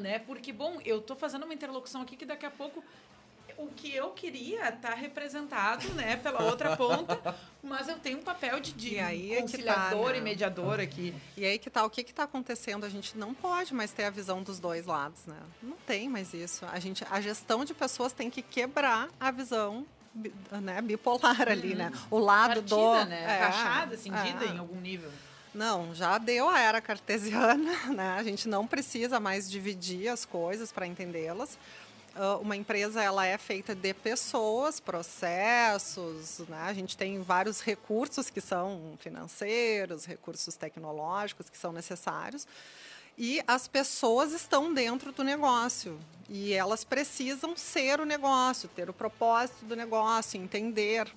né? 0.00 0.18
Porque, 0.20 0.52
bom, 0.52 0.78
eu 0.84 0.98
estou 0.98 1.16
fazendo 1.16 1.44
uma 1.44 1.54
interlocução 1.54 2.02
aqui 2.02 2.16
que 2.16 2.26
daqui 2.26 2.46
a 2.46 2.50
pouco 2.50 2.82
o 3.58 3.68
que 3.68 3.94
eu 3.94 4.10
queria 4.10 4.68
está 4.68 4.94
representado, 4.94 5.88
né, 5.94 6.16
pela 6.16 6.42
outra 6.44 6.76
ponta, 6.76 7.34
mas 7.62 7.88
eu 7.88 7.98
tenho 7.98 8.18
um 8.18 8.22
papel 8.22 8.60
de, 8.60 8.72
de 8.72 8.96
e 8.96 9.40
conciliador 9.40 10.00
é 10.00 10.04
tá, 10.04 10.12
né? 10.12 10.18
e 10.18 10.20
mediador 10.20 10.80
aqui. 10.80 11.14
E 11.36 11.44
aí 11.44 11.58
que 11.58 11.70
tá, 11.70 11.84
o 11.84 11.90
que 11.90 12.02
está 12.02 12.24
acontecendo? 12.24 12.84
A 12.84 12.88
gente 12.88 13.16
não 13.16 13.32
pode 13.32 13.72
mais 13.72 13.92
ter 13.92 14.04
a 14.04 14.10
visão 14.10 14.42
dos 14.42 14.58
dois 14.58 14.86
lados, 14.86 15.24
né? 15.26 15.38
Não 15.62 15.76
tem 15.86 16.08
mais 16.08 16.34
isso. 16.34 16.66
A 16.66 16.78
gente, 16.78 17.04
a 17.10 17.20
gestão 17.20 17.64
de 17.64 17.72
pessoas 17.72 18.12
tem 18.12 18.28
que 18.28 18.42
quebrar 18.42 19.08
a 19.18 19.30
visão 19.30 19.86
né, 20.62 20.80
bipolar 20.82 21.48
ali, 21.48 21.74
né? 21.74 21.92
O 22.10 22.18
lado 22.18 22.62
Partida, 22.62 22.76
do 22.76 23.04
né? 23.04 23.22
É, 23.22 23.44
Rachada, 23.44 23.96
cindida 23.96 24.44
é. 24.44 24.48
em 24.48 24.58
algum 24.58 24.80
nível. 24.80 25.10
Não, 25.56 25.94
já 25.94 26.18
deu 26.18 26.50
a 26.50 26.60
era 26.60 26.82
cartesiana, 26.82 27.72
né? 27.88 28.10
A 28.18 28.22
gente 28.22 28.46
não 28.46 28.66
precisa 28.66 29.18
mais 29.18 29.50
dividir 29.50 30.08
as 30.08 30.26
coisas 30.26 30.70
para 30.70 30.86
entendê-las. 30.86 31.58
uh, 32.14 32.38
uma 32.42 32.54
empresa 32.54 33.02
ela 33.02 33.24
é 33.24 33.38
feita 33.38 33.74
de 33.74 33.94
pessoas, 33.94 34.78
processos, 34.78 36.40
né? 36.46 36.60
A 36.60 36.74
gente 36.74 36.94
tem 36.94 37.22
vários 37.22 37.62
recursos 37.62 38.28
que 38.28 38.42
são 38.42 38.98
financeiros, 38.98 40.04
recursos 40.04 40.56
tecnológicos 40.56 41.48
que 41.48 41.56
são 41.56 41.72
necessários. 41.72 42.46
E 43.16 43.42
as 43.46 43.66
pessoas 43.66 44.32
estão 44.32 44.74
dentro 44.74 45.10
do 45.10 45.24
negócio. 45.24 45.98
E 46.28 46.52
elas 46.52 46.84
precisam 46.84 47.56
ser 47.56 47.98
o 47.98 48.04
negócio, 48.04 48.68
ter 48.68 48.90
o 48.90 48.92
propósito 48.92 49.64
do 49.64 49.74
negócio, 49.74 50.38
entender 50.38 51.10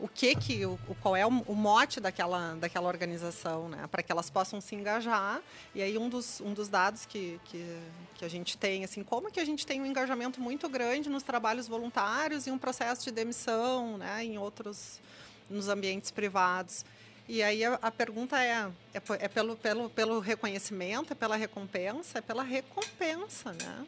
o 0.00 0.08
que 0.08 0.34
que 0.34 0.64
o, 0.64 0.78
qual 1.00 1.14
é 1.14 1.26
o, 1.26 1.30
mote 1.30 2.00
daquela 2.00 2.54
daquela 2.54 2.88
organização 2.88 3.68
né? 3.68 3.86
Para 3.90 4.02
que 4.02 4.10
elas 4.10 4.30
possam 4.30 4.60
se 4.60 4.74
engajar. 4.74 5.40
E 5.74 5.82
aí 5.82 5.98
um 5.98 6.08
dos, 6.08 6.40
um 6.40 6.52
dos 6.52 6.68
dados 6.68 7.04
que, 7.04 7.38
que, 7.44 7.78
que 8.14 8.24
a 8.24 8.28
gente 8.28 8.56
tem 8.56 8.82
assim 8.82 9.04
como 9.04 9.30
que 9.30 9.40
a 9.40 9.44
gente 9.44 9.66
tem 9.66 9.80
um 9.80 9.86
engajamento 9.86 10.40
muito 10.40 10.68
grande 10.68 11.08
nos 11.08 11.22
trabalhos 11.22 11.68
voluntários 11.68 12.46
e 12.46 12.50
um 12.50 12.58
processo 12.58 13.04
de 13.04 13.10
demissão 13.10 13.98
né 13.98 14.24
em 14.24 14.38
outros 14.38 15.00
nos 15.48 15.68
ambientes 15.68 16.10
privados. 16.10 16.84
E 17.28 17.42
aí 17.42 17.64
a, 17.64 17.74
a 17.82 17.90
pergunta 17.90 18.42
é, 18.42 18.70
é, 18.94 19.02
é 19.20 19.28
pelo, 19.28 19.56
pelo, 19.56 19.90
pelo 19.90 20.18
reconhecimento 20.18 21.12
é 21.12 21.16
pela 21.16 21.36
recompensa? 21.36 22.18
É 22.18 22.22
pela 22.22 22.42
recompensa 22.42 23.52
né 23.52 23.86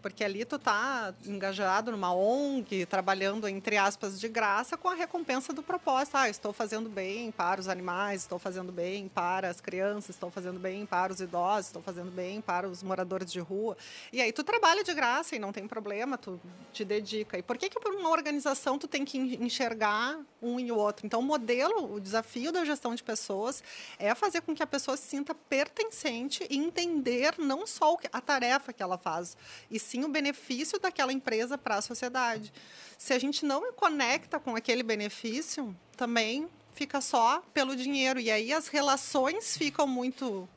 porque 0.00 0.24
ali 0.24 0.44
tu 0.44 0.58
tá 0.58 1.14
engajado 1.24 1.90
numa 1.90 2.12
ONG, 2.14 2.86
trabalhando 2.86 3.46
entre 3.48 3.76
aspas 3.76 4.18
de 4.18 4.28
graça 4.28 4.76
com 4.76 4.88
a 4.88 4.94
recompensa 4.94 5.52
do 5.52 5.62
propósito. 5.62 6.16
Ah, 6.16 6.28
estou 6.28 6.52
fazendo 6.52 6.88
bem 6.88 7.30
para 7.30 7.60
os 7.60 7.68
animais, 7.68 8.22
estou 8.22 8.38
fazendo 8.38 8.72
bem 8.72 9.08
para 9.08 9.48
as 9.48 9.60
crianças, 9.60 10.10
estou 10.10 10.30
fazendo 10.30 10.58
bem 10.58 10.86
para 10.86 11.12
os 11.12 11.20
idosos, 11.20 11.66
estou 11.66 11.82
fazendo 11.82 12.10
bem 12.10 12.40
para 12.40 12.68
os 12.68 12.82
moradores 12.82 13.30
de 13.30 13.40
rua. 13.40 13.76
E 14.12 14.20
aí 14.20 14.32
tu 14.32 14.42
trabalha 14.42 14.82
de 14.82 14.94
graça 14.94 15.36
e 15.36 15.38
não 15.38 15.52
tem 15.52 15.66
problema, 15.66 16.16
tu 16.16 16.40
te 16.72 16.84
dedica. 16.84 17.38
E 17.38 17.42
por 17.42 17.56
que 17.58 17.68
que 17.68 17.78
por 17.78 17.94
uma 17.94 18.10
organização 18.10 18.78
tu 18.78 18.88
tem 18.88 19.04
que 19.04 19.18
enxergar 19.18 20.18
um 20.42 20.58
e 20.58 20.72
o 20.72 20.76
outro? 20.76 21.06
Então 21.06 21.20
o 21.20 21.22
modelo, 21.22 21.94
o 21.94 22.00
desafio 22.00 22.50
da 22.50 22.64
gestão 22.64 22.94
de 22.94 23.02
pessoas 23.02 23.62
é 23.98 24.14
fazer 24.14 24.40
com 24.40 24.54
que 24.54 24.62
a 24.62 24.66
pessoa 24.66 24.96
se 24.96 25.08
sinta 25.08 25.34
pertencente 25.34 26.46
e 26.48 26.56
entender 26.56 27.34
não 27.38 27.66
só 27.66 27.96
a 28.12 28.20
tarefa 28.20 28.72
que 28.72 28.82
ela 28.82 28.96
faz, 28.96 29.36
e 29.70 29.78
sim 29.90 30.04
o 30.04 30.08
benefício 30.08 30.78
daquela 30.78 31.12
empresa 31.12 31.58
para 31.58 31.76
a 31.76 31.82
sociedade. 31.82 32.52
Se 32.96 33.12
a 33.12 33.18
gente 33.18 33.44
não 33.44 33.72
conecta 33.72 34.38
com 34.38 34.54
aquele 34.54 34.82
benefício, 34.82 35.76
também 35.96 36.48
fica 36.74 37.00
só 37.00 37.42
pelo 37.52 37.74
dinheiro. 37.74 38.20
E 38.20 38.30
aí 38.30 38.52
as 38.52 38.68
relações 38.68 39.56
ficam 39.56 39.86
muito 39.86 40.48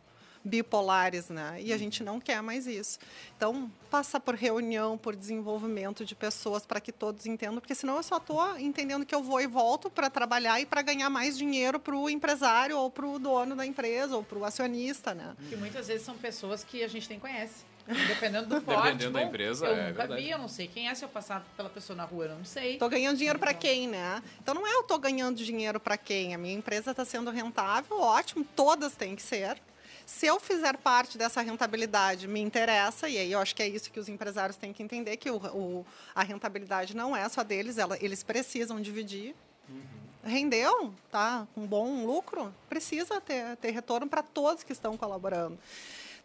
bipolares, 0.45 1.29
né? 1.29 1.57
E 1.61 1.71
a 1.71 1.77
gente 1.77 2.03
não 2.03 2.19
quer 2.19 2.41
mais 2.43 2.67
isso. 2.67 2.99
Então, 3.35 3.71
passar 3.89 4.19
por 4.19 4.35
reunião, 4.35 4.97
por 4.97 5.15
desenvolvimento 5.15 6.03
de 6.03 6.13
pessoas 6.13 6.65
para 6.65 6.81
que 6.81 6.91
todos 6.91 7.25
entendam, 7.25 7.59
porque 7.59 7.73
senão 7.73 7.95
eu 7.95 8.03
só 8.03 8.17
estou 8.17 8.59
entendendo 8.59 9.05
que 9.05 9.15
eu 9.15 9.23
vou 9.23 9.39
e 9.39 9.47
volto 9.47 9.89
para 9.89 10.09
trabalhar 10.09 10.59
e 10.59 10.65
para 10.65 10.81
ganhar 10.81 11.09
mais 11.09 11.37
dinheiro 11.37 11.79
para 11.79 11.95
o 11.95 12.09
empresário 12.09 12.77
ou 12.77 12.91
para 12.91 13.07
o 13.07 13.17
dono 13.17 13.55
da 13.55 13.65
empresa 13.65 14.17
ou 14.17 14.23
para 14.23 14.37
o 14.37 14.45
acionista, 14.45 15.15
né? 15.15 15.33
Que 15.49 15.55
muitas 15.55 15.87
vezes 15.87 16.03
são 16.03 16.17
pessoas 16.17 16.63
que 16.63 16.83
a 16.83 16.87
gente 16.89 17.09
nem 17.09 17.19
conhece. 17.19 17.72
Dependendo 17.85 18.47
do 18.47 18.61
porte. 18.63 18.83
Dependendo 18.83 19.11
bom, 19.11 19.19
da 19.19 19.23
empresa, 19.23 19.65
eu 19.65 19.73
é 19.73 19.87
nunca 19.87 19.93
verdade. 19.93 20.21
vi, 20.21 20.29
eu 20.29 20.37
não 20.37 20.47
sei 20.47 20.67
quem 20.67 20.87
é. 20.87 20.95
Se 20.95 21.03
eu 21.03 21.09
passar 21.09 21.45
pela 21.57 21.69
pessoa 21.69 21.95
na 21.95 22.05
rua, 22.05 22.25
eu 22.25 22.35
não 22.35 22.45
sei. 22.45 22.77
Tô 22.77 22.87
ganhando 22.87 23.17
dinheiro 23.17 23.39
para 23.39 23.53
quem, 23.53 23.87
né? 23.87 24.21
Então 24.41 24.53
não 24.53 24.65
é 24.65 24.73
eu 24.73 24.83
tô 24.83 24.97
ganhando 24.97 25.37
dinheiro 25.37 25.79
para 25.79 25.97
quem. 25.97 26.33
A 26.33 26.37
minha 26.37 26.53
empresa 26.53 26.91
está 26.91 27.03
sendo 27.03 27.29
rentável, 27.31 27.99
ótimo, 27.99 28.45
todas 28.55 28.95
têm 28.95 29.15
que 29.15 29.21
ser. 29.21 29.57
Se 30.05 30.25
eu 30.25 30.39
fizer 30.39 30.77
parte 30.77 31.17
dessa 31.17 31.41
rentabilidade, 31.41 32.27
me 32.27 32.41
interessa, 32.41 33.07
e 33.07 33.17
aí 33.17 33.31
eu 33.31 33.39
acho 33.39 33.55
que 33.55 33.63
é 33.63 33.67
isso 33.67 33.89
que 33.89 33.99
os 33.99 34.09
empresários 34.09 34.57
têm 34.57 34.73
que 34.73 34.83
entender, 34.83 35.15
que 35.17 35.31
o, 35.31 35.37
o 35.37 35.85
a 36.13 36.23
rentabilidade 36.23 36.95
não 36.95 37.15
é 37.15 37.27
só 37.29 37.43
deles, 37.43 37.77
ela, 37.77 37.97
eles 38.01 38.21
precisam 38.21 38.81
dividir. 38.81 39.33
Uhum. 39.69 40.03
Rendeu, 40.25 40.93
tá? 41.11 41.47
Com 41.53 41.61
um 41.61 41.67
bom 41.67 42.05
lucro, 42.05 42.53
precisa 42.69 43.19
ter, 43.19 43.57
ter 43.57 43.71
retorno 43.71 44.07
para 44.07 44.23
todos 44.23 44.63
que 44.63 44.71
estão 44.71 44.97
colaborando. 44.97 45.57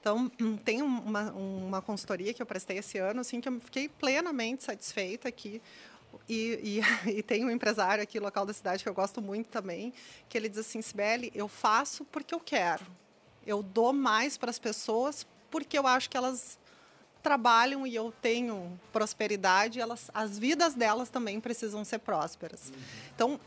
Então, 0.01 0.29
tem 0.65 0.81
uma, 0.81 1.33
uma 1.33 1.83
consultoria 1.83 2.33
que 2.33 2.41
eu 2.41 2.47
prestei 2.47 2.79
esse 2.79 2.99
ano, 2.99 3.21
assim, 3.21 3.41
que 3.41 3.49
eu 3.49 3.61
fiquei 3.61 3.89
plenamente 3.89 4.65
satisfeita 4.65 5.29
aqui. 5.29 5.61
E, 6.29 6.81
e, 7.07 7.11
e, 7.19 7.23
tem 7.23 7.45
um 7.45 7.51
empresário 7.51 8.03
aqui, 8.03 8.19
local 8.19 8.47
da 8.47 8.53
cidade, 8.53 8.83
que 8.83 8.89
eu 8.89 8.95
gosto 8.95 9.21
muito 9.21 9.49
também, 9.49 9.93
que 10.29 10.39
ele 10.39 10.49
diz 10.49 10.59
assim, 10.59 10.81
Sibeli, 10.81 11.33
eu 11.35 11.49
faço 11.49 12.05
porque 12.07 12.35
eu 12.35 12.41
quero. 12.41 12.87
Eu 13.47 13.63
dou 13.63 13.93
mais 13.93 14.37
para 14.37 14.51
as 14.51 14.59
pessoas 14.59 15.27
porque 15.51 15.79
eu 15.79 15.87
acho 15.87 16.09
que 16.11 16.17
elas 16.17 16.59
trabalham 17.23 17.87
e 17.87 17.95
eu 17.95 18.13
tenho 18.23 18.79
prosperidade, 18.93 19.81
elas, 19.81 20.11
as 20.15 20.39
vidas 20.39 20.75
delas 20.75 21.09
também 21.09 21.41
precisam 21.41 21.85
ser 21.85 21.99
prósperas. 21.99 22.69
Uhum. 22.69 22.83
Então, 23.15 23.41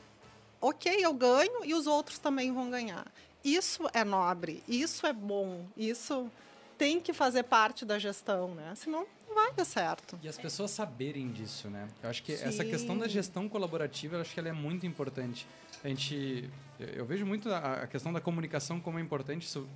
ok, 0.59 0.97
eu 0.99 1.13
ganho 1.13 1.63
e 1.63 1.73
os 1.73 1.87
outros 1.87 2.19
também 2.19 2.51
vão 2.51 2.69
ganhar. 2.69 3.05
Isso 3.43 3.83
é 3.93 4.03
nobre, 4.03 4.63
isso 4.67 5.05
é 5.05 5.13
bom, 5.13 5.65
isso 5.75 6.29
tem 6.77 6.99
que 6.99 7.13
fazer 7.13 7.43
parte 7.43 7.85
da 7.85 7.97
gestão, 7.99 8.53
né? 8.55 8.73
Senão 8.75 9.05
não 9.27 9.35
vai 9.35 9.53
dar 9.53 9.65
certo. 9.65 10.19
E 10.21 10.27
as 10.27 10.37
pessoas 10.37 10.71
saberem 10.71 11.31
disso, 11.31 11.69
né? 11.69 11.87
Eu 12.03 12.09
acho 12.09 12.21
que 12.21 12.35
Sim. 12.35 12.43
essa 12.43 12.65
questão 12.65 12.97
da 12.97 13.07
gestão 13.07 13.47
colaborativa, 13.47 14.17
eu 14.17 14.21
acho 14.21 14.33
que 14.33 14.39
ela 14.39 14.49
é 14.49 14.53
muito 14.53 14.85
importante. 14.85 15.47
A 15.83 15.87
gente, 15.87 16.49
eu 16.79 17.05
vejo 17.05 17.25
muito 17.25 17.51
a 17.51 17.87
questão 17.87 18.11
da 18.11 18.19
comunicação 18.19 18.79
como 18.79 18.99
é 18.99 19.01
importante. 19.01 19.43
Isso 19.47 19.67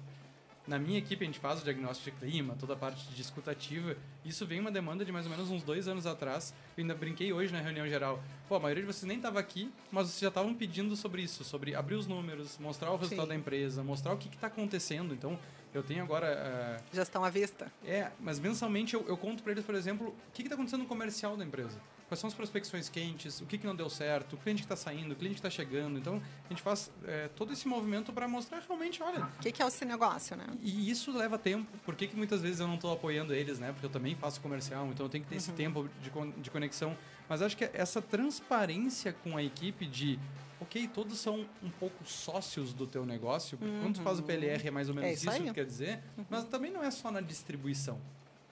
na 0.68 0.80
minha 0.80 0.98
equipe, 0.98 1.24
a 1.24 1.28
gente 1.28 1.40
faz 1.40 1.62
o 1.62 1.64
diagnóstico 1.64 2.10
de 2.10 2.32
clima, 2.32 2.56
toda 2.60 2.74
a 2.74 2.76
parte 2.76 3.08
de 3.08 3.22
escutativa. 3.22 3.96
Isso 4.24 4.46
vem 4.46 4.60
uma 4.60 4.72
demanda 4.72 5.06
de 5.06 5.12
mais 5.12 5.26
ou 5.26 5.32
menos 5.32 5.50
uns 5.52 5.64
dois 5.64 5.88
anos 5.88 6.08
atrás. 6.08 6.54
Eu 6.76 6.82
ainda 6.82 6.96
brinquei 6.96 7.32
hoje 7.32 7.54
na 7.54 7.62
reunião 7.62 7.88
geral. 7.88 8.22
Pô, 8.50 8.56
a 8.56 8.60
maioria 8.60 8.84
de 8.84 8.92
vocês 8.92 9.08
nem 9.08 9.18
estava 9.18 9.40
aqui, 9.40 9.72
mas 9.92 10.08
vocês 10.08 10.22
já 10.22 10.30
estavam 10.30 10.56
pedindo 10.56 10.96
sobre 10.96 11.22
isso, 11.22 11.44
sobre 11.44 11.76
abrir 11.76 11.96
os 11.96 12.08
números, 12.08 12.58
mostrar 12.58 12.92
o 12.92 12.98
resultado 12.98 13.26
Sim. 13.26 13.30
da 13.30 13.36
empresa, 13.36 13.84
mostrar 13.84 14.14
o 14.14 14.18
que 14.18 14.28
está 14.28 14.48
acontecendo. 14.48 15.14
Então, 15.14 15.38
eu 15.78 15.84
tenho 15.84 16.04
agora. 16.04 16.82
Uh... 16.92 16.96
Gestão 16.96 17.24
à 17.24 17.30
vista. 17.30 17.72
É, 17.86 18.12
mas 18.20 18.40
mensalmente 18.40 18.94
eu, 18.94 19.06
eu 19.08 19.18
conto 19.18 19.44
para 19.44 19.52
eles, 19.52 19.66
por 19.66 19.76
exemplo, 19.76 20.08
o 20.10 20.32
que 20.34 20.44
está 20.44 20.56
acontecendo 20.56 20.82
no 20.82 20.88
comercial 20.88 21.36
da 21.36 21.44
empresa 21.44 21.80
quais 22.08 22.20
são 22.20 22.28
as 22.28 22.34
prospecções 22.34 22.88
quentes, 22.88 23.42
o 23.42 23.46
que, 23.46 23.58
que 23.58 23.66
não 23.66 23.76
deu 23.76 23.90
certo, 23.90 24.34
o 24.34 24.38
cliente 24.38 24.62
que 24.62 24.66
está 24.66 24.76
saindo, 24.76 25.14
o 25.14 25.16
cliente 25.16 25.36
que 25.36 25.48
está 25.48 25.50
chegando. 25.50 25.98
Então, 25.98 26.22
a 26.46 26.50
gente 26.50 26.62
faz 26.62 26.92
é, 27.06 27.30
todo 27.36 27.52
esse 27.52 27.68
movimento 27.68 28.14
para 28.14 28.28
mostrar 28.28 28.60
realmente, 28.60 29.02
olha... 29.02 29.26
O 29.26 29.40
que, 29.40 29.52
que, 29.52 29.62
é 29.62 29.66
o 29.66 29.70
seu 29.70 29.88
negócio, 29.88 30.36
né? 30.36 30.46
E 30.62 30.90
isso 30.90 31.16
leva 31.16 31.38
tempo. 31.38 31.68
Por 31.84 31.96
que, 31.96 32.08
que 32.08 32.16
muitas 32.16 32.42
vezes 32.42 32.60
eu 32.60 32.68
não 32.68 32.76
estou 32.76 32.94
apoiando 32.94 33.34
eles, 33.34 33.60
né? 33.60 33.72
Porque 33.72 33.86
eu 33.86 33.90
também 33.90 34.16
faço 34.16 34.40
comercial, 34.42 34.88
então 34.88 35.06
eu 35.06 35.10
tenho 35.10 35.24
que 35.24 35.30
ter 35.30 35.36
uhum. 35.36 35.42
esse 35.42 35.52
tempo 35.54 35.90
de, 36.02 36.42
de 36.42 36.52
conexão. 36.52 36.96
Mas 37.28 37.42
acho 37.42 37.58
que 37.58 37.70
essa 37.74 38.02
transparência 38.02 39.12
com 39.12 39.36
a 39.36 39.44
equipe 39.44 39.86
de 39.88 40.20
ok, 40.66 40.88
todos 40.88 41.18
são 41.20 41.46
um 41.64 41.70
pouco 41.70 42.04
sócios 42.06 42.74
do 42.74 42.86
teu 42.86 43.06
negócio, 43.06 43.58
uhum. 43.62 43.82
quando 43.82 43.96
tu 43.96 44.02
faz 44.02 44.18
o 44.18 44.22
uhum. 44.22 44.28
PLR 44.28 44.68
é 44.68 44.72
mais 44.72 44.90
ou 44.90 44.96
menos 44.96 45.10
é 45.10 45.14
isso, 45.14 45.30
isso 45.30 45.44
que 45.44 45.54
quer 45.54 45.66
dizer, 45.66 46.04
uhum. 46.18 46.26
mas 46.30 46.44
também 46.46 46.72
não 46.72 46.84
é 46.84 46.92
só 46.92 47.10
na 47.12 47.22
distribuição. 47.22 48.00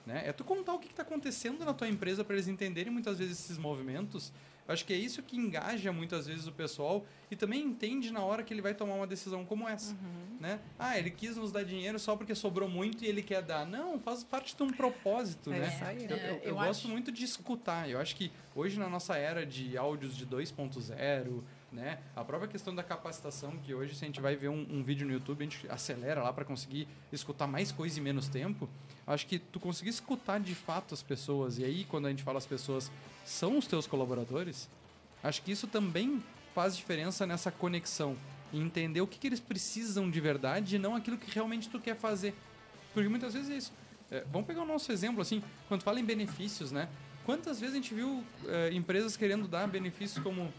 Né? 0.06 0.22
É 0.26 0.32
tu 0.32 0.44
contar 0.44 0.74
o 0.74 0.78
que 0.78 0.88
está 0.88 1.02
acontecendo 1.02 1.64
na 1.64 1.72
tua 1.72 1.88
empresa 1.88 2.24
para 2.24 2.34
eles 2.36 2.46
entenderem 2.46 2.92
muitas 2.92 3.18
vezes 3.18 3.40
esses 3.40 3.58
movimentos. 3.58 4.32
Acho 4.66 4.84
que 4.84 4.94
é 4.94 4.96
isso 4.96 5.22
que 5.22 5.36
engaja 5.36 5.92
muitas 5.92 6.26
vezes 6.26 6.46
o 6.46 6.52
pessoal 6.52 7.04
e 7.30 7.36
também 7.36 7.62
entende 7.62 8.10
na 8.10 8.20
hora 8.20 8.42
que 8.42 8.52
ele 8.52 8.62
vai 8.62 8.72
tomar 8.72 8.94
uma 8.94 9.06
decisão 9.06 9.44
como 9.44 9.68
essa. 9.68 9.92
Uhum. 9.92 10.38
Né? 10.40 10.58
Ah, 10.78 10.98
ele 10.98 11.10
quis 11.10 11.36
nos 11.36 11.52
dar 11.52 11.64
dinheiro 11.64 11.98
só 11.98 12.16
porque 12.16 12.34
sobrou 12.34 12.68
muito 12.68 13.04
e 13.04 13.06
ele 13.06 13.22
quer 13.22 13.42
dar. 13.42 13.66
Não, 13.66 13.98
faz 13.98 14.24
parte 14.24 14.56
de 14.56 14.62
um 14.62 14.70
propósito. 14.70 15.52
é 15.52 15.58
né? 15.58 15.80
Aí, 15.82 16.04
eu, 16.04 16.16
eu, 16.16 16.16
eu, 16.16 16.40
eu 16.44 16.54
gosto 16.54 16.88
muito 16.88 17.12
de 17.12 17.24
escutar. 17.24 17.90
Eu 17.90 17.98
acho 17.98 18.16
que 18.16 18.32
hoje 18.54 18.78
na 18.78 18.88
nossa 18.88 19.18
era 19.18 19.44
de 19.44 19.76
áudios 19.76 20.16
de 20.16 20.26
2.0, 20.26 21.42
né? 21.74 21.98
A 22.14 22.24
própria 22.24 22.48
questão 22.48 22.74
da 22.74 22.82
capacitação, 22.82 23.58
que 23.58 23.74
hoje 23.74 23.94
se 23.94 24.04
a 24.04 24.06
gente 24.06 24.20
vai 24.20 24.36
ver 24.36 24.48
um, 24.48 24.66
um 24.70 24.82
vídeo 24.82 25.06
no 25.06 25.12
YouTube, 25.12 25.40
a 25.40 25.44
gente 25.44 25.68
acelera 25.68 26.22
lá 26.22 26.32
para 26.32 26.44
conseguir 26.44 26.86
escutar 27.12 27.46
mais 27.46 27.72
coisa 27.72 27.98
em 27.98 28.02
menos 28.02 28.28
tempo. 28.28 28.68
Acho 29.06 29.26
que 29.26 29.38
tu 29.38 29.58
conseguir 29.58 29.90
escutar 29.90 30.40
de 30.40 30.54
fato 30.54 30.94
as 30.94 31.02
pessoas, 31.02 31.58
e 31.58 31.64
aí 31.64 31.84
quando 31.84 32.06
a 32.06 32.10
gente 32.10 32.22
fala 32.22 32.38
as 32.38 32.46
pessoas 32.46 32.90
são 33.24 33.58
os 33.58 33.66
teus 33.66 33.86
colaboradores, 33.86 34.68
acho 35.22 35.42
que 35.42 35.50
isso 35.50 35.66
também 35.66 36.22
faz 36.54 36.76
diferença 36.76 37.26
nessa 37.26 37.50
conexão. 37.50 38.16
E 38.52 38.60
entender 38.60 39.00
o 39.00 39.06
que, 39.06 39.18
que 39.18 39.26
eles 39.26 39.40
precisam 39.40 40.08
de 40.08 40.20
verdade 40.20 40.76
e 40.76 40.78
não 40.78 40.94
aquilo 40.94 41.18
que 41.18 41.28
realmente 41.30 41.68
tu 41.68 41.80
quer 41.80 41.96
fazer. 41.96 42.34
Porque 42.92 43.08
muitas 43.08 43.34
vezes 43.34 43.50
é 43.50 43.56
isso. 43.56 43.72
É, 44.10 44.24
vamos 44.30 44.46
pegar 44.46 44.62
o 44.62 44.66
nosso 44.66 44.92
exemplo, 44.92 45.20
assim, 45.20 45.42
quando 45.66 45.82
fala 45.82 45.98
em 45.98 46.04
benefícios, 46.04 46.70
né? 46.70 46.88
Quantas 47.24 47.58
vezes 47.58 47.74
a 47.74 47.78
gente 47.78 47.92
viu 47.92 48.22
é, 48.46 48.72
empresas 48.72 49.16
querendo 49.16 49.48
dar 49.48 49.66
benefícios 49.66 50.22
como 50.22 50.52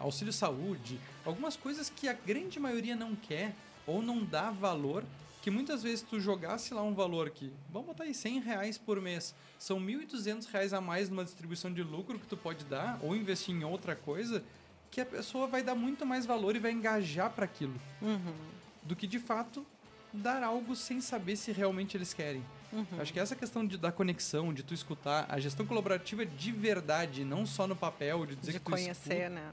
auxílio 0.00 0.32
saúde, 0.32 0.98
algumas 1.24 1.56
coisas 1.56 1.90
que 1.90 2.08
a 2.08 2.12
grande 2.12 2.58
maioria 2.58 2.96
não 2.96 3.14
quer 3.14 3.54
ou 3.86 4.02
não 4.02 4.24
dá 4.24 4.50
valor 4.50 5.04
que 5.40 5.50
muitas 5.50 5.82
vezes 5.82 6.02
tu 6.02 6.20
jogasse 6.20 6.74
lá 6.74 6.82
um 6.82 6.94
valor 6.94 7.30
que, 7.30 7.52
vamos 7.72 7.88
botar 7.88 8.04
aí 8.04 8.12
100 8.12 8.40
reais 8.40 8.76
por 8.76 9.00
mês, 9.00 9.34
são 9.58 9.80
1.200 9.80 10.46
reais 10.50 10.72
a 10.72 10.80
mais 10.80 11.08
numa 11.08 11.24
distribuição 11.24 11.72
de 11.72 11.82
lucro 11.82 12.18
que 12.18 12.26
tu 12.26 12.36
pode 12.36 12.64
dar 12.64 12.98
ou 13.02 13.14
investir 13.14 13.54
em 13.54 13.64
outra 13.64 13.94
coisa, 13.94 14.42
que 14.90 15.00
a 15.00 15.06
pessoa 15.06 15.46
vai 15.46 15.62
dar 15.62 15.74
muito 15.74 16.04
mais 16.04 16.26
valor 16.26 16.56
e 16.56 16.58
vai 16.58 16.72
engajar 16.72 17.30
para 17.30 17.44
aquilo. 17.44 17.80
Uhum. 18.02 18.34
Do 18.82 18.96
que 18.96 19.06
de 19.06 19.18
fato 19.18 19.64
dar 20.12 20.42
algo 20.42 20.74
sem 20.74 21.00
saber 21.00 21.36
se 21.36 21.52
realmente 21.52 21.96
eles 21.96 22.12
querem. 22.12 22.44
Uhum. 22.72 22.84
Acho 22.98 23.12
que 23.12 23.20
essa 23.20 23.34
questão 23.34 23.66
de, 23.66 23.78
da 23.78 23.90
conexão, 23.90 24.52
de 24.52 24.62
tu 24.62 24.74
escutar, 24.74 25.26
a 25.28 25.40
gestão 25.40 25.64
colaborativa 25.64 26.24
de 26.26 26.52
verdade, 26.52 27.24
não 27.24 27.46
só 27.46 27.66
no 27.66 27.74
papel, 27.74 28.26
de 28.26 28.36
dizer 28.36 28.52
De 28.52 28.58
que 28.58 28.64
tu 28.64 28.70
conhecer, 28.70 29.14
escuta, 29.14 29.28
né? 29.30 29.52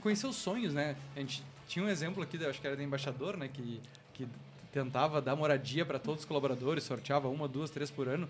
conhecer 0.00 0.26
os 0.26 0.36
sonhos, 0.36 0.74
né? 0.74 0.96
A 1.16 1.20
gente 1.20 1.42
tinha 1.66 1.84
um 1.84 1.88
exemplo 1.88 2.22
aqui, 2.22 2.44
acho 2.44 2.60
que 2.60 2.66
era 2.66 2.76
do 2.76 2.82
embaixador, 2.82 3.36
né? 3.36 3.48
Que, 3.48 3.80
que 4.12 4.28
tentava 4.72 5.22
dar 5.22 5.36
moradia 5.36 5.84
para 5.86 5.98
todos 5.98 6.22
os 6.22 6.26
colaboradores, 6.26 6.84
sorteava 6.84 7.28
uma, 7.28 7.48
duas, 7.48 7.70
três 7.70 7.90
por 7.90 8.08
ano. 8.08 8.28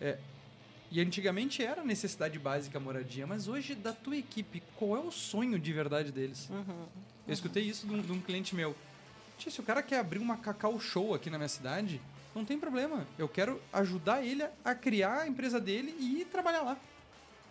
É, 0.00 0.16
e 0.90 1.00
antigamente 1.00 1.62
era 1.62 1.84
necessidade 1.84 2.38
básica 2.38 2.78
a 2.78 2.80
moradia, 2.80 3.26
mas 3.26 3.46
hoje 3.46 3.74
da 3.74 3.92
tua 3.92 4.16
equipe, 4.16 4.62
qual 4.76 4.96
é 4.96 5.00
o 5.00 5.10
sonho 5.10 5.58
de 5.58 5.72
verdade 5.72 6.10
deles? 6.10 6.48
Uhum. 6.48 6.86
Eu 7.26 7.34
escutei 7.34 7.62
isso 7.64 7.86
de 7.86 7.92
um, 7.92 8.00
de 8.00 8.12
um 8.12 8.20
cliente 8.20 8.54
meu. 8.54 8.74
Tia, 9.36 9.52
se 9.52 9.60
o 9.60 9.62
cara 9.62 9.82
quer 9.82 9.98
abrir 9.98 10.18
uma 10.18 10.38
cacau 10.38 10.80
show 10.80 11.14
aqui 11.14 11.28
na 11.28 11.36
minha 11.36 11.48
cidade, 11.48 12.00
não 12.34 12.44
tem 12.44 12.58
problema. 12.58 13.06
Eu 13.18 13.28
quero 13.28 13.60
ajudar 13.72 14.24
ele 14.24 14.46
a 14.64 14.74
criar 14.74 15.22
a 15.22 15.28
empresa 15.28 15.60
dele 15.60 15.94
e 15.98 16.20
ir 16.20 16.24
trabalhar 16.26 16.62
lá. 16.62 16.78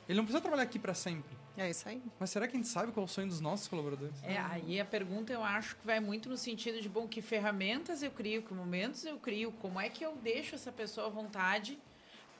Ele 0.08 0.18
não 0.18 0.24
precisa 0.24 0.42
trabalhar 0.42 0.64
aqui 0.64 0.80
para 0.80 0.94
sempre. 0.94 1.36
É 1.58 1.70
isso 1.70 1.90
aí. 1.90 2.02
Mas 2.20 2.30
será 2.30 2.48
que 2.48 2.56
a 2.56 2.58
gente 2.58 2.70
sabe 2.70 2.92
qual 2.92 3.04
é 3.04 3.06
o 3.06 3.10
sonho 3.10 3.28
dos 3.28 3.42
nossos 3.42 3.68
colaboradores? 3.68 4.16
É, 4.24 4.38
aí 4.38 4.80
a 4.80 4.86
pergunta 4.86 5.34
eu 5.34 5.44
acho 5.44 5.76
que 5.76 5.86
vai 5.86 6.00
muito 6.00 6.30
no 6.30 6.38
sentido 6.38 6.80
de, 6.80 6.88
bom, 6.88 7.08
que 7.08 7.22
ferramentas 7.22 8.04
eu 8.04 8.12
crio, 8.12 8.44
que 8.44 8.54
momentos 8.54 9.04
eu 9.04 9.18
crio, 9.18 9.52
como 9.54 9.80
é 9.80 9.90
que 9.90 10.06
eu 10.06 10.16
deixo 10.18 10.54
essa 10.54 10.72
pessoa 10.72 11.08
à 11.08 11.10
vontade 11.10 11.80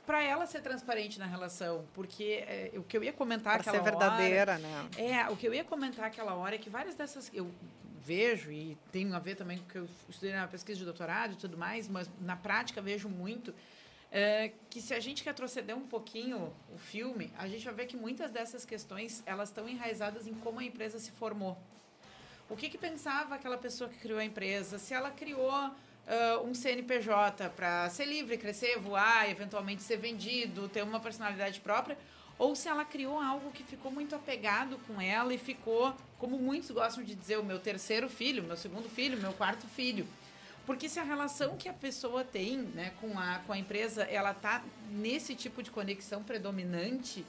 para 0.06 0.24
ela 0.24 0.46
ser 0.46 0.62
transparente 0.62 1.18
na 1.20 1.26
relação. 1.26 1.84
Porque 1.94 2.46
é, 2.48 2.72
o 2.76 2.84
que 2.84 2.96
eu 2.96 3.04
ia 3.04 3.12
comentar 3.12 3.54
Para 3.54 3.62
aquela 3.62 3.78
ser 3.78 3.84
verdadeira, 3.84 4.58
né? 4.60 4.88
hora... 4.94 5.02
É, 5.02 5.30
o 5.30 5.36
que 5.36 5.48
eu 5.48 5.54
ia 5.54 5.64
comentar 5.64 6.06
aquela 6.06 6.36
hora 6.36 6.56
é 6.56 6.58
que 6.58 6.70
várias 6.70 6.96
dessas... 6.96 7.32
Eu 7.34 7.52
vejo, 8.08 8.50
e 8.52 8.78
tem 8.90 9.14
a 9.14 9.20
ver 9.20 9.36
também 9.36 9.58
com 9.58 9.66
que 9.66 9.78
eu 9.78 9.90
estudei 10.08 10.34
na 10.34 10.48
pesquisa 10.48 10.80
de 10.80 10.86
doutorado 10.86 11.34
e 11.34 11.36
tudo 11.36 11.58
mais, 11.58 11.90
mas 11.90 12.10
na 12.22 12.38
prática 12.38 12.82
vejo 12.82 13.10
muito 13.10 13.54
é, 14.10 14.52
que 14.70 14.82
se 14.82 14.94
a 14.94 15.00
gente 15.02 15.26
retroceder 15.26 15.76
um 15.76 15.86
pouquinho 15.86 16.54
o 16.74 16.78
filme, 16.78 17.34
a 17.38 17.48
gente 17.48 17.66
vai 17.66 17.74
ver 17.74 17.86
que 17.88 17.98
muitas 17.98 18.32
dessas 18.32 18.64
questões 18.64 19.22
elas 19.26 19.50
estão 19.50 19.68
enraizadas 19.68 20.26
em 20.26 20.34
como 20.36 20.60
a 20.60 20.64
empresa 20.64 20.98
se 21.00 21.12
formou. 21.12 21.58
O 22.50 22.56
que, 22.56 22.70
que 22.70 22.78
pensava 22.78 23.36
aquela 23.36 23.58
pessoa 23.58 23.90
que 23.90 24.00
criou 24.00 24.20
a 24.20 24.24
empresa? 24.24 24.80
Se 24.80 24.94
ela 24.94 25.12
criou 25.12 25.52
uh, 25.52 26.48
um 26.48 26.54
CNPJ 26.54 27.50
para 27.50 27.90
ser 27.90 28.06
livre, 28.06 28.38
crescer, 28.38 28.80
voar, 28.80 29.30
eventualmente 29.30 29.84
ser 29.84 29.98
vendido, 29.98 30.70
ter 30.70 30.82
uma 30.82 31.02
personalidade 31.02 31.60
própria, 31.60 31.98
ou 32.40 32.56
se 32.56 32.68
ela 32.68 32.86
criou 32.86 33.20
algo 33.20 33.52
que 33.52 33.64
ficou 33.64 33.92
muito 33.92 34.16
apegado 34.16 34.78
com 34.88 35.02
ela 35.02 35.34
e 35.34 35.38
ficou, 35.38 35.96
como 36.20 36.38
muitos 36.38 36.70
gostam 36.72 37.04
de 37.04 37.16
dizer, 37.16 37.38
o 37.40 37.44
meu 37.44 37.60
terceiro 37.60 38.08
filho, 38.08 38.44
meu 38.44 38.58
segundo 38.58 38.88
filho, 38.90 39.20
meu 39.20 39.34
quarto 39.34 39.68
filho. 39.68 40.08
Porque 40.66 40.90
se 40.90 41.00
a 41.00 41.04
relação 41.04 41.56
que 41.56 41.70
a 41.70 41.74
pessoa 41.74 42.24
tem 42.24 42.58
né, 42.58 42.92
com, 43.00 43.18
a, 43.18 43.40
com 43.48 43.54
a 43.54 43.58
empresa, 43.58 44.04
ela 44.04 44.34
tá 44.34 44.62
nesse 44.92 45.34
tipo 45.34 45.64
de 45.64 45.72
conexão 45.72 46.22
predominante, 46.22 47.26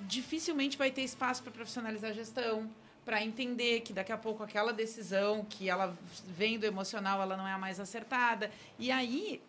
dificilmente 0.00 0.78
vai 0.78 0.90
ter 0.90 1.02
espaço 1.02 1.42
para 1.42 1.52
profissionalizar 1.52 2.10
a 2.10 2.14
gestão, 2.14 2.70
para 3.04 3.22
entender 3.22 3.80
que 3.80 3.92
daqui 3.92 4.12
a 4.12 4.16
pouco 4.16 4.42
aquela 4.42 4.72
decisão 4.72 5.44
que 5.44 5.68
ela 5.68 5.94
vem 6.28 6.58
do 6.58 6.64
emocional, 6.64 7.20
ela 7.20 7.36
não 7.36 7.46
é 7.46 7.52
a 7.52 7.58
mais 7.58 7.78
acertada. 7.78 8.50
E 8.78 8.90
aí, 8.90 9.42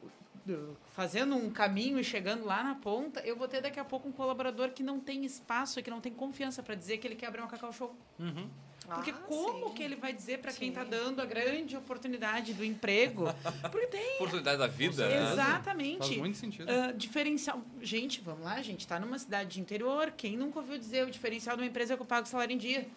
fazendo 0.93 1.35
um 1.35 1.49
caminho 1.49 1.99
e 1.99 2.03
chegando 2.03 2.45
lá 2.45 2.63
na 2.63 2.75
ponta, 2.75 3.19
eu 3.21 3.35
vou 3.35 3.47
ter 3.47 3.61
daqui 3.61 3.79
a 3.79 3.85
pouco 3.85 4.07
um 4.07 4.11
colaborador 4.11 4.71
que 4.71 4.83
não 4.83 4.99
tem 4.99 5.25
espaço 5.25 5.79
e 5.79 5.83
que 5.83 5.89
não 5.89 5.99
tem 6.01 6.13
confiança 6.13 6.61
para 6.61 6.75
dizer 6.75 6.97
que 6.97 7.07
ele 7.07 7.15
quer 7.15 7.27
abrir 7.27 7.41
uma 7.41 7.49
cacau 7.49 7.71
show. 7.73 7.95
Uhum. 8.19 8.49
Porque 8.87 9.09
Ah, 9.09 9.13
como 9.27 9.69
sim. 9.69 9.73
que 9.73 9.81
ele 9.81 9.95
vai 9.95 10.13
dizer 10.13 10.39
para 10.39 10.53
quem 10.53 10.69
está 10.69 10.83
dando 10.83 11.19
a 11.19 11.25
grande 11.25 11.75
oportunidade 11.75 12.53
do 12.53 12.63
emprego? 12.63 13.25
Porque 13.71 13.87
tem. 13.87 14.15
Oportunidade 14.17 14.59
da 14.59 14.67
vida, 14.67 15.07
né? 15.07 15.31
Exatamente. 15.31 16.05
Faz 16.05 16.17
muito 16.17 16.37
sentido. 16.37 16.69
Ah, 16.69 16.91
diferencial. 16.91 17.61
Gente, 17.81 18.21
vamos 18.21 18.43
lá, 18.45 18.61
gente. 18.61 18.81
Está 18.81 18.99
numa 18.99 19.17
cidade 19.17 19.49
de 19.49 19.59
interior. 19.59 20.11
Quem 20.15 20.37
nunca 20.37 20.59
ouviu 20.59 20.77
dizer 20.77 21.03
o 21.07 21.09
diferencial 21.09 21.55
de 21.55 21.63
uma 21.63 21.67
empresa 21.67 21.93
é 21.93 21.97
que 21.97 22.01
eu 22.03 22.05
pago 22.05 22.27
salário 22.27 22.53
em 22.53 22.57
dia? 22.59 22.87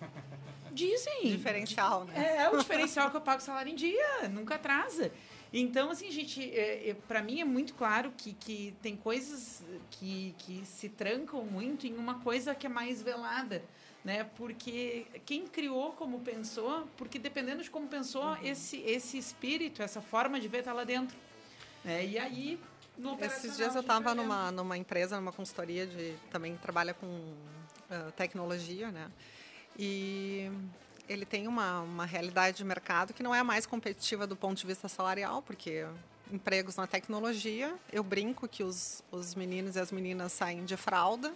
Dizem. 0.72 1.22
Diferencial, 1.22 2.04
né? 2.04 2.36
É, 2.38 2.48
o 2.48 2.56
diferencial 2.56 3.10
que 3.10 3.16
eu 3.16 3.20
pago 3.20 3.40
salário 3.42 3.70
em 3.72 3.74
dia, 3.74 4.28
nunca 4.28 4.54
atrasa. 4.56 5.12
Então, 5.52 5.90
assim, 5.90 6.10
gente, 6.10 6.42
é, 6.42 6.90
é, 6.90 6.94
para 7.08 7.22
mim 7.22 7.40
é 7.40 7.44
muito 7.44 7.74
claro 7.74 8.12
que, 8.16 8.32
que 8.34 8.74
tem 8.80 8.96
coisas 8.96 9.64
que, 9.90 10.34
que 10.38 10.64
se 10.64 10.88
trancam 10.88 11.44
muito 11.44 11.86
em 11.86 11.96
uma 11.96 12.20
coisa 12.20 12.54
que 12.54 12.66
é 12.66 12.70
mais 12.70 13.02
velada, 13.02 13.62
né? 14.04 14.24
Porque 14.36 15.06
quem 15.26 15.48
criou 15.48 15.92
como 15.92 16.20
pensou, 16.20 16.86
porque 16.96 17.18
dependendo 17.18 17.62
de 17.62 17.70
como 17.70 17.88
pensou, 17.88 18.36
esse, 18.44 18.78
esse 18.82 19.18
espírito, 19.18 19.82
essa 19.82 20.00
forma 20.00 20.40
de 20.40 20.46
ver 20.46 20.62
tá 20.62 20.72
lá 20.72 20.84
dentro. 20.84 21.16
Né? 21.84 22.06
E 22.06 22.18
aí, 22.18 22.60
Esses 23.26 23.56
dias 23.56 23.74
eu 23.74 23.80
estava 23.80 24.14
numa, 24.14 24.52
numa 24.52 24.76
empresa, 24.76 25.16
numa 25.16 25.32
consultoria 25.32 25.86
de 25.86 26.14
também 26.30 26.56
trabalha 26.56 26.94
com 26.94 27.34
ah, 27.90 28.12
tecnologia, 28.14 28.92
né? 28.92 29.10
E 29.76 30.50
ele 31.10 31.26
tem 31.26 31.48
uma, 31.48 31.80
uma 31.80 32.06
realidade 32.06 32.58
de 32.58 32.64
mercado 32.64 33.12
que 33.12 33.20
não 33.22 33.34
é 33.34 33.40
a 33.40 33.44
mais 33.44 33.66
competitiva 33.66 34.28
do 34.28 34.36
ponto 34.36 34.58
de 34.58 34.66
vista 34.66 34.88
salarial, 34.88 35.42
porque 35.42 35.84
empregos 36.30 36.76
na 36.76 36.86
tecnologia, 36.86 37.74
eu 37.92 38.04
brinco 38.04 38.46
que 38.46 38.62
os, 38.62 39.02
os 39.10 39.34
meninos 39.34 39.74
e 39.74 39.80
as 39.80 39.90
meninas 39.90 40.32
saem 40.32 40.64
de 40.64 40.76
fralda 40.76 41.34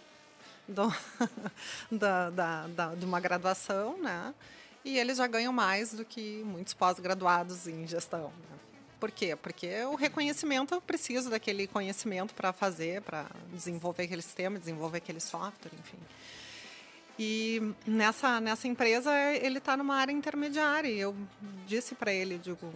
do, 0.68 0.94
da, 1.90 2.30
da, 2.30 2.66
da, 2.68 2.94
de 2.94 3.04
uma 3.04 3.18
graduação, 3.18 4.00
né? 4.00 4.32
E 4.84 4.96
eles 4.96 5.18
já 5.18 5.26
ganham 5.26 5.52
mais 5.52 5.92
do 5.92 6.04
que 6.04 6.42
muitos 6.44 6.72
pós-graduados 6.72 7.66
em 7.66 7.84
gestão. 7.84 8.28
Né? 8.28 8.58
Por 9.00 9.10
quê? 9.10 9.34
Porque 9.34 9.82
o 9.86 9.96
reconhecimento, 9.96 10.72
eu 10.72 10.80
preciso 10.80 11.30
daquele 11.30 11.66
conhecimento 11.66 12.32
para 12.32 12.52
fazer, 12.52 13.02
para 13.02 13.26
desenvolver 13.52 14.04
aquele 14.04 14.22
sistema, 14.22 14.56
desenvolver 14.56 14.98
aquele 14.98 15.20
software, 15.20 15.72
enfim. 15.74 15.98
E 17.18 17.74
nessa, 17.86 18.40
nessa 18.40 18.66
empresa, 18.66 19.12
ele 19.34 19.58
está 19.58 19.76
numa 19.76 19.96
área 19.96 20.12
intermediária. 20.12 20.88
E 20.88 20.98
eu 20.98 21.14
disse 21.66 21.94
para 21.94 22.12
ele, 22.12 22.38
digo, 22.38 22.72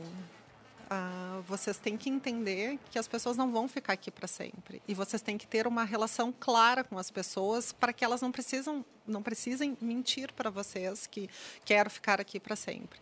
ah, 0.90 1.40
vocês 1.46 1.76
têm 1.78 1.96
que 1.96 2.08
entender 2.08 2.78
que 2.90 2.98
as 2.98 3.06
pessoas 3.06 3.36
não 3.36 3.52
vão 3.52 3.68
ficar 3.68 3.92
aqui 3.92 4.10
para 4.10 4.26
sempre. 4.26 4.80
E 4.86 4.94
vocês 4.94 5.20
têm 5.20 5.36
que 5.36 5.46
ter 5.46 5.66
uma 5.66 5.84
relação 5.84 6.32
clara 6.38 6.82
com 6.82 6.98
as 6.98 7.10
pessoas 7.10 7.72
para 7.72 7.92
que 7.92 8.04
elas 8.04 8.22
não, 8.22 8.32
precisam, 8.32 8.84
não 9.06 9.22
precisem 9.22 9.76
mentir 9.80 10.32
para 10.32 10.50
vocês 10.50 11.06
que 11.06 11.28
quero 11.64 11.90
ficar 11.90 12.20
aqui 12.20 12.40
para 12.40 12.56
sempre. 12.56 12.98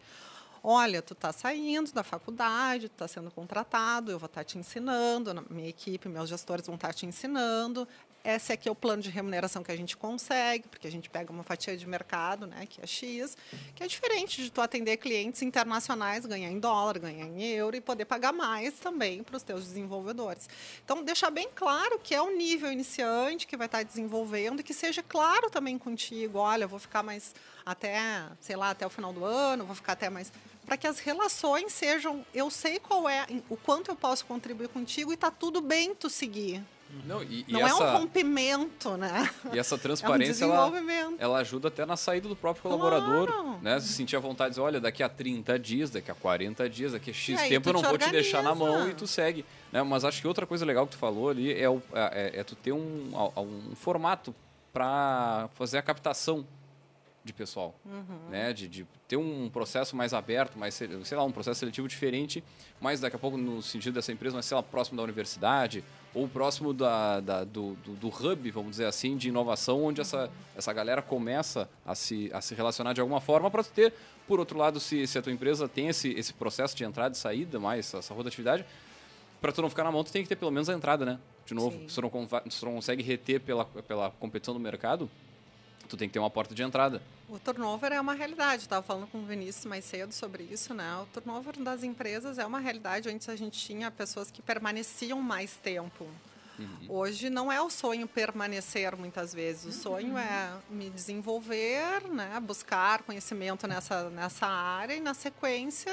Olha, 0.69 1.01
tu 1.01 1.13
está 1.13 1.33
saindo 1.33 1.93
da 1.93 2.03
faculdade, 2.03 2.87
está 2.87 3.07
sendo 3.07 3.31
contratado, 3.31 4.11
eu 4.11 4.19
vou 4.19 4.27
estar 4.27 4.43
te 4.43 4.59
ensinando, 4.59 5.33
na 5.33 5.43
minha 5.49 5.69
equipe, 5.69 6.09
meus 6.09 6.29
gestores 6.29 6.67
vão 6.67 6.75
estar 6.75 6.93
te 6.93 7.07
ensinando. 7.07 7.87
Esse 8.29 8.53
aqui 8.53 8.69
é 8.69 8.73
o 8.73 8.75
plano 8.75 9.01
de 9.01 9.09
remuneração 9.09 9.63
que 9.63 9.71
a 9.71 9.77
gente 9.77 9.97
consegue, 9.97 10.67
porque 10.67 10.89
a 10.89 10.91
gente 10.91 11.09
pega 11.09 11.31
uma 11.31 11.45
fatia 11.45 11.77
de 11.77 11.87
mercado, 11.87 12.45
né, 12.45 12.67
que 12.69 12.81
é 12.81 12.87
X, 12.87 13.39
que 13.73 13.85
é 13.85 13.87
diferente 13.87 14.43
de 14.43 14.51
tu 14.51 14.61
atender 14.61 14.97
clientes 14.97 15.43
internacionais, 15.43 16.27
ganhar 16.27 16.51
em 16.51 16.59
dólar, 16.59 16.99
ganhar 16.99 17.25
em 17.25 17.41
euro 17.53 17.77
e 17.77 17.81
poder 17.81 18.05
pagar 18.05 18.33
mais 18.33 18.75
também 18.81 19.23
para 19.23 19.37
os 19.37 19.45
teus 19.45 19.63
desenvolvedores. 19.67 20.49
Então, 20.85 21.05
deixar 21.05 21.31
bem 21.31 21.49
claro 21.55 22.01
que 22.01 22.17
é 22.17 22.21
o 22.21 22.37
nível 22.37 22.73
iniciante 22.73 23.47
que 23.47 23.57
vai 23.57 23.67
estar 23.67 23.85
desenvolvendo 23.85 24.59
e 24.59 24.65
que 24.65 24.75
seja 24.75 25.05
claro 25.05 25.49
também 25.49 25.79
contigo, 25.79 26.41
olha, 26.41 26.65
eu 26.65 26.69
vou 26.69 26.81
ficar 26.81 27.05
mais 27.05 27.33
até, 27.65 28.27
sei 28.41 28.57
lá, 28.57 28.71
até 28.71 28.85
o 28.85 28.91
final 28.91 29.13
do 29.13 29.25
ano, 29.25 29.65
vou 29.65 29.77
ficar 29.77 29.93
até 29.93 30.11
mais 30.11 30.33
para 30.67 30.77
que 30.77 30.89
as 30.89 30.99
relações 30.99 31.73
sejam, 31.73 32.27
eu 32.35 32.51
sei 32.51 32.81
qual 32.81 33.09
é, 33.09 33.25
o 33.49 33.57
quanto 33.57 33.93
eu 33.93 33.95
posso 33.95 34.27
contribuir 34.27 34.67
contigo 34.67 35.13
e 35.13 35.15
está 35.15 35.31
tudo 35.31 35.61
bem 35.61 35.95
tu 35.95 36.11
seguir. 36.11 36.61
Não, 37.05 37.23
e, 37.23 37.45
e 37.49 37.53
Não 37.53 37.61
é 37.61 37.65
essa, 37.65 37.85
um 37.85 37.99
rompimento, 37.99 38.97
né? 38.97 39.29
e 39.53 39.59
essa 39.59 39.75
É 39.77 39.79
um 39.79 39.81
transparência, 39.81 40.45
ela, 40.45 40.73
ela 41.19 41.39
ajuda 41.39 41.69
até 41.69 41.85
na 41.85 41.97
saída 41.97 42.29
do 42.29 42.37
próprio 42.37 42.63
colaborador, 42.63 43.27
Claro. 43.27 43.59
né? 43.61 43.79
Se 43.81 43.89
sentir 43.93 44.17
a 44.17 44.21
vontade 44.21 44.51
de 44.51 44.55
dizer, 44.55 44.61
olha, 44.63 44.81
daqui 44.81 45.03
a 45.03 45.09
30 45.09 45.59
dias, 45.59 45.91
daqui 45.91 46.11
a 46.11 46.15
40 46.15 46.69
dias, 46.71 46.93
daqui 46.93 47.11
a 47.11 47.13
X 47.15 47.41
tempo 47.49 47.69
eu 47.69 47.73
não 47.75 47.83
te 47.83 47.89
vou 47.89 47.99
te 47.99 48.11
deixar 48.11 48.43
na 48.43 48.55
mão 48.55 48.69
organiza. 48.69 48.91
e 48.93 48.95
tu 48.95 49.07
segue. 49.07 49.45
Né? 49.73 49.83
Mas 49.83 50.05
acho 50.05 50.21
que 50.21 50.29
outra 50.29 50.47
coisa 50.47 50.65
legal 50.65 50.87
que 50.87 50.93
tu 50.93 50.99
falou 50.99 51.29
ali 51.29 51.53
é, 51.53 51.69
o, 51.69 51.83
é, 51.93 52.41
é 52.41 52.45
tu 52.45 52.55
ter 52.55 52.73
um, 52.73 53.11
um 53.37 53.75
formato 53.77 54.35
para 54.73 55.49
fazer 55.55 55.79
a 55.79 55.83
captação 55.83 56.47
de 57.25 57.33
pessoal, 57.33 57.75
Uhum. 57.85 58.31
né? 58.31 58.53
De, 58.53 58.69
de 58.69 58.87
ter 59.09 59.17
um 59.17 59.49
processo 59.53 59.97
mais 59.97 60.15
aberto, 60.15 60.57
mais, 60.57 60.75
se- 60.75 60.89
sei 61.05 61.17
lá, 61.19 61.25
um 61.25 61.33
processo 61.33 61.59
seletivo 61.59 61.89
diferente, 61.89 62.43
mas 62.81 63.01
daqui 63.01 63.17
a 63.17 63.19
pouco 63.19 63.37
no 63.37 63.61
sentido 63.63 63.95
dessa 63.95 64.13
empresa, 64.13 64.37
mas 64.37 64.47
sei 64.47 64.55
lá, 64.57 64.63
próximo 64.63 64.97
da 64.97 65.03
universidade 65.03 65.83
ou 66.17 66.27
próximo 66.29 66.73
da, 66.73 67.21
da- 67.21 67.45
do, 67.45 67.75
do, 67.85 67.93
do 67.95 68.09
hub, 68.09 68.51
vamos 68.51 68.71
dizer 68.73 68.87
assim, 68.87 69.17
de 69.17 69.29
inovação, 69.29 69.85
onde 69.85 70.01
essa, 70.01 70.31
essa 70.57 70.73
galera 70.73 71.03
começa 71.03 71.69
a 71.85 71.95
se, 71.95 72.31
a 72.33 72.41
se 72.41 72.55
relacionar 72.55 72.93
de 72.95 73.01
alguma 73.01 73.21
forma 73.21 73.51
para 73.51 73.63
ter, 73.63 73.93
por 74.27 74.41
outro 74.41 74.59
lado, 74.59 74.81
se, 74.81 75.07
se 75.07 75.19
a 75.19 75.23
tua 75.23 75.33
empresa 75.33 75.69
tem 75.69 75.89
esse, 75.89 76.09
esse 76.11 76.33
processo 76.33 76.75
de 76.77 76.85
entrada 76.85 77.15
e 77.15 77.19
saída, 77.19 77.61
mais 77.61 77.93
essa 77.93 78.15
rotatividade, 78.15 78.65
para 79.41 79.53
tu 79.53 79.61
não 79.63 79.69
ficar 79.69 79.85
na 79.85 79.93
mão, 79.93 80.03
tu 80.03 80.11
tem 80.11 80.23
que 80.23 80.29
ter 80.29 80.37
pelo 80.37 80.51
menos 80.51 80.69
a 80.71 80.75
entrada, 80.75 81.05
né? 81.05 81.19
De 81.45 81.55
novo, 81.55 81.79
se 81.89 81.95
tu 81.95 82.03
não, 82.03 82.11
se 82.51 82.59
tu 82.61 82.67
não 82.67 82.75
consegue 82.75 83.03
reter 83.03 83.39
pela, 83.41 83.65
pela 83.65 84.11
competição 84.13 84.55
do 84.55 84.59
mercado, 84.59 85.09
tu 85.87 85.97
tem 85.97 86.09
que 86.09 86.13
ter 86.15 86.19
uma 86.19 86.31
porta 86.31 86.55
de 86.55 86.63
entrada. 86.63 87.03
O 87.29 87.39
turnover 87.39 87.93
é 87.93 88.01
uma 88.01 88.15
realidade. 88.15 88.63
Estava 88.63 88.83
falando 88.83 89.07
com 89.09 89.19
o 89.19 89.25
Vinícius 89.25 89.65
mais 89.65 89.85
cedo 89.85 90.13
sobre 90.13 90.45
isso, 90.45 90.75
né? 90.75 90.97
O 91.03 91.07
turnover 91.07 91.59
das 91.61 91.83
empresas 91.83 92.39
é 92.39 92.47
uma 92.47 92.59
realidade. 92.59 93.09
Antes 93.09 93.29
a 93.29 93.37
gente 93.37 93.59
tinha 93.59 93.91
pessoas 93.91 94.31
que 94.31 94.43
permaneciam 94.43 95.21
mais 95.21 95.57
tempo. 95.57 96.07
Uhum. 96.59 96.87
Hoje 96.89 97.29
não 97.29 97.53
é 97.53 97.61
o 97.61 97.69
sonho 97.69 98.07
permanecer 98.09 98.97
muitas 98.97 99.35
vezes. 99.35 99.77
O 99.77 99.79
sonho 99.79 100.17
é 100.17 100.53
me 100.71 100.89
desenvolver, 100.89 102.09
né? 102.11 102.41
buscar 102.41 103.03
conhecimento 103.03 103.67
nessa, 103.67 104.09
nessa 104.11 104.47
área 104.47 104.95
e, 104.95 105.01
na 105.01 105.15
sequência, 105.15 105.93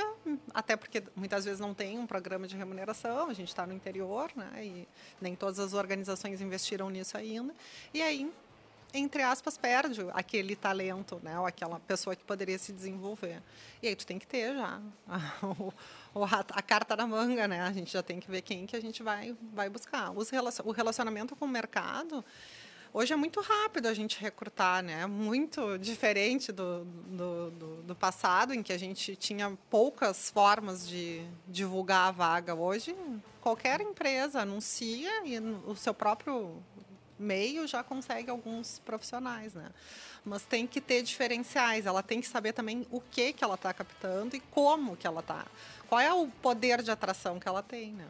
até 0.54 0.76
porque 0.76 1.04
muitas 1.16 1.46
vezes 1.46 1.60
não 1.60 1.74
tem 1.74 2.00
um 2.00 2.08
programa 2.08 2.48
de 2.48 2.56
remuneração, 2.56 3.30
a 3.30 3.34
gente 3.34 3.50
está 3.50 3.68
no 3.68 3.74
interior, 3.74 4.32
né? 4.36 4.66
e 4.66 4.88
nem 5.22 5.36
todas 5.36 5.60
as 5.60 5.74
organizações 5.74 6.42
investiram 6.42 6.90
nisso 6.90 7.18
ainda. 7.18 7.54
E 7.94 8.02
aí 8.02 8.32
entre 8.94 9.24
aspas, 9.24 9.58
perde 9.58 10.02
aquele 10.14 10.56
talento, 10.56 11.20
né? 11.24 11.40
Ou 11.40 11.46
aquela 11.46 11.80
pessoa 11.80 12.16
que 12.16 12.24
poderia 12.24 12.60
se 12.60 12.72
desenvolver. 12.72 13.42
E 13.82 13.88
aí 13.88 13.96
tu 13.96 14.06
tem 14.06 14.20
que 14.20 14.28
ter 14.28 14.54
já 14.54 14.80
a, 15.10 16.46
a, 16.52 16.62
carta 16.62 16.96
na 16.96 17.08
manga, 17.08 17.48
né? 17.48 17.62
A 17.62 17.72
gente 17.72 17.92
já 17.92 18.04
tem 18.04 18.20
que 18.20 18.30
ver 18.30 18.42
quem 18.42 18.68
que 18.68 18.76
a 18.76 18.82
gente 18.82 19.02
vai, 19.02 19.36
vai 19.54 19.70
buscar. 19.70 20.12
Os 20.12 20.30
relacion, 20.30 20.66
o 20.66 20.72
relacionamento 20.72 21.36
com 21.36 21.46
o 21.46 21.48
mercado 21.48 22.24
hoje 22.94 23.12
é 23.12 23.16
muito 23.16 23.42
rápido 23.42 23.88
a 23.88 23.94
gente 23.94 24.22
recrutar, 24.22 24.84
né? 24.84 25.08
Muito 25.08 25.78
diferente 25.80 26.52
do, 26.52 26.86
do, 26.86 27.52
do, 27.52 27.84
do, 27.84 27.96
passado, 27.96 28.54
em 28.54 28.62
que 28.62 28.72
a 28.72 28.78
gente 28.78 29.16
tinha 29.16 29.58
poucas 29.70 30.30
formas 30.30 30.88
de 30.88 31.26
divulgar 31.48 32.10
a 32.10 32.12
vaga. 32.12 32.54
Hoje, 32.54 32.96
qualquer 33.42 33.82
empresa 33.82 34.42
anuncia 34.42 35.26
e 35.26 35.40
o 35.40 35.76
seu 35.76 35.94
próprio 35.94 36.62
meio 37.18 37.68
já 37.68 37.84
consegue 37.84 38.30
alguns 38.30 38.80
profissionais, 38.80 39.54
né? 39.54 39.70
Mas 40.26 40.44
tem 40.44 40.66
que 40.66 40.80
ter 40.80 41.02
diferenciais, 41.04 41.86
ela 41.86 42.02
tem 42.02 42.22
que 42.22 42.28
saber 42.28 42.54
também 42.54 42.88
o 42.90 43.02
que, 43.02 43.34
que 43.34 43.44
ela 43.44 43.56
está 43.56 43.74
captando 43.74 44.36
e 44.36 44.40
como 44.40 44.96
que 44.96 45.06
ela 45.06 45.20
está. 45.20 45.46
Qual 45.88 46.00
é 46.00 46.14
o 46.14 46.28
poder 46.28 46.82
de 46.82 46.92
atração 46.92 47.40
que 47.40 47.48
ela 47.48 47.62
tem, 47.62 47.92
né? 47.92 48.08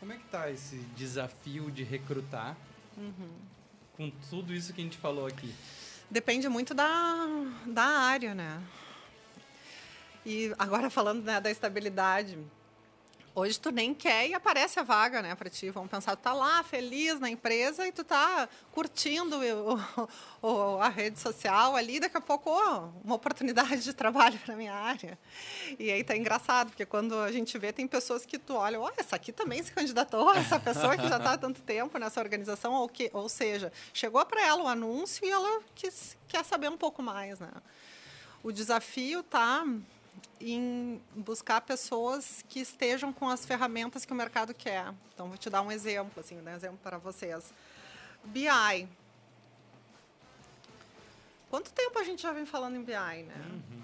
Como 0.00 0.12
é 0.12 0.16
que 0.16 0.24
está 0.24 0.50
esse 0.50 0.76
desafio 0.96 1.70
de 1.70 1.82
recrutar 1.82 2.56
uhum. 2.96 3.30
com 3.96 4.10
tudo 4.28 4.52
isso 4.52 4.72
que 4.72 4.80
a 4.80 4.84
gente 4.84 4.98
falou 4.98 5.26
aqui? 5.26 5.54
Depende 6.10 6.48
muito 6.48 6.74
da, 6.74 7.26
da 7.66 7.84
área, 7.84 8.34
né? 8.34 8.62
E 10.26 10.52
agora 10.58 10.88
falando 10.90 11.22
né, 11.22 11.40
da 11.40 11.50
estabilidade, 11.50 12.38
Hoje 13.36 13.58
tu 13.58 13.72
nem 13.72 13.92
quer 13.92 14.28
e 14.28 14.34
aparece 14.34 14.78
a 14.78 14.84
vaga, 14.84 15.20
né, 15.20 15.34
para 15.34 15.50
ti. 15.50 15.68
Vamos 15.68 15.90
pensar, 15.90 16.14
tu 16.14 16.20
tá 16.20 16.32
lá 16.32 16.62
feliz 16.62 17.18
na 17.18 17.28
empresa 17.28 17.84
e 17.84 17.90
tu 17.90 18.04
tá 18.04 18.48
curtindo 18.70 19.40
o, 19.40 20.46
o, 20.46 20.78
a 20.78 20.88
rede 20.88 21.18
social 21.18 21.74
ali, 21.74 21.98
daqui 21.98 22.16
a 22.16 22.20
pouco, 22.20 22.48
oh, 22.48 22.90
uma 23.04 23.16
oportunidade 23.16 23.82
de 23.82 23.92
trabalho 23.92 24.38
para 24.38 24.54
minha 24.54 24.72
área. 24.72 25.18
E 25.80 25.90
aí 25.90 26.04
tá 26.04 26.16
engraçado, 26.16 26.68
porque 26.68 26.86
quando 26.86 27.18
a 27.18 27.32
gente 27.32 27.58
vê, 27.58 27.72
tem 27.72 27.88
pessoas 27.88 28.24
que 28.24 28.38
tu 28.38 28.54
olha, 28.54 28.80
oh, 28.80 28.92
essa 28.96 29.16
aqui 29.16 29.32
também 29.32 29.60
se 29.64 29.72
candidatou, 29.72 30.30
essa 30.38 30.60
pessoa 30.60 30.96
que 30.96 31.08
já 31.08 31.16
está 31.16 31.32
há 31.32 31.38
tanto 31.38 31.60
tempo 31.60 31.98
nessa 31.98 32.20
organização, 32.20 32.72
ou, 32.74 32.88
que, 32.88 33.10
ou 33.12 33.28
seja, 33.28 33.72
chegou 33.92 34.24
para 34.24 34.46
ela 34.46 34.62
o 34.62 34.68
anúncio 34.68 35.26
e 35.26 35.30
ela 35.30 35.60
quis, 35.74 36.16
quer 36.28 36.44
saber 36.44 36.70
um 36.70 36.78
pouco 36.78 37.02
mais, 37.02 37.40
né? 37.40 37.50
O 38.44 38.52
desafio 38.52 39.24
tá 39.24 39.66
em 40.40 41.00
buscar 41.14 41.60
pessoas 41.60 42.44
que 42.48 42.60
estejam 42.60 43.12
com 43.12 43.28
as 43.28 43.46
ferramentas 43.46 44.04
que 44.04 44.12
o 44.12 44.16
mercado 44.16 44.52
quer. 44.52 44.92
Então, 45.12 45.28
vou 45.28 45.38
te 45.38 45.48
dar 45.48 45.62
um 45.62 45.72
exemplo, 45.72 46.20
assim, 46.20 46.40
um 46.40 46.48
exemplo 46.48 46.78
para 46.82 46.98
vocês. 46.98 47.52
BI. 48.24 48.88
Quanto 51.50 51.72
tempo 51.72 51.98
a 51.98 52.02
gente 52.02 52.22
já 52.22 52.32
vem 52.32 52.44
falando 52.44 52.76
em 52.76 52.82
BI, 52.82 52.92
né? 52.92 53.34
Uhum. 53.50 53.82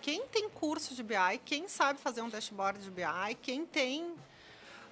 Quem 0.00 0.26
tem 0.26 0.48
curso 0.48 0.94
de 0.94 1.02
BI, 1.02 1.38
quem 1.44 1.68
sabe 1.68 2.00
fazer 2.00 2.22
um 2.22 2.28
dashboard 2.28 2.80
de 2.80 2.90
BI, 2.90 3.34
quem 3.40 3.66
tem 3.66 4.04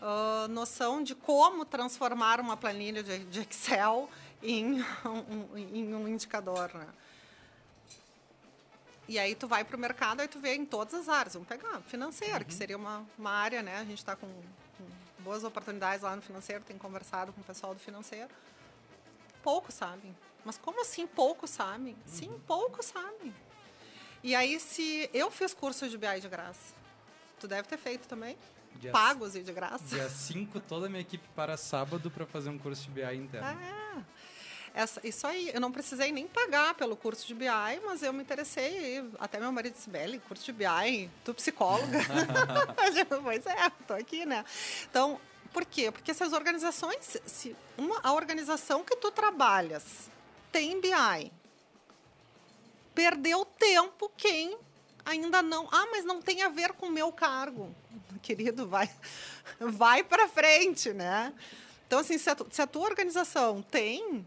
uh, 0.01 0.49
noção 0.49 1.03
de 1.03 1.15
como 1.15 1.65
transformar 1.65 2.41
uma 2.41 2.57
planilha 2.57 3.03
de, 3.03 3.25
de 3.25 3.41
Excel 3.41 4.09
em 4.43 4.83
um, 5.05 5.57
em 5.57 5.95
um 5.95 6.09
indicador, 6.09 6.73
né? 6.75 6.87
E 9.11 9.19
aí 9.19 9.35
tu 9.35 9.49
vai 9.49 9.65
para 9.65 9.77
o 9.77 9.81
mercado, 9.81 10.21
aí 10.21 10.29
tu 10.29 10.39
vê 10.39 10.55
em 10.55 10.65
todas 10.65 10.95
as 10.95 11.09
áreas. 11.09 11.35
Vamos 11.35 11.49
pegar 11.49 11.81
financeiro, 11.81 12.39
uhum. 12.39 12.45
que 12.45 12.55
seria 12.55 12.77
uma, 12.77 13.05
uma 13.19 13.33
área, 13.33 13.61
né? 13.61 13.79
A 13.79 13.85
gente 13.85 13.99
está 13.99 14.15
com, 14.15 14.29
com, 14.29 14.85
boas 15.19 15.43
oportunidades 15.43 16.03
lá 16.03 16.15
no 16.15 16.23
financeiro, 16.23 16.63
tem 16.63 16.79
conversado 16.79 17.33
com 17.33 17.41
o 17.41 17.45
pessoal 17.45 17.75
do 17.75 17.81
financeiro. 17.81 18.29
Poucos 19.43 19.75
sabem. 19.75 20.17
Mas 20.45 20.57
como 20.57 20.81
assim 20.83 21.09
poucos 21.09 21.51
sabem? 21.51 21.95
Uhum. 21.95 22.01
Sim, 22.07 22.41
poucos 22.47 22.87
sabem. 22.87 23.35
E 24.23 24.33
aí, 24.33 24.61
se 24.61 25.11
eu 25.13 25.29
fiz 25.29 25.53
curso 25.53 25.89
de 25.89 25.99
BI 25.99 26.21
de 26.21 26.29
graça, 26.29 26.73
tu 27.41 27.49
deve 27.49 27.67
ter 27.67 27.79
feito 27.79 28.07
também? 28.07 28.39
Dia 28.77 28.93
Pagos 28.93 29.35
e 29.35 29.43
de 29.43 29.53
graça. 29.53 29.87
Dia 29.87 30.09
5, 30.09 30.61
toda 30.61 30.87
a 30.87 30.89
minha 30.89 31.01
equipe 31.01 31.27
para 31.35 31.57
sábado 31.57 32.13
para 32.13 32.27
fazer 32.27 32.49
um 32.49 32.59
curso 32.59 32.85
de 32.85 32.91
BI 32.91 33.17
interno. 33.17 33.49
É. 33.49 34.05
Essa, 34.73 35.01
isso 35.07 35.27
aí, 35.27 35.51
eu 35.53 35.61
não 35.61 35.73
precisei 35.73 36.13
nem 36.13 36.27
pagar 36.27 36.75
pelo 36.75 36.97
curso 36.97 37.27
de 37.27 37.35
BI, 37.35 37.47
mas 37.85 38.03
eu 38.03 38.13
me 38.13 38.23
interessei. 38.23 39.05
Até 39.19 39.39
meu 39.41 39.51
marido 39.51 39.75
disse, 39.75 39.91
Beli, 39.91 40.21
curso 40.21 40.45
de 40.45 40.53
BI, 40.53 41.11
tu 41.25 41.35
psicóloga. 41.35 41.99
pois 43.23 43.47
é, 43.47 43.67
estou 43.81 43.97
aqui, 43.97 44.25
né? 44.25 44.45
Então, 44.89 45.21
por 45.53 45.65
quê? 45.65 45.91
Porque 45.91 46.11
essas 46.11 46.33
organizações, 46.33 47.19
se 47.27 47.57
uma, 47.77 48.01
a 48.03 48.13
organização 48.13 48.85
que 48.85 48.97
tu 48.97 49.11
trabalhas 49.11 50.09
tem 50.53 50.81
BI, 50.81 51.33
perdeu 52.95 53.45
tempo 53.45 54.11
quem 54.17 54.57
ainda 55.05 55.43
não. 55.43 55.69
Ah, 55.73 55.87
mas 55.91 56.05
não 56.05 56.23
tem 56.23 56.43
a 56.43 56.49
ver 56.49 56.73
com 56.73 56.87
o 56.87 56.91
meu 56.91 57.11
cargo. 57.13 57.75
Querido, 58.23 58.69
vai, 58.69 58.89
vai 59.59 60.05
para 60.05 60.29
frente, 60.29 60.93
né? 60.93 61.33
Então, 61.87 61.99
assim, 61.99 62.19
se 62.19 62.31
a, 62.31 62.37
se 62.51 62.63
a 62.63 62.67
tua 62.67 62.85
organização 62.85 63.63
tem 63.63 64.25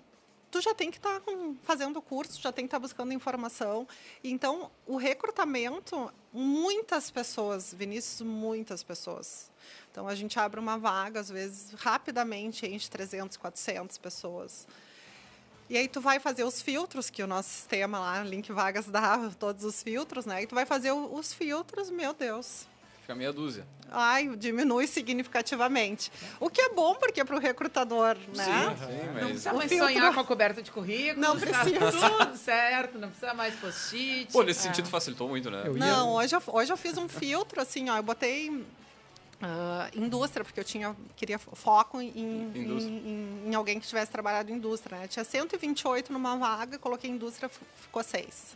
tu 0.54 0.62
já 0.62 0.72
tem 0.72 0.92
que 0.92 0.98
estar 0.98 1.20
tá 1.20 1.32
fazendo 1.64 2.00
curso, 2.00 2.40
já 2.40 2.52
tem 2.52 2.66
que 2.66 2.68
estar 2.68 2.78
tá 2.78 2.82
buscando 2.82 3.12
informação. 3.12 3.88
Então, 4.24 4.70
o 4.86 4.98
recrutamento, 4.98 6.14
muitas 6.32 7.10
pessoas, 7.10 7.74
Vinícius, 7.74 8.22
muitas 8.22 8.84
pessoas. 8.84 9.50
Então, 9.92 10.08
a 10.08 10.14
gente 10.14 10.40
abre 10.40 10.60
uma 10.60 10.78
vaga, 10.78 11.20
às 11.20 11.30
vezes, 11.30 11.74
rapidamente, 11.74 12.68
entre 12.68 12.88
300, 12.88 13.36
400 13.36 13.98
pessoas. 13.98 14.68
E 15.68 15.76
aí 15.76 15.88
tu 15.88 16.00
vai 16.00 16.20
fazer 16.20 16.44
os 16.44 16.62
filtros, 16.62 17.10
que 17.10 17.24
o 17.24 17.28
nosso 17.28 17.50
sistema 17.50 18.00
lá, 18.00 18.22
Link 18.22 18.52
Vagas, 18.52 18.86
dá 18.86 19.32
todos 19.40 19.66
os 19.66 19.82
filtros, 19.82 20.28
né? 20.28 20.44
E 20.44 20.46
tu 20.46 20.54
vai 20.54 20.68
fazer 20.68 20.92
os 20.92 21.34
filtros, 21.34 21.90
meu 21.90 22.14
Deus, 22.14 22.68
Fica 23.04 23.16
meia 23.16 23.34
dúzia. 23.34 23.68
Ai, 23.92 24.34
diminui 24.38 24.88
significativamente. 24.88 26.10
O 26.40 26.50
que 26.50 26.62
é 26.62 26.70
bom, 26.70 26.96
porque 26.96 27.20
é 27.20 27.26
para 27.26 27.36
o 27.36 27.40
recrutador, 27.40 28.16
né? 28.34 28.46
Sim, 28.46 28.86
sim, 28.86 29.10
mas... 29.14 29.22
Não 29.22 29.30
precisa 29.30 29.54
mais 29.54 29.70
filtro... 29.70 29.88
sonhar 29.88 30.14
com 30.14 30.20
a 30.22 30.24
coberta 30.24 30.64
de 30.64 30.72
currículo. 30.72 31.20
Não 31.20 31.38
precisa. 31.38 31.92
Tá 31.92 32.26
tudo 32.26 32.38
certo, 32.38 32.98
não 32.98 33.10
precisa 33.10 33.34
mais 33.34 33.54
post-it. 33.56 34.32
Pô, 34.32 34.42
nesse 34.42 34.62
é. 34.62 34.64
sentido 34.64 34.88
facilitou 34.88 35.28
muito, 35.28 35.52
né? 35.52 35.64
Eu 35.66 35.76
não, 35.76 36.22
ia... 36.22 36.24
hoje 36.24 36.36
eu, 36.36 36.42
hoje 36.48 36.72
eu 36.72 36.78
fiz 36.78 36.98
um 36.98 37.10
filtro, 37.10 37.62
assim, 37.62 37.90
ó, 37.90 37.98
eu 37.98 38.04
botei 38.04 38.50
uh, 38.50 38.66
indústria, 39.94 40.46
porque 40.46 40.62
eu 40.62 40.64
tinha, 40.64 40.96
queria 41.18 41.38
foco 41.38 42.00
em, 42.00 42.08
em, 42.16 42.52
em, 42.56 43.50
em, 43.50 43.54
alguém 43.54 43.82
que 43.82 43.86
tivesse 43.86 44.12
trabalhado 44.12 44.50
em 44.50 44.56
indústria, 44.56 44.98
né? 44.98 45.08
Tinha 45.10 45.26
128 45.26 46.12
numa 46.12 46.38
vaga, 46.38 46.80
coloquei 46.80 47.10
indústria, 47.10 47.52
ficou 47.76 48.02
seis. 48.02 48.56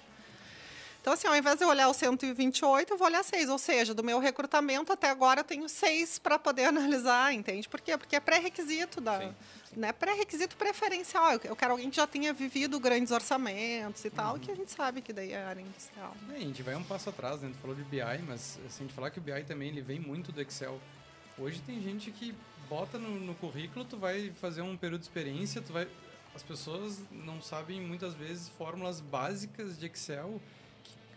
Então, 1.08 1.14
assim, 1.14 1.26
ao 1.26 1.38
invés 1.38 1.58
de 1.58 1.64
eu 1.64 1.70
olhar 1.70 1.88
o 1.88 1.94
128, 1.94 2.92
eu 2.92 2.98
vou 2.98 3.08
olhar 3.08 3.24
seis. 3.24 3.48
Ou 3.48 3.58
seja, 3.58 3.94
do 3.94 4.04
meu 4.04 4.20
recrutamento 4.20 4.92
até 4.92 5.10
agora 5.10 5.40
eu 5.40 5.44
tenho 5.46 5.70
seis 5.70 6.20
para 6.20 6.38
poder 6.38 6.66
analisar, 6.68 7.34
entende? 7.34 7.70
Por 7.70 7.80
quê? 7.80 7.98
Porque 7.98 8.18
é 8.18 8.20
pré-requisito 8.20 9.00
da. 9.00 9.22
Sim. 9.22 9.34
Né? 9.78 9.94
Pré-requisito 9.94 10.58
preferencial. 10.58 11.40
Eu 11.46 11.56
quero 11.56 11.72
alguém 11.72 11.90
que 11.90 11.96
já 11.96 12.06
tenha 12.06 12.34
vivido 12.34 12.78
grandes 12.78 13.14
orçamentos 13.14 14.04
e 14.04 14.10
tal, 14.10 14.34
uhum. 14.34 14.40
que 14.40 14.52
a 14.52 14.56
gente 14.56 14.70
sabe 14.70 15.02
que 15.02 15.14
daí 15.14 15.32
é 15.32 15.46
área 15.46 15.62
industrial. 15.62 16.14
É, 16.34 16.36
a 16.36 16.40
gente 16.42 16.62
vai 16.62 16.76
um 16.76 16.84
passo 16.84 17.10
atrás, 17.10 17.40
né? 17.40 17.48
Gente 17.48 17.60
falou 17.60 17.74
de 17.74 17.84
BI, 17.84 18.02
mas 18.28 18.42
se 18.42 18.60
a 18.68 18.84
gente 18.84 18.94
falar 18.94 19.10
que 19.10 19.20
o 19.20 19.22
BI 19.22 19.46
também 19.46 19.70
ele 19.70 19.82
vem 19.82 20.02
muito 20.02 20.34
do 20.34 20.42
Excel. 20.42 20.78
Hoje 21.40 21.62
tem 21.62 21.82
gente 21.82 22.12
que 22.12 22.36
bota 22.68 22.98
no, 22.98 23.18
no 23.18 23.34
currículo, 23.36 23.86
tu 23.86 23.96
vai 23.96 24.34
fazer 24.42 24.62
um 24.62 24.76
período 24.76 25.00
de 25.00 25.08
experiência, 25.08 25.62
tu 25.62 25.72
vai. 25.72 25.88
As 26.36 26.44
pessoas 26.44 27.02
não 27.10 27.42
sabem 27.42 27.80
muitas 27.80 28.14
vezes 28.14 28.50
fórmulas 28.50 29.00
básicas 29.00 29.80
de 29.80 29.86
Excel 29.86 30.42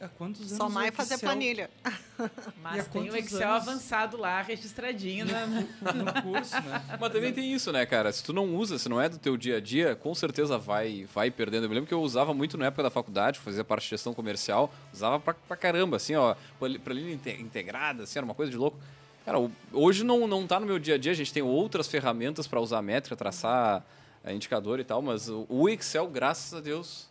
há 0.00 0.08
quantos 0.08 0.40
anos? 0.40 0.56
Só 0.56 0.68
mais 0.68 0.94
fazer 0.94 1.18
planilha. 1.18 1.70
Mas 2.62 2.88
tem 2.88 3.10
o 3.10 3.16
Excel 3.16 3.50
anos... 3.50 3.68
avançado 3.68 4.16
lá, 4.16 4.40
registradinho 4.42 5.26
né? 5.26 5.68
no 5.80 6.22
curso, 6.22 6.54
né? 6.54 6.82
Mas 6.98 7.12
também 7.12 7.32
tem 7.32 7.52
isso, 7.52 7.70
né, 7.70 7.84
cara? 7.86 8.12
Se 8.12 8.22
tu 8.22 8.32
não 8.32 8.56
usa, 8.56 8.78
se 8.78 8.88
não 8.88 9.00
é 9.00 9.08
do 9.08 9.18
teu 9.18 9.36
dia 9.36 9.58
a 9.58 9.60
dia, 9.60 9.94
com 9.94 10.14
certeza 10.14 10.56
vai, 10.58 11.06
vai 11.14 11.30
perdendo. 11.30 11.64
Eu 11.64 11.68
me 11.68 11.74
lembro 11.74 11.88
que 11.88 11.94
eu 11.94 12.02
usava 12.02 12.32
muito 12.32 12.56
na 12.56 12.66
época 12.66 12.82
da 12.82 12.90
faculdade, 12.90 13.38
fazia 13.38 13.62
parte 13.62 13.84
de 13.84 13.90
gestão 13.90 14.14
comercial, 14.14 14.72
usava 14.92 15.20
pra, 15.20 15.34
pra 15.34 15.56
caramba, 15.56 15.96
assim, 15.96 16.14
ó, 16.14 16.34
planilha 16.58 17.12
integrada, 17.38 18.04
assim, 18.04 18.18
era 18.18 18.24
uma 18.24 18.34
coisa 18.34 18.50
de 18.50 18.56
louco. 18.56 18.78
Cara, 19.24 19.38
hoje 19.72 20.02
não, 20.02 20.26
não 20.26 20.46
tá 20.46 20.58
no 20.58 20.66
meu 20.66 20.78
dia 20.78 20.94
a 20.94 20.98
dia, 20.98 21.12
a 21.12 21.14
gente 21.14 21.32
tem 21.32 21.42
outras 21.42 21.86
ferramentas 21.86 22.46
para 22.46 22.60
usar 22.60 22.80
métrica, 22.80 23.14
traçar 23.14 23.84
é, 24.24 24.32
indicador 24.32 24.80
e 24.80 24.84
tal, 24.84 25.02
mas 25.02 25.28
o 25.28 25.68
Excel, 25.68 26.08
graças 26.08 26.54
a 26.54 26.60
Deus, 26.60 27.09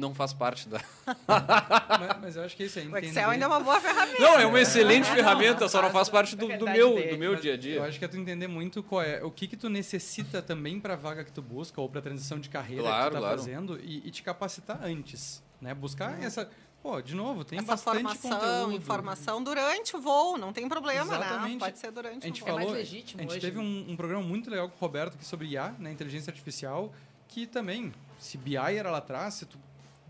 não 0.00 0.14
faz 0.14 0.32
parte 0.32 0.68
da. 0.68 0.80
mas, 1.28 2.20
mas 2.20 2.36
eu 2.36 2.44
acho 2.44 2.56
que 2.56 2.64
isso 2.64 2.78
é 2.78 2.82
O 2.82 2.86
entender... 2.86 3.06
Excel 3.08 3.30
ainda 3.30 3.44
é 3.44 3.48
uma 3.48 3.60
boa 3.60 3.80
ferramenta. 3.80 4.20
Não, 4.20 4.38
é 4.38 4.46
uma 4.46 4.60
excelente 4.60 5.08
É, 5.08 5.14
ferramenta, 5.14 5.60
não, 5.60 5.68
só 5.68 5.82
não 5.82 5.90
faz 5.90 6.08
parte 6.08 6.34
do, 6.34 6.46
do 6.58 6.64
meu, 6.64 6.94
dele. 6.94 7.10
do 7.12 7.18
meu 7.18 7.32
Mas 7.32 7.42
dia 7.42 7.52
a 7.52 7.54
Eu 7.54 7.58
dia. 7.60 7.84
acho 7.84 7.98
que 7.98 8.04
é 8.04 8.08
tu 8.08 8.16
entender 8.16 8.48
muito 8.48 8.82
qual 8.82 9.02
é, 9.02 9.22
o 9.22 9.30
que 9.30 9.46
que 9.46 9.56
tu 9.56 9.68
necessita 9.68 10.40
também 10.42 10.80
para 10.80 10.94
a 10.94 10.96
vaga 10.96 11.22
que 11.24 11.30
tu 11.32 11.42
busca 11.42 11.80
ou 11.80 11.88
para 11.88 12.00
a 12.00 12.02
transição 12.02 12.38
de 12.40 12.48
carreira 12.48 12.82
Claro, 12.82 13.04
que 13.04 13.10
tu 13.10 13.14
tá 13.14 13.20
claro. 13.20 13.38
fazendo 13.38 13.80
e, 13.82 14.02
e 14.06 14.10
te 14.10 14.22
capacitar 14.22 14.80
antes, 14.82 15.42
né? 15.60 15.74
Buscar 15.74 16.22
essa, 16.22 16.50
pô, 16.82 17.00
de 17.02 17.14
novo, 17.14 17.44
tem 17.44 17.58
Essa 17.58 17.68
bastante 17.68 17.96
formação, 18.02 18.30
conteúdo. 18.30 18.72
informação 18.76 19.42
durante 19.44 19.96
o 19.96 20.00
voo, 20.00 20.36
não 20.38 20.52
tem 20.52 20.68
problema, 20.68 21.18
né? 21.18 21.26
Exatamente. 21.26 21.58
Pode 21.60 21.78
ser 21.78 21.90
durante 21.92 22.24
A 22.24 22.26
gente 22.26 22.42
o 22.42 22.44
É 22.44 22.48
voo. 22.48 22.54
mais 22.56 22.66
falou, 22.68 22.78
legítimo 22.80 23.20
a 23.20 23.22
gente 23.24 23.32
hoje, 23.32 23.40
teve 23.40 23.58
né? 23.58 23.62
um, 23.62 23.92
um 23.92 23.96
programa 23.96 24.22
muito 24.24 24.50
legal 24.50 24.68
com 24.68 24.76
o 24.76 24.78
Roberto 24.78 25.14
aqui 25.14 25.24
sobre 25.26 25.48
IA, 25.48 25.74
né, 25.78 25.90
inteligência 25.92 26.30
artificial, 26.30 26.92
que 27.28 27.46
também, 27.46 27.92
se 28.18 28.36
BI 28.36 28.56
era 28.56 28.90
lá 28.90 28.98
atrás, 28.98 29.34
se 29.34 29.46
tu 29.46 29.56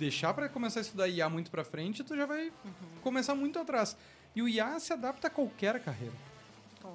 deixar 0.00 0.32
para 0.34 0.48
começar 0.48 0.80
a 0.80 0.82
estudar 0.82 1.06
IA 1.08 1.28
muito 1.28 1.50
para 1.50 1.62
frente, 1.62 2.02
tu 2.02 2.16
já 2.16 2.24
vai 2.26 2.46
Uhum. 2.64 2.72
começar 3.02 3.34
muito 3.34 3.58
atrás. 3.58 3.96
E 4.34 4.40
o 4.42 4.48
IA 4.48 4.80
se 4.80 4.92
adapta 4.92 5.26
a 5.26 5.30
qualquer 5.30 5.78
carreira. 5.80 6.14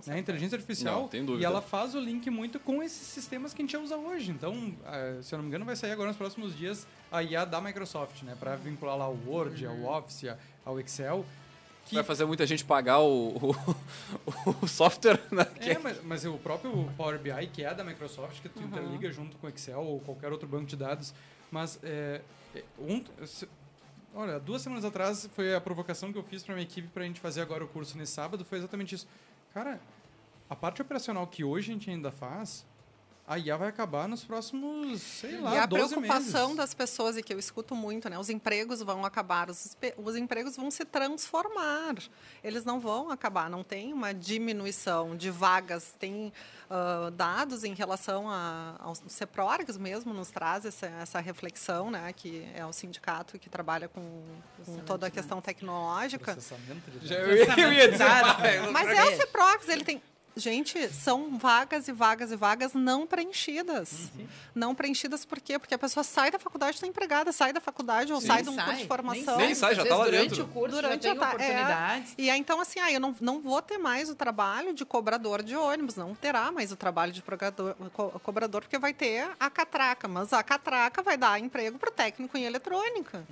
Né? 0.08 0.16
A 0.16 0.18
inteligência 0.20 0.56
artificial. 0.56 1.02
Não, 1.02 1.08
tem 1.08 1.24
dúvida. 1.24 1.44
E 1.44 1.46
ela 1.46 1.62
faz 1.62 1.94
o 1.94 2.00
link 2.00 2.28
muito 2.32 2.60
com 2.60 2.82
esses 2.82 3.08
sistemas 3.08 3.54
que 3.54 3.62
a 3.62 3.64
gente 3.66 3.78
usa 3.78 3.96
hoje. 3.96 4.32
Então, 4.32 4.74
eh, 4.86 5.20
se 5.22 5.34
eu 5.34 5.38
não 5.38 5.44
me 5.44 5.50
engano, 5.50 5.64
vai 5.64 5.76
sair 5.76 5.92
agora 5.92 6.08
nos 6.08 6.18
próximos 6.18 6.58
dias 6.58 6.88
a 7.12 7.22
IA 7.22 7.46
da 7.46 7.62
Microsoft, 7.62 8.24
né? 8.24 8.36
Para 8.40 8.56
vincular 8.56 8.98
lá 8.98 9.06
ao 9.06 9.16
Word, 9.28 9.64
Uhum. 9.66 9.88
ao 9.88 10.00
Office, 10.00 10.26
ao 10.66 10.80
Excel. 10.80 11.24
Que 11.86 11.94
Vai 11.96 12.04
fazer 12.04 12.26
muita 12.26 12.48
gente 12.48 12.66
pagar 12.66 13.00
o, 13.00 13.38
o, 13.38 13.56
o 14.64 14.68
software, 14.68 15.22
né? 15.32 15.46
Que 15.46 15.70
É, 15.72 15.78
mas, 15.78 16.04
mas 16.04 16.26
o 16.26 16.34
próprio 16.40 16.90
Power 16.98 17.20
BI, 17.20 17.48
que 17.54 17.64
é 17.64 17.72
da 17.76 17.84
Microsoft, 17.84 18.42
que 18.42 18.50
tu 18.50 18.62
Uhum. 18.62 18.66
interliga 18.68 19.12
junto 19.12 19.38
com 19.38 19.46
o 19.46 19.50
Excel 19.52 19.82
ou 19.82 20.00
qualquer 20.00 20.32
outro 20.32 20.48
banco 20.48 20.66
de 20.66 20.76
dados. 20.76 21.14
Mas, 21.52 21.80
é, 21.84 21.88
é, 21.88 22.22
um, 22.80 23.04
se- 23.26 23.48
olha, 24.14 24.40
duas 24.40 24.62
semanas 24.62 24.86
atrás 24.86 25.28
foi 25.36 25.54
a 25.56 25.62
provocação 25.62 26.12
que 26.12 26.18
eu 26.18 26.24
fiz 26.24 26.44
para 26.44 26.54
minha 26.56 26.64
equipe 26.66 26.88
para 26.88 27.04
a 27.04 27.06
gente 27.08 27.20
fazer 27.20 27.42
agora 27.42 27.64
o 27.64 27.68
curso 27.68 27.98
nesse 27.98 28.14
sábado, 28.14 28.46
foi 28.46 28.58
exatamente 28.60 28.96
isso. 28.96 29.08
Cara, 29.54 29.80
a 30.50 30.56
parte 30.56 30.82
operacional 30.82 31.26
que 31.28 31.44
hoje 31.44 31.72
a 31.72 31.74
gente 31.74 31.90
ainda 31.90 32.12
faz, 32.12 32.66
a 33.28 33.40
IA 33.40 33.58
vai 33.58 33.70
acabar 33.70 34.08
nos 34.08 34.24
próximos, 34.24 35.02
sei 35.02 35.38
lá, 35.40 35.56
e 35.56 35.58
a 35.58 35.66
12 35.66 35.96
preocupação 35.96 36.42
meses. 36.50 36.58
das 36.58 36.74
pessoas, 36.74 37.18
e 37.18 37.24
que 37.24 37.34
eu 37.34 37.40
escuto 37.40 37.74
muito, 37.74 38.08
né? 38.10 38.20
Os 38.20 38.30
empregos 38.30 38.82
vão 38.84 39.04
acabar, 39.04 39.50
os, 39.50 39.76
os 39.98 40.16
empregos 40.16 40.56
vão 40.56 40.70
se 40.70 40.86
transformar. 40.86 41.96
Eles 42.44 42.64
não 42.64 42.80
vão 42.80 43.10
acabar, 43.10 43.50
não 43.50 43.64
tem 43.64 43.92
uma 43.94 44.14
diminuição 44.14 45.16
de 45.18 45.32
vagas. 45.32 45.96
Tem 46.00 46.32
ah, 46.70 47.10
dados 47.14 47.64
em 47.64 47.74
relação 47.74 48.30
a, 48.30 48.76
aos 48.80 49.02
CEPRORGs 49.08 49.78
mesmo, 49.78 50.14
nos 50.14 50.30
traz 50.30 50.66
essa, 50.66 50.86
essa 50.86 51.20
reflexão, 51.20 51.90
né? 51.90 52.14
Que 52.14 52.48
é 52.54 52.66
o 52.66 52.72
sindicato 52.72 53.40
que 53.40 53.50
trabalha 53.50 53.88
com, 53.88 54.24
com 54.66 54.78
toda 54.80 55.08
a 55.08 55.10
questão 55.10 55.42
tecnológica. 55.42 56.34
Processamento 56.34 56.92
de 56.92 57.08
Já 57.08 57.16
dados. 57.16 57.30
eu, 57.32 57.38
ia- 57.38 57.60
eu 57.60 57.74
ia 57.74 57.92
dizer? 57.92 58.06
Mas 58.72 58.88
é 58.88 59.04
o 59.04 59.18
CEPROX, 59.18 59.68
ele 59.70 59.84
tem. 59.84 60.02
Gente, 60.38 60.90
são 60.90 61.38
vagas 61.38 61.88
e 61.88 61.94
vagas 61.94 62.30
e 62.32 62.36
vagas 62.36 62.74
não 62.74 63.08
preenchidas. 63.08 64.12
Não 64.54 64.76
preenchidas 64.76 65.24
por 65.24 65.40
quê? 65.40 65.58
Porque 65.58 65.74
a 65.74 65.78
pessoa 65.78 66.04
sai 66.04 66.30
da 66.30 66.38
faculdade 66.38 66.76
está 66.76 66.86
empregada, 66.86 67.32
sai 67.32 67.54
da 67.54 67.62
faculdade 67.62 68.12
ou 68.12 68.20
Sim. 68.20 68.28
sai 68.28 68.44
de 68.44 68.50
um 68.50 68.56
Nem 68.56 68.66
curso 68.66 68.74
de 68.74 68.80
sai, 68.80 68.88
formação. 68.88 69.38
Nem 69.38 69.56
sai, 69.56 69.76
já 69.76 69.84
Às 69.84 69.88
tá 69.88 69.96
lá 69.96 70.06
durante 70.06 70.30
dentro. 70.30 70.44
o 70.44 70.48
curso 70.50 70.76
Durante 70.76 71.04
já 71.04 71.12
tem 71.12 71.12
a 71.12 71.16
ta- 71.16 71.26
é. 71.32 71.34
oportunidades. 71.36 72.14
E 72.18 72.30
aí, 72.30 72.38
então, 72.40 72.60
assim, 72.60 72.80
ah, 72.82 72.92
eu 72.92 73.00
não, 73.00 73.16
não 73.22 73.40
vou 73.42 73.62
ter 73.62 73.78
mais 73.78 74.10
o 74.10 74.16
trabalho 74.16 74.74
de 74.74 74.84
cobrador 74.84 75.42
de 75.42 75.56
ônibus, 75.56 75.96
não 75.96 76.14
terá 76.14 76.52
mais 76.52 76.70
o 76.72 76.76
trabalho 76.76 77.14
de 77.14 77.22
progador- 77.22 77.74
co- 77.94 78.10
cobrador, 78.22 78.62
porque 78.62 78.78
vai 78.78 78.94
ter 78.94 79.30
a 79.40 79.50
catraca. 79.50 80.08
Mas 80.08 80.34
a 80.34 80.44
catraca 80.44 81.02
vai 81.02 81.16
dar 81.18 81.40
emprego 81.40 81.78
para 81.80 81.90
o 81.90 81.94
técnico 81.94 82.38
em 82.38 82.44
eletrônica. 82.44 83.24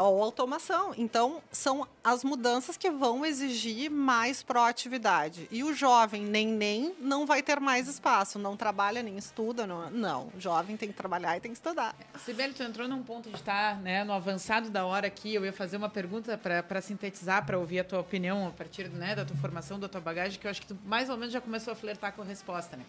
Ou 0.00 0.22
automação. 0.22 0.92
Então, 0.96 1.42
são 1.52 1.86
as 2.02 2.24
mudanças 2.24 2.76
que 2.76 2.90
vão 2.90 3.24
exigir 3.24 3.90
mais 3.90 4.42
proatividade. 4.42 5.46
E 5.50 5.62
o 5.62 5.72
jovem, 5.72 6.22
nem 6.22 6.48
nem, 6.48 6.94
não 7.00 7.26
vai 7.26 7.42
ter 7.42 7.60
mais 7.60 7.88
espaço. 7.88 8.38
Não 8.38 8.56
trabalha 8.56 9.02
nem 9.02 9.16
estuda. 9.16 9.66
Não, 9.66 9.90
não. 9.90 10.32
o 10.36 10.40
jovem 10.40 10.76
tem 10.76 10.88
que 10.88 10.94
trabalhar 10.94 11.36
e 11.36 11.40
tem 11.40 11.52
que 11.52 11.58
estudar. 11.58 11.94
Sibeli, 12.24 12.54
tu 12.54 12.62
entrou 12.62 12.88
num 12.88 13.02
ponto 13.02 13.28
de 13.28 13.36
estar 13.36 13.80
né, 13.80 14.04
no 14.04 14.12
avançado 14.12 14.70
da 14.70 14.84
hora 14.84 15.06
aqui. 15.06 15.34
Eu 15.34 15.44
ia 15.44 15.52
fazer 15.52 15.76
uma 15.76 15.88
pergunta 15.88 16.38
para 16.38 16.80
sintetizar, 16.80 17.44
para 17.46 17.58
ouvir 17.58 17.80
a 17.80 17.84
tua 17.84 18.00
opinião 18.00 18.48
a 18.48 18.50
partir 18.50 18.88
né, 18.88 19.14
da 19.14 19.24
tua 19.24 19.36
formação, 19.36 19.78
da 19.78 19.88
tua 19.88 20.00
bagagem, 20.00 20.38
que 20.38 20.46
eu 20.46 20.50
acho 20.50 20.60
que 20.60 20.68
tu 20.68 20.78
mais 20.84 21.08
ou 21.08 21.16
menos 21.16 21.32
já 21.32 21.40
começou 21.40 21.72
a 21.72 21.76
flertar 21.76 22.12
com 22.12 22.22
a 22.22 22.24
resposta. 22.24 22.76
Né? 22.76 22.84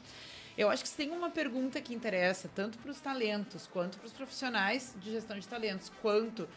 Eu 0.57 0.69
acho 0.69 0.83
que 0.83 0.89
tem 0.91 1.11
uma 1.11 1.29
pergunta 1.29 1.79
que 1.79 1.93
interessa 1.93 2.49
tanto 2.53 2.77
para 2.79 2.91
os 2.91 2.99
talentos, 2.99 3.65
quanto 3.67 3.97
para 3.97 4.07
os 4.07 4.11
profissionais 4.11 4.93
de 4.97 5.11
gestão 5.11 5.39
de 5.39 5.47
talentos, 5.47 5.89
quanto 6.01 6.49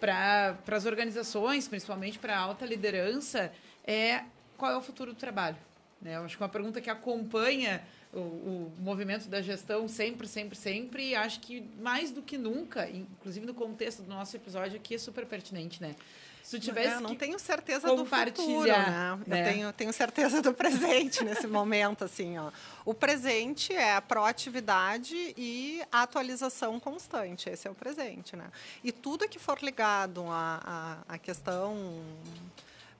para 0.00 0.56
as 0.68 0.86
organizações, 0.86 1.68
principalmente 1.68 2.18
para 2.18 2.36
a 2.36 2.40
alta 2.40 2.64
liderança, 2.64 3.52
é 3.84 4.24
qual 4.56 4.72
é 4.72 4.76
o 4.76 4.82
futuro 4.82 5.12
do 5.12 5.18
trabalho? 5.18 5.56
Né? 6.00 6.16
Eu 6.16 6.24
acho 6.24 6.36
que 6.36 6.42
uma 6.42 6.48
pergunta 6.48 6.80
que 6.80 6.88
acompanha 6.88 7.82
o, 8.12 8.18
o 8.18 8.72
movimento 8.78 9.28
da 9.28 9.40
gestão 9.42 9.86
sempre, 9.86 10.26
sempre, 10.26 10.56
sempre, 10.56 11.10
e 11.10 11.14
acho 11.14 11.40
que 11.40 11.62
mais 11.80 12.10
do 12.10 12.22
que 12.22 12.38
nunca, 12.38 12.88
inclusive 12.88 13.44
no 13.46 13.54
contexto 13.54 14.02
do 14.02 14.08
nosso 14.08 14.34
episódio 14.34 14.76
aqui, 14.76 14.94
é 14.94 14.98
super 14.98 15.26
pertinente, 15.26 15.80
né? 15.80 15.94
Se 16.42 16.58
tu 16.58 16.64
tivesse 16.64 16.94
eu 16.94 17.00
não 17.00 17.14
tenho 17.14 17.38
certeza 17.38 17.94
do 17.94 18.04
futuro, 18.04 18.66
né? 18.66 19.18
né? 19.26 19.40
Eu 19.40 19.52
tenho, 19.52 19.72
tenho 19.72 19.92
certeza 19.92 20.42
do 20.42 20.52
presente 20.52 21.24
nesse 21.24 21.46
momento, 21.46 22.04
assim, 22.04 22.38
ó. 22.38 22.50
O 22.84 22.92
presente 22.92 23.72
é 23.72 23.94
a 23.94 24.00
proatividade 24.00 25.34
e 25.36 25.82
a 25.92 26.02
atualização 26.02 26.80
constante. 26.80 27.48
Esse 27.48 27.68
é 27.68 27.70
o 27.70 27.74
presente, 27.74 28.34
né? 28.36 28.46
E 28.82 28.90
tudo 28.90 29.28
que 29.28 29.38
for 29.38 29.58
ligado 29.62 30.24
à, 30.28 30.96
à, 31.08 31.14
à 31.14 31.18
questão 31.18 32.02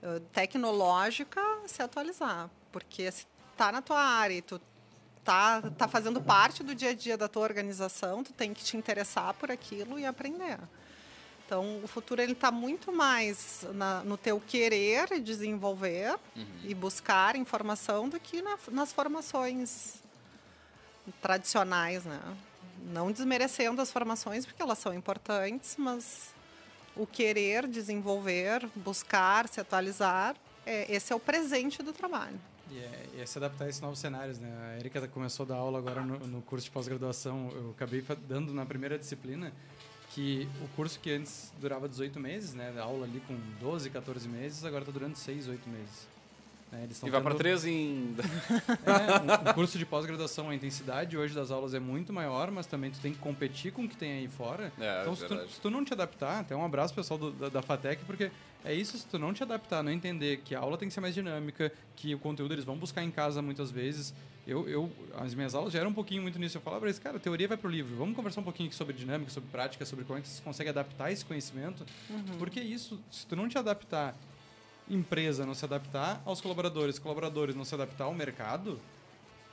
eh, 0.03 0.21
tecnológica, 0.31 1.41
se 1.67 1.81
atualizar. 1.81 2.49
Porque 2.71 3.11
se 3.11 3.27
tá 3.55 3.71
na 3.71 3.81
tua 3.81 4.01
área 4.01 4.35
e 4.35 4.41
tu 4.41 4.59
tá, 5.23 5.61
tá 5.77 5.87
fazendo 5.87 6.19
parte 6.21 6.63
do 6.63 6.73
dia 6.73 6.89
a 6.89 6.93
dia 6.93 7.17
da 7.17 7.27
tua 7.27 7.43
organização, 7.43 8.23
tu 8.23 8.33
tem 8.33 8.53
que 8.53 8.63
te 8.63 8.75
interessar 8.75 9.33
por 9.35 9.51
aquilo 9.51 9.99
e 9.99 10.05
aprender. 10.05 10.57
Então, 11.51 11.81
o 11.83 11.87
futuro 11.87 12.21
ele 12.21 12.31
está 12.31 12.49
muito 12.49 12.93
mais 12.93 13.67
na- 13.73 14.01
no 14.05 14.15
teu 14.15 14.39
querer 14.39 15.19
desenvolver 15.19 16.17
e 16.63 16.73
buscar 16.73 17.35
informação 17.35 18.07
do 18.07 18.17
que 18.17 18.41
na- 18.41 18.57
nas 18.71 18.93
formações 18.93 19.95
tradicionais, 21.21 22.05
né? 22.05 22.21
Não 22.93 23.11
desmerecendo 23.11 23.81
as 23.81 23.91
formações 23.91 24.45
porque 24.45 24.61
elas 24.61 24.77
são 24.77 24.93
importantes, 24.93 25.75
mas 25.77 26.29
o 26.95 27.05
querer 27.05 27.67
desenvolver, 27.67 28.65
buscar, 28.73 29.45
se 29.49 29.59
atualizar, 29.59 30.37
é, 30.65 30.89
esse 30.89 31.11
é 31.11 31.15
o 31.17 31.19
presente 31.19 31.83
do 31.83 31.91
trabalho. 31.91 32.39
E 32.71 32.77
é, 32.79 33.05
e 33.15 33.19
é 33.19 33.25
se 33.25 33.37
adaptar 33.37 33.65
a 33.65 33.69
esses 33.69 33.81
novos 33.81 33.99
cenários, 33.99 34.39
né? 34.39 34.49
A 34.73 34.79
Erika 34.79 35.05
começou 35.09 35.43
a 35.45 35.49
dar 35.49 35.55
aula 35.55 35.79
agora 35.79 35.99
no, 36.01 36.17
no 36.27 36.41
curso 36.43 36.63
de 36.63 36.71
pós-graduação. 36.71 37.51
Eu 37.53 37.71
acabei 37.71 38.01
dando 38.25 38.53
na 38.53 38.65
primeira 38.65 38.97
disciplina 38.97 39.51
que 40.13 40.47
o 40.61 40.67
curso 40.75 40.99
que 40.99 41.11
antes 41.11 41.51
durava 41.59 41.87
18 41.87 42.19
meses, 42.19 42.53
né? 42.53 42.73
A 42.77 42.81
aula 42.83 43.05
ali 43.05 43.21
com 43.27 43.35
12, 43.59 43.89
14 43.89 44.27
meses, 44.27 44.63
agora 44.65 44.81
está 44.83 44.91
durando 44.91 45.15
6, 45.15 45.47
8 45.47 45.69
meses. 45.69 46.07
Né? 46.71 46.87
E 47.03 47.09
vai 47.09 47.21
para 47.21 47.31
tendo- 47.31 47.37
três 47.39 47.65
em. 47.65 48.15
É, 48.85 49.49
um 49.49 49.53
curso 49.53 49.77
de 49.77 49.85
pós-graduação, 49.85 50.49
a 50.49 50.55
intensidade 50.55 51.17
hoje 51.17 51.33
das 51.35 51.51
aulas 51.51 51.73
é 51.73 51.79
muito 51.79 52.13
maior, 52.13 52.49
mas 52.51 52.65
também 52.65 52.89
tu 52.91 52.99
tem 52.99 53.11
que 53.13 53.19
competir 53.19 53.71
com 53.73 53.83
o 53.83 53.89
que 53.89 53.95
tem 53.97 54.13
aí 54.13 54.27
fora. 54.29 54.71
É, 54.79 55.01
então, 55.01 55.15
se 55.15 55.25
tu, 55.25 55.49
se 55.49 55.59
tu 55.59 55.69
não 55.69 55.83
te 55.83 55.93
adaptar, 55.93 56.39
até 56.39 56.55
um 56.55 56.63
abraço 56.63 56.93
pessoal 56.93 57.17
do- 57.17 57.31
da, 57.31 57.49
da 57.49 57.61
FATEC, 57.61 58.03
porque 58.05 58.31
é 58.63 58.73
isso, 58.73 58.97
se 58.97 59.05
tu 59.05 59.19
não 59.19 59.33
te 59.33 59.43
adaptar, 59.43 59.83
não 59.83 59.91
entender 59.91 60.37
que 60.45 60.55
a 60.55 60.59
aula 60.59 60.77
tem 60.77 60.87
que 60.87 60.93
ser 60.93 61.01
mais 61.01 61.13
dinâmica, 61.13 61.71
que 61.97 62.15
o 62.15 62.19
conteúdo 62.19 62.53
eles 62.53 62.63
vão 62.63 62.77
buscar 62.77 63.03
em 63.03 63.11
casa 63.11 63.41
muitas 63.41 63.69
vezes. 63.69 64.13
Eu, 64.47 64.67
eu 64.67 64.91
as 65.19 65.33
minhas 65.35 65.53
aulas 65.53 65.71
já 65.73 65.79
eram 65.79 65.91
um 65.91 65.93
pouquinho 65.93 66.21
muito 66.21 66.39
nisso. 66.39 66.57
Eu 66.57 66.61
falava 66.61 66.81
pra 66.81 66.89
eles, 66.89 66.99
cara, 66.99 67.17
a 67.17 67.19
teoria 67.19 67.47
vai 67.47 67.57
pro 67.57 67.69
livro, 67.69 67.95
vamos 67.95 68.15
conversar 68.15 68.41
um 68.41 68.43
pouquinho 68.43 68.67
aqui 68.67 68.75
sobre 68.75 68.93
dinâmica, 68.93 69.31
sobre 69.31 69.49
prática, 69.49 69.85
sobre 69.85 70.03
como 70.03 70.19
é 70.19 70.21
que 70.21 70.27
você 70.27 70.41
consegue 70.41 70.69
adaptar 70.69 71.11
esse 71.11 71.23
conhecimento. 71.23 71.85
Porque 72.39 72.59
isso, 72.59 72.99
se 73.11 73.25
tu 73.25 73.35
não 73.35 73.47
te 73.47 73.57
adaptar 73.57 74.15
empresa 74.89 75.45
não 75.45 75.53
se 75.53 75.63
adaptar 75.65 76.21
aos 76.25 76.41
colaboradores, 76.41 76.99
colaboradores 76.99 77.55
não 77.55 77.63
se 77.63 77.73
adaptar 77.73 78.05
ao 78.05 78.13
mercado, 78.13 78.79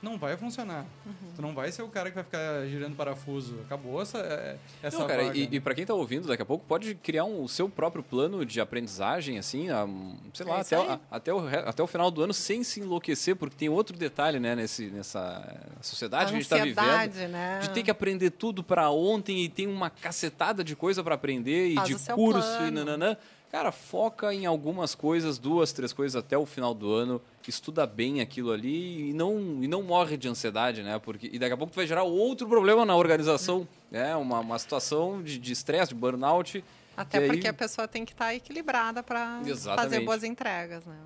não 0.02 0.16
vai 0.16 0.36
funcionar. 0.36 0.86
Tu 1.34 1.42
não 1.42 1.52
vai 1.54 1.72
ser 1.72 1.82
o 1.82 1.88
cara 1.88 2.08
que 2.08 2.14
vai 2.14 2.24
ficar 2.24 2.64
girando 2.66 2.94
parafuso. 2.94 3.58
Acabou 3.66 4.00
essa, 4.00 4.18
é, 4.18 4.56
essa 4.82 4.98
Não, 4.98 5.06
cara, 5.06 5.24
vaga. 5.24 5.36
e, 5.38 5.48
e 5.50 5.60
para 5.60 5.74
quem 5.74 5.84
tá 5.84 5.92
ouvindo, 5.94 6.28
daqui 6.28 6.42
a 6.42 6.46
pouco 6.46 6.64
pode 6.66 6.94
criar 6.94 7.24
um, 7.24 7.42
o 7.42 7.48
seu 7.48 7.68
próprio 7.68 8.02
plano 8.02 8.44
de 8.46 8.60
aprendizagem, 8.60 9.38
assim, 9.38 9.70
a, 9.70 9.86
sei 10.32 10.46
lá, 10.46 10.58
É 10.58 10.60
até, 10.60 10.76
a- 10.76 11.00
até, 11.10 11.34
o, 11.34 11.38
até 11.68 11.82
o 11.82 11.86
final 11.86 12.10
do 12.10 12.22
ano, 12.22 12.32
sem 12.32 12.62
se 12.62 12.80
enlouquecer, 12.80 13.34
porque 13.36 13.56
tem 13.56 13.68
outro 13.68 13.96
detalhe, 13.96 14.38
né, 14.38 14.54
nesse, 14.54 14.86
nessa 14.86 15.42
sociedade 15.82 16.30
que 16.30 16.36
a 16.36 16.40
gente 16.40 16.48
tá 16.48 16.56
vivendo. 16.58 17.28
né? 17.30 17.58
De 17.62 17.70
ter 17.70 17.82
que 17.82 17.90
aprender 17.90 18.30
tudo 18.30 18.62
para 18.62 18.88
ontem 18.90 19.42
e 19.44 19.48
tem 19.48 19.66
uma 19.66 19.90
cacetada 19.90 20.62
de 20.62 20.76
coisa 20.76 21.02
para 21.02 21.14
aprender 21.16 21.68
e 21.68 21.74
Faz 21.74 21.88
de 21.88 21.94
curso 22.12 22.54
e 22.54 22.56
plano. 22.58 22.84
nananã. 22.84 23.16
Cara, 23.50 23.72
foca 23.72 24.32
em 24.34 24.44
algumas 24.44 24.94
coisas, 24.94 25.38
duas, 25.38 25.72
três 25.72 25.92
coisas 25.92 26.14
até 26.14 26.36
o 26.36 26.44
final 26.44 26.74
do 26.74 26.92
ano, 26.92 27.20
estuda 27.48 27.86
bem 27.86 28.20
aquilo 28.20 28.52
ali 28.52 29.08
e 29.08 29.12
não, 29.14 29.62
e 29.62 29.66
não 29.66 29.82
morre 29.82 30.18
de 30.18 30.28
ansiedade, 30.28 30.82
né? 30.82 30.98
Porque, 30.98 31.30
e 31.32 31.38
daqui 31.38 31.54
a 31.54 31.56
pouco 31.56 31.72
tu 31.72 31.76
vai 31.76 31.86
gerar 31.86 32.02
outro 32.02 32.46
problema 32.46 32.84
na 32.84 32.94
organização, 32.94 33.66
né? 33.90 34.14
Uma, 34.16 34.40
uma 34.40 34.58
situação 34.58 35.22
de 35.22 35.50
estresse, 35.50 35.88
de, 35.88 35.94
de 35.94 36.00
burnout. 36.00 36.62
Até 36.94 37.26
porque 37.26 37.46
aí... 37.46 37.50
a 37.50 37.54
pessoa 37.54 37.88
tem 37.88 38.04
que 38.04 38.12
estar 38.12 38.26
tá 38.26 38.34
equilibrada 38.34 39.02
para 39.02 39.40
fazer 39.76 40.00
boas 40.00 40.22
entregas, 40.22 40.84
né? 40.84 40.96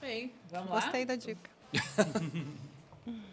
Bem, 0.00 0.30
vamos 0.50 0.68
lá? 0.68 0.80
Gostei 0.80 1.06
da 1.06 1.16
dica. 1.16 1.50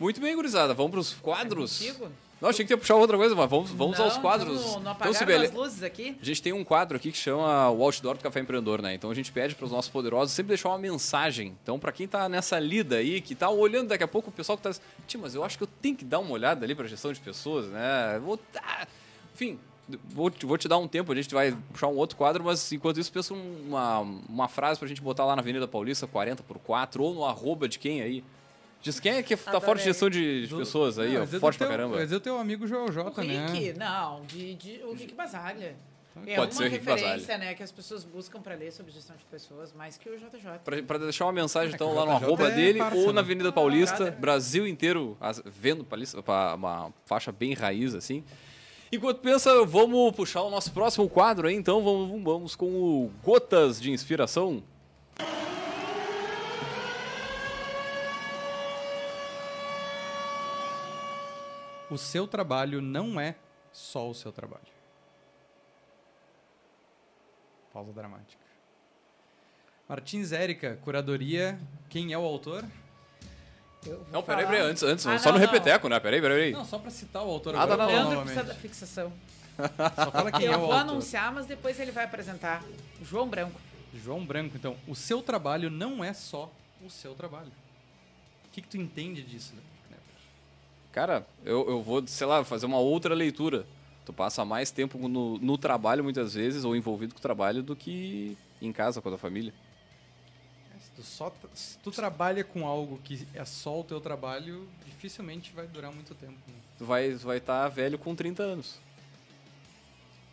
Muito 0.00 0.20
bem, 0.20 0.34
gurizada. 0.34 0.74
Vamos 0.74 0.90
para 0.90 1.00
os 1.00 1.14
quadros. 1.14 1.80
É 1.80 1.94
não, 2.40 2.50
achei 2.50 2.64
que 2.64 2.72
ia 2.72 2.76
puxar 2.76 2.96
outra 2.96 3.16
coisa, 3.16 3.34
mas 3.34 3.48
vamos, 3.48 3.70
vamos 3.70 3.98
não, 3.98 4.04
aos 4.04 4.18
quadros. 4.18 4.60
Não, 4.60 4.80
não 4.80 4.92
então, 4.92 5.12
Sibeli, 5.12 5.46
as 5.46 5.52
luzes 5.52 5.82
aqui? 5.82 6.16
A 6.20 6.24
gente 6.24 6.42
tem 6.42 6.52
um 6.52 6.64
quadro 6.64 6.96
aqui 6.96 7.10
que 7.10 7.18
chama 7.18 7.70
o 7.70 7.82
Outdoor 7.82 8.16
do 8.16 8.22
Café 8.22 8.40
Empreendedor, 8.40 8.82
né? 8.82 8.94
Então 8.94 9.10
a 9.10 9.14
gente 9.14 9.32
pede 9.32 9.54
para 9.54 9.64
os 9.64 9.70
nossos 9.70 9.90
poderosos 9.90 10.34
sempre 10.34 10.48
deixar 10.48 10.68
uma 10.68 10.78
mensagem. 10.78 11.56
Então, 11.62 11.78
para 11.78 11.92
quem 11.92 12.06
está 12.06 12.28
nessa 12.28 12.58
lida 12.58 12.96
aí, 12.96 13.20
que 13.20 13.32
está 13.32 13.48
olhando 13.48 13.88
daqui 13.88 14.04
a 14.04 14.08
pouco, 14.08 14.30
o 14.30 14.32
pessoal 14.32 14.58
que 14.58 14.68
está 14.68 14.82
Tia, 15.06 15.20
mas 15.20 15.34
eu 15.34 15.44
acho 15.44 15.56
que 15.56 15.64
eu 15.64 15.68
tenho 15.80 15.96
que 15.96 16.04
dar 16.04 16.18
uma 16.18 16.32
olhada 16.32 16.64
ali 16.64 16.74
para 16.74 16.86
gestão 16.86 17.12
de 17.12 17.20
pessoas, 17.20 17.66
né? 17.68 18.20
Vou, 18.22 18.38
ah, 18.56 18.86
enfim, 19.34 19.58
vou, 20.08 20.32
vou 20.42 20.58
te 20.58 20.68
dar 20.68 20.78
um 20.78 20.88
tempo, 20.88 21.12
a 21.12 21.14
gente 21.14 21.32
vai 21.32 21.56
puxar 21.72 21.88
um 21.88 21.96
outro 21.96 22.16
quadro, 22.16 22.44
mas 22.44 22.72
enquanto 22.72 22.98
isso, 22.98 23.12
pensa 23.12 23.34
uma, 23.34 24.00
uma 24.00 24.48
frase 24.48 24.78
para 24.78 24.86
a 24.86 24.88
gente 24.88 25.00
botar 25.00 25.24
lá 25.24 25.36
na 25.36 25.42
Avenida 25.42 25.68
Paulista, 25.68 26.06
40 26.06 26.42
por 26.42 26.58
4, 26.58 27.02
ou 27.02 27.14
no 27.14 27.24
arroba 27.24 27.68
de 27.68 27.78
quem 27.78 28.02
aí? 28.02 28.24
Diz 28.84 29.00
quem 29.00 29.12
é 29.12 29.22
que 29.22 29.34
tá 29.34 29.52
Adorei. 29.52 29.66
forte 29.66 29.78
de 29.78 29.84
gestão 29.86 30.10
de, 30.10 30.46
de 30.46 30.54
pessoas 30.54 30.98
aí, 30.98 31.14
não, 31.14 31.22
ó, 31.22 31.26
forte 31.26 31.56
pra 31.56 31.68
caramba. 31.68 31.96
Mas 31.96 32.12
eu 32.12 32.20
tenho 32.20 32.36
um 32.36 32.38
amigo 32.38 32.66
Joel 32.66 32.92
J, 32.92 33.18
o 33.18 33.24
né? 33.24 33.46
Rick, 33.46 33.78
não, 33.78 34.22
de, 34.26 34.54
de, 34.56 34.82
o 34.84 34.92
Rick 34.92 35.14
Basaglia. 35.14 35.74
É 36.26 36.36
Pode 36.36 36.54
uma 36.54 36.68
referência, 36.68 37.38
né, 37.38 37.54
que 37.54 37.62
as 37.62 37.72
pessoas 37.72 38.04
buscam 38.04 38.42
para 38.42 38.54
ler 38.54 38.70
sobre 38.70 38.92
gestão 38.92 39.16
de 39.16 39.24
pessoas, 39.24 39.72
mais 39.72 39.96
que 39.96 40.08
o 40.10 40.18
JJ. 40.18 40.82
Para 40.86 40.98
deixar 40.98 41.24
uma 41.24 41.32
mensagem, 41.32 41.72
é, 41.72 41.74
então, 41.74 41.94
lá 41.94 42.04
no 42.04 42.12
arroba 42.12 42.48
é 42.48 42.50
dele 42.50 42.78
parça, 42.78 42.98
ou 42.98 43.06
na 43.06 43.14
né? 43.14 43.20
Avenida 43.20 43.50
Paulista, 43.50 44.10
Brasil 44.10 44.66
inteiro, 44.66 45.16
vendo 45.46 45.82
Paulista, 45.82 46.22
uma 46.54 46.92
faixa 47.06 47.32
bem 47.32 47.54
raiz, 47.54 47.94
assim. 47.94 48.22
Enquanto 48.92 49.20
pensa, 49.20 49.64
vamos 49.64 50.14
puxar 50.14 50.42
o 50.42 50.50
nosso 50.50 50.70
próximo 50.72 51.08
quadro 51.08 51.48
aí, 51.48 51.54
então 51.54 51.82
vamos, 51.82 52.22
vamos 52.22 52.54
com 52.54 52.66
o 52.66 53.10
Gotas 53.24 53.80
de 53.80 53.90
Inspiração. 53.90 54.62
O 61.94 61.98
seu 61.98 62.26
trabalho 62.26 62.82
não 62.82 63.20
é 63.20 63.36
só 63.72 64.10
o 64.10 64.14
seu 64.14 64.32
trabalho. 64.32 64.66
Pausa 67.72 67.92
dramática. 67.92 68.42
Martins 69.88 70.32
Érica, 70.32 70.76
curadoria. 70.82 71.56
Quem 71.88 72.12
é 72.12 72.18
o 72.18 72.24
autor? 72.24 72.64
Não, 74.10 74.24
peraí, 74.24 74.44
peraí, 74.44 74.62
antes, 74.62 74.82
antes 74.82 75.06
ah, 75.06 75.16
só 75.20 75.30
não, 75.30 75.38
no 75.38 75.46
repeteco, 75.46 75.88
né? 75.88 76.00
Peraí, 76.00 76.20
peraí. 76.20 76.50
Não, 76.50 76.64
só 76.64 76.80
pra 76.80 76.90
citar 76.90 77.22
o 77.22 77.30
autor 77.30 77.54
ah, 77.54 77.62
agora. 77.62 77.86
Não, 77.86 77.92
não, 77.92 78.14
não, 78.14 78.22
precisa 78.22 78.42
da 78.42 78.54
fixação. 78.54 79.12
Só 79.94 80.10
fala 80.10 80.32
quem 80.32 80.46
Eu 80.46 80.54
é 80.54 80.56
o 80.56 80.60
vou 80.62 80.72
anunciar, 80.72 81.32
mas 81.32 81.46
depois 81.46 81.78
ele 81.78 81.92
vai 81.92 82.06
apresentar. 82.06 82.60
João 83.00 83.28
Branco. 83.28 83.60
João 83.94 84.26
Branco, 84.26 84.56
então. 84.56 84.76
O 84.88 84.96
seu 84.96 85.22
trabalho 85.22 85.70
não 85.70 86.02
é 86.02 86.12
só 86.12 86.50
o 86.84 86.90
seu 86.90 87.14
trabalho. 87.14 87.52
O 88.46 88.50
que, 88.50 88.62
que 88.62 88.66
tu 88.66 88.76
entende 88.76 89.22
disso, 89.22 89.54
né? 89.54 89.62
Cara, 90.94 91.26
eu, 91.44 91.68
eu 91.68 91.82
vou, 91.82 92.06
sei 92.06 92.24
lá, 92.24 92.44
fazer 92.44 92.66
uma 92.66 92.78
outra 92.78 93.14
leitura. 93.14 93.66
Tu 94.06 94.12
passa 94.12 94.44
mais 94.44 94.70
tempo 94.70 95.08
no, 95.08 95.38
no 95.38 95.58
trabalho, 95.58 96.04
muitas 96.04 96.34
vezes, 96.34 96.64
ou 96.64 96.76
envolvido 96.76 97.12
com 97.12 97.18
o 97.18 97.22
trabalho, 97.22 97.64
do 97.64 97.74
que 97.74 98.38
em 98.62 98.72
casa 98.72 99.02
com 99.02 99.08
a 99.08 99.12
tua 99.12 99.18
família. 99.18 99.52
Se 100.78 100.90
tu, 100.92 101.02
só, 101.02 101.32
se 101.52 101.78
tu 101.78 101.90
trabalha 101.90 102.44
com 102.44 102.64
algo 102.64 103.00
que 103.02 103.26
é 103.34 103.44
só 103.44 103.80
o 103.80 103.82
teu 103.82 104.00
trabalho, 104.00 104.68
dificilmente 104.86 105.52
vai 105.52 105.66
durar 105.66 105.92
muito 105.92 106.14
tempo. 106.14 106.38
Né? 106.46 106.54
Tu 106.78 106.84
vai 106.84 107.06
estar 107.06 107.26
vai 107.26 107.40
tá 107.40 107.68
velho 107.68 107.98
com 107.98 108.14
30 108.14 108.42
anos. 108.42 108.78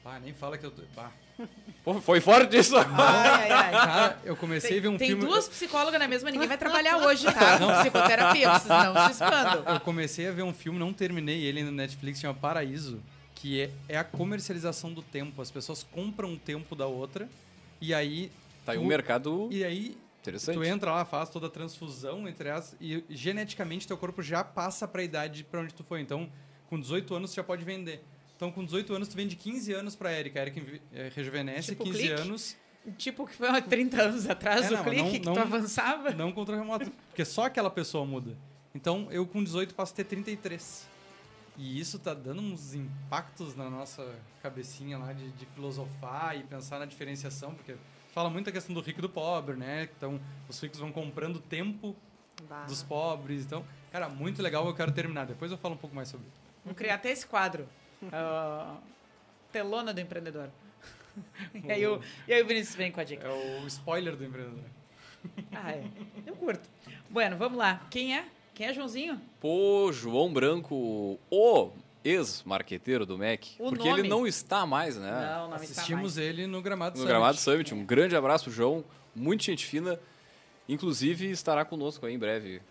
Ah, 0.03 0.19
nem 0.19 0.33
fala 0.33 0.57
que 0.57 0.65
eu. 0.65 0.73
Bah. 0.95 1.11
Pô, 1.83 1.99
foi 2.01 2.19
forte 2.19 2.57
isso 2.57 2.75
Ai, 2.77 2.85
ai, 2.87 3.51
ai. 3.51 3.71
Cara, 3.71 4.19
eu 4.23 4.35
comecei 4.35 4.69
tem, 4.69 4.79
a 4.79 4.81
ver 4.81 4.87
um 4.89 4.97
tem 4.97 5.07
filme. 5.09 5.23
Tem 5.23 5.31
duas 5.31 5.47
psicólogas 5.47 5.99
na 5.99 6.07
mesma, 6.07 6.29
ninguém 6.31 6.47
vai 6.47 6.57
trabalhar 6.57 6.97
hoje, 7.05 7.25
tá? 7.25 7.59
Não. 7.59 7.81
Psicoterapia, 7.81 8.59
vocês 8.59 8.69
não 8.69 9.05
se 9.05 9.11
expandam. 9.11 9.73
Eu 9.73 9.79
comecei 9.79 10.27
a 10.27 10.31
ver 10.31 10.43
um 10.43 10.53
filme, 10.53 10.77
não 10.77 10.93
terminei 10.93 11.43
ele 11.43 11.63
no 11.63 11.71
Netflix, 11.71 12.19
chama 12.19 12.33
Paraíso, 12.33 13.01
que 13.35 13.61
é, 13.61 13.71
é 13.89 13.97
a 13.97 14.03
comercialização 14.03 14.93
do 14.93 15.01
tempo. 15.01 15.41
As 15.41 15.51
pessoas 15.51 15.83
compram 15.83 16.33
o 16.33 16.37
tempo 16.37 16.75
da 16.75 16.87
outra 16.87 17.29
e 17.79 17.93
aí. 17.93 18.31
Tá 18.65 18.73
aí 18.73 18.77
um 18.77 18.85
mercado. 18.85 19.47
E 19.51 19.63
aí. 19.63 19.97
Interessante. 20.21 20.55
Tu 20.55 20.63
entra 20.63 20.91
lá, 20.91 21.03
faz 21.03 21.29
toda 21.29 21.47
a 21.47 21.49
transfusão 21.49 22.27
entre 22.27 22.49
as. 22.51 22.75
E 22.79 23.03
geneticamente 23.09 23.87
teu 23.87 23.97
corpo 23.97 24.21
já 24.21 24.43
passa 24.43 24.87
pra 24.87 25.03
idade 25.03 25.43
pra 25.43 25.61
onde 25.61 25.73
tu 25.73 25.83
foi. 25.83 25.99
Então, 25.99 26.29
com 26.69 26.79
18 26.79 27.15
anos, 27.15 27.31
tu 27.31 27.35
já 27.35 27.43
pode 27.43 27.65
vender. 27.65 28.03
Então, 28.41 28.51
com 28.51 28.65
18 28.65 28.95
anos, 28.95 29.07
tu 29.07 29.15
vende 29.15 29.35
15 29.35 29.71
anos 29.71 29.95
pra 29.95 30.11
Erika. 30.11 30.39
A 30.39 30.41
Erika 30.41 30.59
eh, 30.95 31.11
rejuvenesce, 31.13 31.73
tipo 31.73 31.83
15 31.83 31.97
clique? 31.99 32.13
anos. 32.21 32.57
Tipo 32.97 33.27
que 33.27 33.35
foi 33.35 33.47
há 33.47 33.61
30 33.61 34.01
anos 34.01 34.27
atrás, 34.27 34.65
é, 34.65 34.69
o 34.69 34.77
não, 34.77 34.83
clique 34.83 35.03
não, 35.03 35.11
que 35.11 35.19
não, 35.19 35.33
tu 35.35 35.39
avançava. 35.39 36.09
Não 36.09 36.31
controle 36.31 36.59
remoto, 36.59 36.89
porque 37.07 37.23
só 37.23 37.45
aquela 37.45 37.69
pessoa 37.69 38.03
muda. 38.03 38.35
Então, 38.73 39.07
eu 39.11 39.27
com 39.27 39.43
18 39.43 39.75
passo 39.75 39.93
a 39.93 39.95
ter 39.97 40.05
33. 40.05 40.87
E 41.55 41.79
isso 41.79 41.99
tá 41.99 42.15
dando 42.15 42.41
uns 42.41 42.73
impactos 42.73 43.55
na 43.55 43.69
nossa 43.69 44.11
cabecinha 44.41 44.97
lá 44.97 45.13
de, 45.13 45.29
de 45.33 45.45
filosofar 45.45 46.35
e 46.35 46.41
pensar 46.41 46.79
na 46.79 46.85
diferenciação, 46.85 47.53
porque 47.53 47.75
fala 48.11 48.27
muito 48.27 48.49
a 48.49 48.51
questão 48.51 48.73
do 48.73 48.81
rico 48.81 49.01
e 49.01 49.03
do 49.03 49.09
pobre, 49.09 49.55
né? 49.55 49.87
Então, 49.95 50.19
os 50.49 50.59
ricos 50.59 50.79
vão 50.79 50.91
comprando 50.91 51.39
tempo 51.39 51.95
bah. 52.49 52.63
dos 52.63 52.81
pobres. 52.81 53.45
Então, 53.45 53.63
cara, 53.91 54.09
muito 54.09 54.41
legal, 54.41 54.65
eu 54.65 54.73
quero 54.73 54.91
terminar. 54.91 55.27
Depois 55.27 55.51
eu 55.51 55.59
falo 55.59 55.75
um 55.75 55.77
pouco 55.77 55.95
mais 55.95 56.07
sobre. 56.07 56.25
Vamos 56.65 56.75
criar 56.75 56.95
até 56.95 57.11
esse 57.11 57.27
quadro. 57.27 57.69
Uh, 58.03 58.77
telona 59.51 59.93
do 59.93 59.99
empreendedor. 59.99 60.49
e, 61.53 61.71
aí 61.71 61.85
o, 61.85 62.01
e 62.27 62.33
aí 62.33 62.41
o 62.41 62.47
Vinícius 62.47 62.75
vem 62.75 62.91
com 62.91 62.99
a 62.99 63.03
dica. 63.03 63.27
É 63.27 63.61
o 63.61 63.67
spoiler 63.67 64.15
do 64.15 64.25
empreendedor. 64.25 64.63
Ah, 65.51 65.71
é. 65.71 65.83
Eu 66.25 66.35
curto. 66.35 66.67
Bueno, 67.09 67.37
vamos 67.37 67.57
lá. 67.57 67.85
Quem 67.89 68.17
é? 68.17 68.25
Quem 68.53 68.67
é 68.67 68.73
Joãozinho? 68.73 69.21
Pô, 69.39 69.91
João 69.91 70.33
Branco, 70.33 71.19
o 71.29 71.71
ex-marqueteiro 72.03 73.05
do 73.05 73.17
MEC. 73.17 73.55
O 73.59 73.69
porque 73.69 73.87
nome? 73.87 74.01
ele 74.01 74.09
não 74.09 74.25
está 74.25 74.65
mais, 74.65 74.97
né? 74.97 75.11
Não, 75.11 75.49
não 75.49 75.55
Assistimos 75.55 76.11
está 76.11 76.21
mais. 76.21 76.39
ele 76.39 76.47
no 76.47 76.61
Gramado 76.61 76.91
no 76.91 76.97
Summit. 76.97 77.07
No 77.07 77.19
Gramado 77.19 77.37
Summit. 77.37 77.73
Um 77.73 77.85
grande 77.85 78.15
abraço 78.15 78.49
João. 78.49 78.83
Muito 79.15 79.43
gente 79.43 79.65
fina. 79.65 79.99
Inclusive 80.67 81.29
estará 81.29 81.65
conosco 81.65 82.05
aí 82.05 82.13
em 82.13 82.19
breve, 82.19 82.61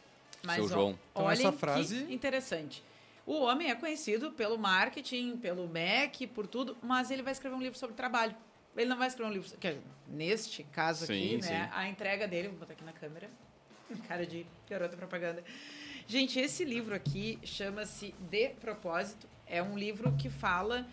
Mas, 0.42 0.56
seu 0.56 0.64
ó, 0.64 0.68
João. 0.68 0.98
Então 1.12 1.30
essa 1.30 1.52
frase... 1.52 2.06
interessante. 2.10 2.82
O 3.30 3.42
homem 3.42 3.70
é 3.70 3.76
conhecido 3.76 4.32
pelo 4.32 4.58
marketing, 4.58 5.36
pelo 5.36 5.68
MEC, 5.68 6.26
por 6.26 6.48
tudo, 6.48 6.76
mas 6.82 7.12
ele 7.12 7.22
vai 7.22 7.30
escrever 7.30 7.54
um 7.54 7.62
livro 7.62 7.78
sobre 7.78 7.94
trabalho. 7.94 8.34
Ele 8.76 8.90
não 8.90 8.98
vai 8.98 9.06
escrever 9.06 9.30
um 9.30 9.32
livro. 9.32 9.56
Que, 9.56 9.78
neste 10.08 10.64
caso 10.64 11.06
sim, 11.06 11.36
aqui, 11.36 11.42
sim. 11.44 11.52
né? 11.52 11.70
A 11.72 11.88
entrega 11.88 12.26
dele, 12.26 12.48
vou 12.48 12.58
botar 12.58 12.72
aqui 12.72 12.82
na 12.82 12.92
câmera. 12.92 13.30
Cara 14.08 14.26
de 14.26 14.44
garota 14.68 14.96
propaganda. 14.96 15.44
Gente, 16.08 16.40
esse 16.40 16.64
livro 16.64 16.92
aqui 16.92 17.38
chama-se 17.44 18.12
De 18.28 18.48
Propósito. 18.48 19.28
É 19.46 19.62
um 19.62 19.78
livro 19.78 20.10
que 20.16 20.28
fala 20.28 20.84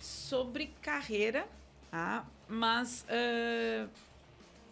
sobre 0.00 0.72
carreira, 0.80 1.46
tá? 1.90 2.26
mas 2.48 3.04
uh, 3.10 3.90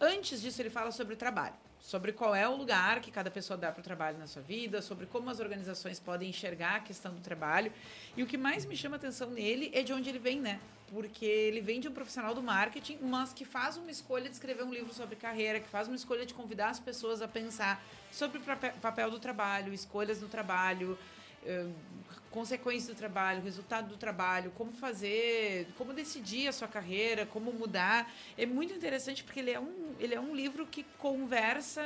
antes 0.01 0.41
disso 0.41 0.59
ele 0.63 0.71
fala 0.71 0.91
sobre 0.91 1.15
trabalho 1.15 1.62
sobre 1.83 2.13
qual 2.13 2.33
é 2.33 2.47
o 2.47 2.55
lugar 2.55 3.01
que 3.01 3.11
cada 3.11 3.29
pessoa 3.29 3.57
dá 3.57 3.69
para 3.69 3.81
o 3.81 3.83
trabalho 3.83 4.17
na 4.17 4.25
sua 4.25 4.41
vida, 4.41 4.81
sobre 4.81 5.05
como 5.05 5.29
as 5.29 5.41
organizações 5.41 5.99
podem 5.99 6.29
enxergar 6.29 6.77
a 6.77 6.79
questão 6.79 7.13
do 7.13 7.19
trabalho. 7.19 7.73
E 8.15 8.23
o 8.23 8.25
que 8.25 8.37
mais 8.37 8.65
me 8.65 8.75
chama 8.75 8.95
atenção 8.95 9.29
nele 9.29 9.69
é 9.73 9.83
de 9.83 9.91
onde 9.91 10.07
ele 10.07 10.17
vem, 10.17 10.39
né? 10.39 10.61
Porque 10.87 11.25
ele 11.25 11.59
vem 11.59 11.81
de 11.81 11.89
um 11.89 11.91
profissional 11.91 12.33
do 12.33 12.41
marketing, 12.41 12.99
mas 13.01 13.33
que 13.33 13.43
faz 13.43 13.75
uma 13.75 13.91
escolha 13.91 14.29
de 14.29 14.35
escrever 14.35 14.63
um 14.63 14.73
livro 14.73 14.93
sobre 14.93 15.17
carreira, 15.17 15.59
que 15.59 15.67
faz 15.67 15.89
uma 15.89 15.97
escolha 15.97 16.25
de 16.25 16.33
convidar 16.33 16.69
as 16.69 16.79
pessoas 16.79 17.21
a 17.21 17.27
pensar 17.27 17.83
sobre 18.09 18.37
o 18.37 18.79
papel 18.79 19.11
do 19.11 19.19
trabalho, 19.19 19.73
escolhas 19.73 20.21
no 20.21 20.29
trabalho, 20.29 20.97
consequências 22.33 22.87
do 22.87 22.97
trabalho, 22.97 23.43
resultado 23.43 23.89
do 23.89 23.95
trabalho, 23.95 24.51
como 24.57 24.71
fazer, 24.71 25.67
como 25.77 25.93
decidir 25.93 26.47
a 26.47 26.51
sua 26.51 26.67
carreira, 26.67 27.27
como 27.27 27.53
mudar. 27.53 28.11
É 28.35 28.45
muito 28.45 28.73
interessante 28.73 29.23
porque 29.23 29.39
ele 29.39 29.51
é 29.51 29.59
um, 29.59 29.93
ele 29.99 30.15
é 30.15 30.19
um 30.19 30.35
livro 30.35 30.65
que 30.65 30.83
conversa 30.97 31.83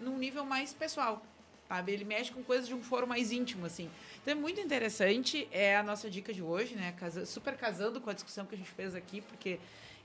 num 0.00 0.18
nível 0.18 0.44
mais 0.44 0.74
pessoal. 0.74 1.24
Sabe? 1.68 1.92
Ele 1.92 2.04
mexe 2.04 2.32
com 2.32 2.42
coisas 2.42 2.68
de 2.68 2.74
um 2.74 2.82
foro 2.82 3.06
mais 3.06 3.32
íntimo, 3.32 3.66
assim. 3.66 3.90
Então 4.22 4.32
é 4.32 4.34
muito 4.36 4.60
interessante, 4.60 5.48
é 5.50 5.76
a 5.76 5.82
nossa 5.82 6.08
dica 6.08 6.32
de 6.32 6.42
hoje, 6.42 6.76
né? 6.76 6.94
Super 7.24 7.56
casando 7.56 8.00
com 8.00 8.10
a 8.10 8.12
discussão 8.12 8.44
que 8.46 8.54
a 8.54 8.58
gente 8.58 8.70
fez 8.70 8.94
aqui, 8.94 9.20
porque 9.20 9.58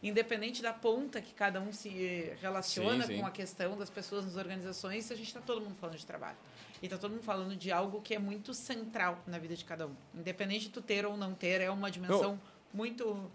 independente 0.04 0.62
da 0.62 0.74
ponta 0.74 1.22
que 1.22 1.34
cada 1.34 1.60
um 1.62 1.72
se 1.72 2.34
relaciona 2.42 3.06
sim, 3.06 3.16
sim. 3.16 3.20
com 3.22 3.28
a 3.28 3.32
questão 3.32 3.78
das 3.78 3.90
pessoas 3.90 4.26
nas 4.26 4.36
organizações, 4.36 5.12
a 5.12 5.16
gente 5.16 5.28
está 5.28 5.42
todo 5.42 5.62
mundo 5.62 5.76
falando 5.76 5.98
de 5.98 6.06
trabalho. 6.06 6.38
E 6.82 6.86
está 6.86 6.98
todo 6.98 7.12
mundo 7.12 7.24
falando 7.24 7.56
de 7.56 7.72
algo 7.72 8.02
que 8.02 8.16
é 8.16 8.20
muito 8.20 8.54
central 8.54 9.20
na 9.28 9.38
vida 9.38 9.56
de 9.56 9.64
cada 9.64 9.86
um. 9.86 9.96
Independente 10.16 10.62
de 10.66 10.70
tu 10.70 10.82
ter 10.82 11.06
ou 11.06 11.16
não 11.16 11.34
ter, 11.36 11.62
é 11.62 11.70
uma 11.70 11.92
dimensão 11.92 12.40
muito 12.74 13.30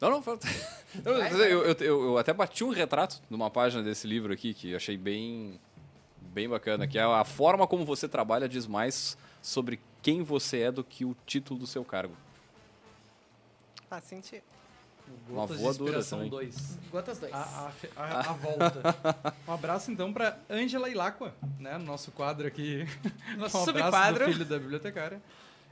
Não, 0.00 0.10
não, 0.10 0.22
eu, 1.42 1.64
eu- 1.64 1.74
eu 1.80 2.18
até 2.18 2.32
bati 2.32 2.62
um 2.62 2.70
retrato 2.70 3.20
numa 3.28 3.50
página 3.50 3.82
desse 3.82 4.06
livro 4.06 4.32
aqui 4.32 4.54
que 4.54 4.70
eu 4.70 4.76
achei 4.76 4.96
bem, 4.96 5.58
bem 6.20 6.48
bacana, 6.48 6.86
que 6.86 6.96
é 6.96 7.02
a 7.02 7.24
forma 7.24 7.66
como 7.66 7.84
você 7.84 8.08
trabalha 8.08 8.48
diz 8.48 8.66
mais 8.68 9.18
sobre 9.42 9.80
quem 10.00 10.22
você 10.22 10.60
é 10.60 10.70
do 10.72 10.84
que 10.84 11.04
o 11.04 11.16
título 11.26 11.58
do 11.58 11.66
seu 11.66 11.84
cargo. 11.84 12.14
Faz 13.88 14.04
sentido. 14.04 14.44
Uma 15.28 15.46
voadora 15.46 15.70
Inspiração 15.70 16.18
também. 16.18 16.30
2. 16.30 16.78
Gotas 16.90 17.18
2. 17.18 17.32
A, 17.32 17.38
a, 17.96 18.02
a- 18.02 18.20
a 18.20 18.32
volta. 18.32 19.34
Um 19.48 19.52
abraço 19.52 19.90
então 19.90 20.12
para 20.12 20.38
Ângela 20.50 20.88
Ilacqua, 20.90 21.34
né? 21.58 21.76
Nosso 21.78 22.10
quadro 22.12 22.46
aqui. 22.46 22.86
Nosso 23.36 23.58
um 23.60 23.64
subquadro. 23.64 24.26
do 24.26 24.32
filho 24.32 24.44
da 24.44 24.58
bibliotecária. 24.58 25.20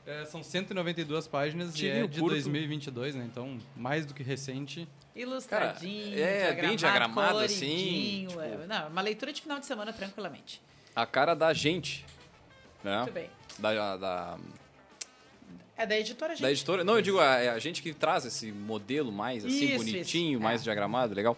É, 0.06 0.24
são 0.24 0.40
192 0.42 1.26
páginas 1.26 1.70
e 1.74 1.78
Tirinho 1.78 2.04
é 2.04 2.06
de 2.06 2.20
curto. 2.20 2.34
2022, 2.34 3.14
né? 3.16 3.24
Então, 3.30 3.58
mais 3.76 4.06
do 4.06 4.14
que 4.14 4.22
recente. 4.22 4.86
Ilustradinho, 5.16 6.10
Cara, 6.16 6.20
é, 6.30 6.52
bem 6.60 6.76
diagramado, 6.76 7.38
assim, 7.38 8.26
tipo- 8.28 8.40
é. 8.40 8.66
Não, 8.68 8.88
uma 8.88 9.00
leitura 9.00 9.32
de 9.32 9.42
final 9.42 9.58
de 9.58 9.66
semana 9.66 9.92
tranquilamente. 9.92 10.62
A 10.94 11.04
cara 11.06 11.34
da 11.34 11.52
gente, 11.52 12.04
né? 12.84 12.98
Muito 13.00 13.12
bem. 13.14 13.30
Da, 13.58 13.96
da, 13.96 14.38
É 15.76 15.84
da 15.86 15.98
editora 15.98 16.32
gente. 16.34 16.42
da 16.42 16.50
editora. 16.50 16.82
Não, 16.84 16.96
eu 16.96 17.02
digo, 17.02 17.18
a, 17.20 17.36
é 17.38 17.48
a 17.50 17.58
gente 17.58 17.82
que 17.82 17.92
traz 17.92 18.24
esse 18.24 18.50
modelo 18.50 19.12
mais 19.12 19.44
assim, 19.44 19.66
Isso, 19.74 19.76
bonitinho, 19.84 20.32
isso. 20.38 20.42
mais 20.42 20.60
É. 20.62 20.64
diagramado, 20.64 21.14
legal. 21.14 21.36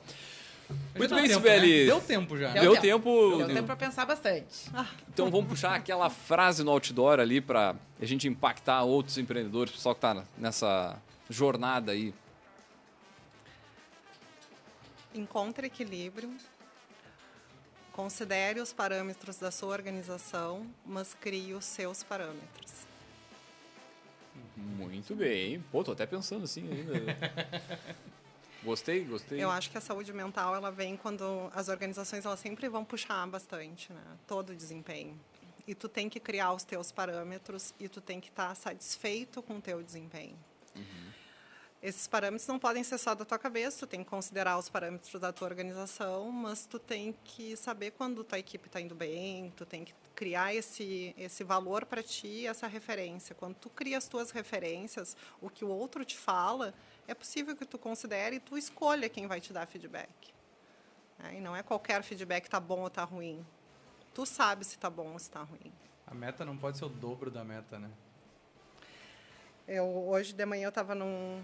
Muito 0.95 1.09
Deu 1.15 1.19
bem, 1.23 1.29
Sibeli. 1.33 1.79
né? 1.81 1.85
Deu 1.87 2.01
tempo 2.01 2.37
já. 2.39 2.53
Deu 2.53 2.63
Deu 2.63 2.73
tempo. 2.75 3.31
tempo. 3.31 3.37
Deu 3.39 3.47
tempo 3.49 3.67
pra 3.67 3.77
pensar 3.77 4.05
bastante. 4.05 4.47
Então 5.09 5.31
vamos 5.31 5.49
puxar 5.49 5.75
aquela 5.75 6.11
frase 6.11 6.63
no 6.63 6.71
outdoor 6.71 7.19
ali 7.21 7.41
para 7.41 7.75
a 8.01 8.05
gente 8.05 8.29
impactar 8.29 8.83
outros 8.85 9.17
empreendedores, 9.17 9.73
pessoal 9.73 9.95
que 9.95 10.01
tá 10.03 10.25
nessa 10.37 10.97
jornada 11.31 11.93
aí. 11.93 12.13
Encontre 15.15 15.67
equilíbrio. 15.67 16.31
Considere 17.93 18.61
os 18.61 18.73
parâmetros 18.73 19.39
da 19.39 19.51
sua 19.51 19.71
organização, 19.71 20.67
mas 20.87 21.15
crie 21.21 21.55
os 21.55 21.65
seus 21.65 22.03
parâmetros. 22.05 22.87
Muito 24.59 25.15
bem. 25.15 25.61
Pô, 25.71 25.85
tô 25.85 25.93
até 25.93 26.05
pensando 26.05 26.45
assim 26.45 26.69
ainda. 26.71 26.93
gostei, 28.65 29.05
gostei. 29.05 29.43
Eu 29.43 29.51
acho 29.51 29.71
que 29.71 29.79
a 29.79 29.81
saúde 29.81 30.13
mental 30.13 30.55
ela 30.55 30.71
vem 30.71 30.97
quando 30.97 31.51
as 31.55 31.69
organizações 31.69 32.27
elas 32.27 32.41
sempre 32.41 32.69
vão 32.69 32.85
puxar 32.85 33.27
bastante, 33.29 33.93
né? 33.93 34.03
Todo 34.27 34.51
o 34.51 34.57
desempenho. 34.57 35.19
E 35.67 35.75
tu 35.75 35.89
tem 35.89 36.09
que 36.09 36.19
criar 36.19 36.53
os 36.53 36.65
teus 36.65 36.91
parâmetros 36.91 37.73
e 37.79 37.89
tu 37.89 38.01
tem 38.01 38.21
que 38.21 38.29
estar 38.29 38.55
satisfeito 38.57 39.43
com 39.43 39.59
o 39.59 39.61
teu 39.61 39.83
desempenho. 39.83 40.37
Esses 41.81 42.09
parâmetros 42.09 42.49
não 42.49 42.59
podem 42.59 42.83
ser 42.83 42.99
só 42.99 43.15
da 43.15 43.25
tua 43.25 43.39
cabeça, 43.39 43.81
tu 43.81 43.87
tem 43.87 44.03
que 44.03 44.11
considerar 44.11 44.59
os 44.59 44.69
parâmetros 44.69 45.21
da 45.21 45.33
tua 45.33 45.47
organização, 45.47 46.31
mas 46.33 46.67
tu 46.67 46.77
tem 46.79 47.15
que 47.25 47.57
saber 47.57 47.93
quando 47.93 48.25
tua 48.25 48.39
equipe 48.39 48.67
está 48.67 48.81
indo 48.81 48.97
bem, 48.97 49.53
tu 49.57 49.65
tem 49.65 49.85
que 49.85 49.95
criar 50.19 50.53
esse, 50.53 51.15
esse 51.17 51.45
valor 51.45 51.87
para 51.87 52.03
ti, 52.03 52.45
essa 52.45 52.67
referência. 52.67 53.37
Quando 53.37 53.55
tu 53.55 53.71
cria 53.71 53.97
as 53.97 54.09
tuas 54.09 54.33
referências, 54.33 55.17
o 55.41 55.49
que 55.49 55.65
o 55.65 55.69
outro 55.69 56.05
te 56.05 56.17
fala, 56.19 56.75
é 57.07 57.15
possível 57.15 57.55
que 57.55 57.65
tu 57.65 57.79
considere 57.79 58.35
e 58.37 58.41
tu 58.41 58.59
escolha 58.59 59.09
quem 59.09 59.29
vai 59.29 59.41
te 59.41 59.53
dar 59.53 59.65
feedback. 59.69 60.11
É, 61.23 61.35
e 61.37 61.41
não 61.41 61.55
é 61.55 61.63
qualquer 61.63 62.03
feedback 62.03 62.47
está 62.47 62.59
bom 62.59 62.81
ou 62.81 62.89
está 62.89 63.05
ruim. 63.05 63.47
Tu 64.13 64.27
sabe 64.27 64.65
se 64.65 64.75
está 64.75 64.91
bom 64.91 65.13
ou 65.13 65.19
se 65.21 65.27
está 65.29 65.41
ruim. 65.43 65.73
A 66.05 66.13
meta 66.15 66.45
não 66.45 66.57
pode 66.57 66.79
ser 66.79 66.85
o 66.87 66.89
dobro 66.89 67.31
da 67.31 67.45
meta, 67.45 67.79
né? 67.79 67.89
Eu, 69.69 69.85
hoje 70.09 70.33
de 70.33 70.45
manhã 70.45 70.65
eu 70.65 70.71
estava 70.71 70.97
num. 70.97 71.41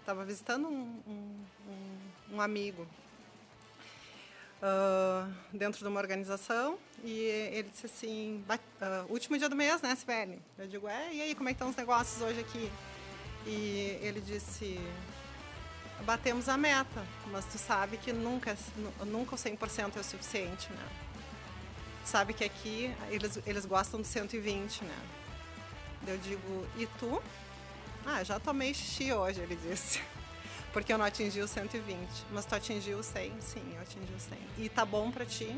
Estava 0.00 0.24
visitando 0.24 0.66
um, 0.66 1.00
um, 1.06 1.44
um- 1.68 2.34
um 2.36 2.40
amigo 2.40 2.88
ah, 4.62 5.28
dentro 5.52 5.80
de 5.80 5.86
uma 5.86 6.00
organização 6.00 6.78
e 7.04 7.12
ele 7.52 7.68
disse 7.70 7.86
assim: 7.86 8.44
"Ba- 8.46 8.58
ah, 8.80 9.04
último 9.08 9.38
dia 9.38 9.48
do 9.48 9.56
mês, 9.56 9.80
né, 9.82 9.94
Sibeli? 9.94 10.40
Eu 10.58 10.66
digo: 10.66 10.88
é, 10.88 11.12
e 11.14 11.22
aí, 11.22 11.34
como 11.34 11.48
é 11.48 11.52
que 11.52 11.56
estão 11.56 11.68
os 11.70 11.76
negócios 11.76 12.20
hoje 12.22 12.40
aqui? 12.40 12.70
E 13.46 13.98
ele 14.02 14.20
disse: 14.20 14.78
batemos 16.04 16.48
a 16.48 16.56
meta, 16.56 17.04
mas 17.30 17.44
tu 17.44 17.58
sabe 17.58 17.96
que 17.96 18.12
nunca, 18.12 18.56
nu- 18.76 19.06
nunca 19.06 19.34
o 19.34 19.38
100% 19.38 19.96
é 19.96 20.00
o 20.00 20.04
suficiente, 20.04 20.70
né? 20.72 20.88
Tu 22.04 22.08
sabe 22.08 22.32
que 22.32 22.44
aqui 22.44 22.94
eles, 23.10 23.38
eles 23.46 23.64
gostam 23.66 24.00
do 24.00 24.06
120, 24.06 24.84
né? 24.84 24.96
Eu 26.06 26.16
digo, 26.18 26.66
e 26.76 26.86
tu? 26.98 27.22
Ah, 28.06 28.22
já 28.24 28.40
tomei 28.40 28.72
xixi 28.72 29.12
hoje, 29.12 29.40
ele 29.40 29.56
disse. 29.56 30.00
Porque 30.78 30.92
eu 30.92 30.98
não 30.98 31.04
atingi 31.06 31.40
o 31.40 31.48
120. 31.48 31.98
Mas 32.30 32.46
tu 32.46 32.54
atingiu 32.54 32.98
o 32.98 33.02
100? 33.02 33.32
Sim, 33.40 33.62
eu 33.74 33.82
atingi 33.82 34.12
o 34.16 34.20
100. 34.20 34.38
E 34.58 34.68
tá 34.68 34.84
bom 34.84 35.10
pra 35.10 35.26
ti? 35.26 35.52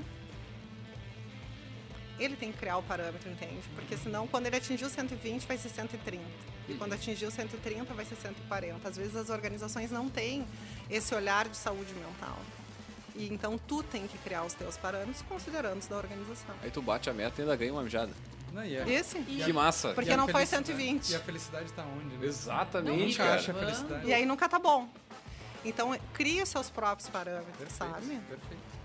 Ele 2.19 2.37
tem 2.37 2.51
que 2.51 2.57
criar 2.57 2.79
o 2.79 2.83
parâmetro, 2.83 3.29
entende? 3.31 3.61
Porque 3.75 3.99
senão, 3.99 4.27
quando 4.27 4.47
ele 4.47 4.57
atingir 4.57 4.87
o 4.87 4.89
120, 4.89 5.47
vai 5.47 5.59
ser 5.59 5.69
130. 5.69 6.25
E 6.71 6.75
quando 6.75 6.95
atingir 6.95 7.27
o 7.27 7.31
130, 7.31 7.93
vai 7.93 8.07
ser 8.07 8.17
140. 8.17 8.89
Às 8.89 8.97
vezes 8.97 9.15
as 9.15 9.29
organizações 9.29 9.91
não 9.91 10.09
têm 10.09 10.47
esse 10.89 11.15
olhar 11.15 11.47
de 11.47 11.57
saúde 11.59 11.93
mental. 11.93 12.39
E 13.15 13.29
então 13.31 13.59
tu 13.59 13.83
tem 13.83 14.07
que 14.07 14.17
criar 14.17 14.45
os 14.45 14.55
teus 14.55 14.79
parâmetros 14.79 15.21
considerando 15.29 15.81
os 15.81 15.87
da 15.87 15.99
organização. 15.99 16.55
Aí 16.63 16.71
tu 16.71 16.81
bate 16.81 17.11
a 17.11 17.13
meta 17.13 17.39
e 17.39 17.43
ainda 17.43 17.57
ganha 17.57 17.75
uma 17.75 17.83
mijada. 17.83 18.13
Não, 18.55 18.65
e 18.65 18.75
é- 18.75 18.89
Esse? 18.91 19.19
Que 19.21 19.53
massa. 19.53 19.93
Porque 19.93 20.11
e 20.11 20.13
a 20.13 20.17
não 20.17 20.25
foi 20.27 20.45
felicidade- 20.47 20.67
120. 20.67 21.11
E 21.11 21.15
a 21.15 21.21
felicidade 21.21 21.73
tá 21.73 21.85
onde, 21.85 22.17
né? 22.17 22.27
Exatamente, 22.27 22.99
Não, 22.99 23.07
Nunca 23.07 23.17
cara. 23.19 23.35
acha 23.37 23.53
a 23.53 23.55
felicidade. 23.55 24.07
E 24.09 24.13
aí 24.15 24.27
nunca 24.27 24.49
tá 24.49 24.59
bom. 24.59 24.89
Então, 25.65 25.97
cria 26.13 26.43
os 26.43 26.49
seus 26.49 26.71
próprios 26.71 27.09
parâmetros, 27.09 27.57
Perfeito, 27.57 27.93
sabe? 27.93 28.07
perfeito. 28.29 28.81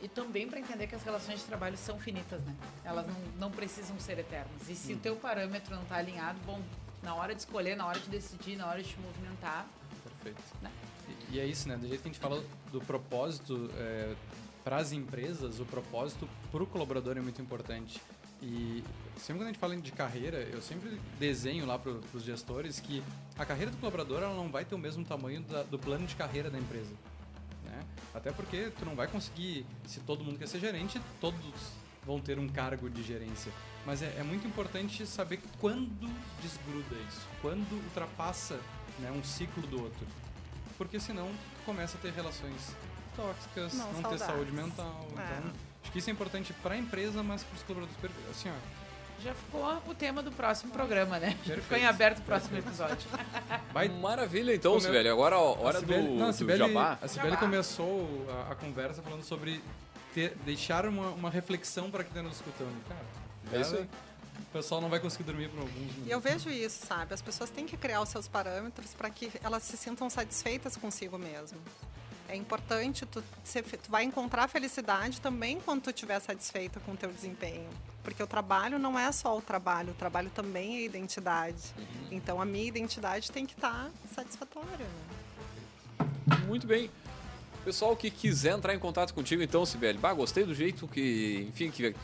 E 0.00 0.08
também 0.08 0.48
para 0.48 0.60
entender 0.60 0.86
que 0.86 0.94
as 0.94 1.02
relações 1.02 1.40
de 1.40 1.46
trabalho 1.46 1.76
são 1.76 1.98
finitas, 1.98 2.40
né? 2.42 2.54
Elas 2.84 3.06
não, 3.06 3.48
não 3.48 3.50
precisam 3.50 3.98
ser 3.98 4.18
eternas. 4.18 4.68
E 4.68 4.74
se 4.74 4.92
o 4.92 4.96
teu 4.98 5.16
parâmetro 5.16 5.74
não 5.74 5.82
está 5.82 5.96
alinhado, 5.96 6.38
bom, 6.46 6.62
na 7.02 7.14
hora 7.14 7.34
de 7.34 7.40
escolher, 7.40 7.76
na 7.76 7.86
hora 7.86 7.98
de 7.98 8.08
decidir, 8.08 8.56
na 8.56 8.68
hora 8.68 8.82
de 8.82 8.90
te 8.90 9.00
movimentar, 9.00 9.66
Perfeito. 10.22 10.42
Né? 10.62 10.70
E, 11.30 11.36
e 11.36 11.40
é 11.40 11.46
isso, 11.46 11.68
né? 11.68 11.76
Do 11.76 11.86
jeito 11.88 12.02
que 12.02 12.08
a 12.08 12.12
gente 12.12 12.20
fala 12.20 12.42
do 12.70 12.80
propósito 12.80 13.70
para 14.62 14.76
as 14.76 14.92
empresas, 14.92 15.60
o 15.60 15.64
propósito 15.64 16.28
para 16.52 16.62
o 16.62 16.66
colaborador 16.66 17.16
é 17.16 17.20
muito 17.20 17.40
importante. 17.40 18.00
E 18.42 18.84
sempre 19.18 19.40
quando 19.40 19.48
a 19.48 19.52
gente 19.52 19.58
fala 19.58 19.76
de 19.76 19.92
carreira, 19.92 20.38
eu 20.52 20.60
sempre 20.62 21.00
desenho 21.18 21.66
lá 21.66 21.78
para 21.78 21.92
os 22.14 22.22
gestores 22.22 22.80
que 22.80 23.02
a 23.38 23.44
carreira 23.44 23.70
do 23.70 23.76
colaborador 23.78 24.22
ela 24.22 24.34
não 24.34 24.48
vai 24.48 24.64
ter 24.64 24.74
o 24.74 24.78
mesmo 24.78 25.04
tamanho 25.04 25.42
da- 25.42 25.62
do 25.64 25.78
plano 25.78 26.06
de 26.06 26.14
carreira 26.16 26.50
da 26.50 26.58
empresa. 26.58 26.92
Né? 27.64 27.80
Até 28.14 28.30
porque 28.32 28.72
tu 28.78 28.84
não 28.84 28.94
vai 28.94 29.06
conseguir, 29.06 29.66
se 29.86 30.00
todo 30.00 30.24
mundo 30.24 30.38
quer 30.38 30.48
ser 30.48 30.60
gerente, 30.60 31.00
todos 31.20 31.38
vão 32.06 32.20
ter 32.20 32.38
um 32.38 32.48
cargo 32.48 32.88
de 32.88 33.02
gerência. 33.02 33.52
Mas 33.84 34.02
é, 34.02 34.16
é 34.18 34.22
muito 34.22 34.46
importante 34.46 35.06
saber 35.06 35.40
quando 35.60 36.08
desgruda 36.42 36.96
isso, 37.08 37.26
quando 37.42 37.70
ultrapassa 37.84 38.58
né, 38.98 39.10
um 39.10 39.22
ciclo 39.22 39.66
do 39.66 39.82
outro. 39.82 40.06
Porque 40.76 40.98
senão 41.00 41.26
tu 41.28 41.64
começa 41.64 41.96
a 41.98 42.00
ter 42.00 42.12
relações 42.12 42.74
tóxicas, 43.16 43.74
Não 43.74 43.92
não, 44.00 44.10
ter 44.10 44.18
saúde 44.18 44.52
mental. 44.52 45.06
É. 45.10 45.12
Então, 45.12 45.52
acho 45.82 45.92
que 45.92 45.98
isso 45.98 46.08
é 46.08 46.12
importante 46.12 46.52
para 46.54 46.74
a 46.74 46.78
empresa, 46.78 47.22
mas 47.22 47.42
para 47.42 47.56
os 47.56 47.62
colaboradores. 47.62 48.12
Assim, 48.30 48.48
ó, 48.48 48.77
já 49.22 49.34
ficou 49.34 49.82
o 49.86 49.94
tema 49.94 50.22
do 50.22 50.30
próximo 50.32 50.72
programa, 50.72 51.18
né? 51.18 51.30
Já 51.30 51.34
ficou 51.36 51.54
Perfeito. 51.56 51.82
em 51.82 51.86
aberto 51.86 52.18
o 52.18 52.22
próximo 52.22 52.56
episódio. 52.58 53.08
vai 53.72 53.88
Maravilha, 53.88 54.54
então, 54.54 54.72
Come- 54.72 54.84
Sibeli. 54.84 55.08
Agora, 55.08 55.36
ó, 55.38 55.56
hora 55.60 55.78
a 55.78 55.80
Cibele, 55.80 56.08
do, 56.08 56.14
não, 56.14 56.26
a 56.26 56.30
do 56.30 56.36
Cibele, 56.36 56.58
jabá. 56.58 56.98
A 57.02 57.06
Jabá. 57.06 57.36
começou 57.36 58.26
a, 58.48 58.52
a 58.52 58.54
conversa 58.54 59.02
falando 59.02 59.22
sobre 59.24 59.60
ter- 60.14 60.36
deixar 60.44 60.86
uma, 60.86 61.08
uma 61.10 61.30
reflexão 61.30 61.90
para 61.90 62.04
quem 62.04 62.10
está 62.10 62.22
nos 62.22 62.36
escutando. 62.36 62.74
Cara, 62.88 63.00
É 63.52 63.60
isso 63.60 63.76
aí. 63.76 63.82
o 63.82 64.52
pessoal 64.52 64.80
não 64.80 64.88
vai 64.88 65.00
conseguir 65.00 65.24
dormir 65.24 65.48
por 65.48 65.60
alguns 65.60 65.74
minutos. 65.76 66.06
E 66.06 66.10
eu 66.10 66.20
vejo 66.20 66.48
isso, 66.50 66.86
sabe? 66.86 67.12
As 67.14 67.20
pessoas 67.22 67.50
têm 67.50 67.66
que 67.66 67.76
criar 67.76 68.00
os 68.00 68.08
seus 68.08 68.28
parâmetros 68.28 68.94
para 68.94 69.10
que 69.10 69.30
elas 69.42 69.62
se 69.64 69.76
sintam 69.76 70.08
satisfeitas 70.08 70.76
consigo 70.76 71.18
mesmo. 71.18 71.58
É 72.28 72.36
importante, 72.36 73.06
tu, 73.06 73.22
tu 73.22 73.90
vai 73.90 74.04
encontrar 74.04 74.48
felicidade 74.48 75.20
também 75.20 75.58
quando 75.60 75.82
tu 75.82 75.90
estiver 75.90 76.20
satisfeita 76.20 76.78
com 76.80 76.92
o 76.92 76.96
teu 76.96 77.10
desempenho. 77.10 77.68
Porque 78.04 78.22
o 78.22 78.26
trabalho 78.26 78.78
não 78.78 78.98
é 78.98 79.10
só 79.12 79.36
o 79.36 79.40
trabalho, 79.42 79.90
o 79.92 79.94
trabalho 79.94 80.30
também 80.30 80.76
é 80.78 80.82
identidade. 80.84 81.62
Então 82.10 82.40
a 82.40 82.44
minha 82.44 82.66
identidade 82.66 83.30
tem 83.30 83.46
que 83.46 83.54
estar 83.54 83.90
satisfatória. 84.14 84.86
Né? 85.98 86.36
Muito 86.46 86.66
bem. 86.66 86.90
Pessoal 87.64 87.96
que 87.96 88.10
quiser 88.10 88.54
entrar 88.56 88.74
em 88.74 88.78
contato 88.78 89.12
contigo, 89.12 89.42
então, 89.42 89.66
Sibeli. 89.66 89.98
Bah, 89.98 90.12
gostei 90.14 90.44
do 90.44 90.54
jeito 90.54 90.86
que, 90.88 91.46
enfim, 91.48 91.70
que, 91.70 91.94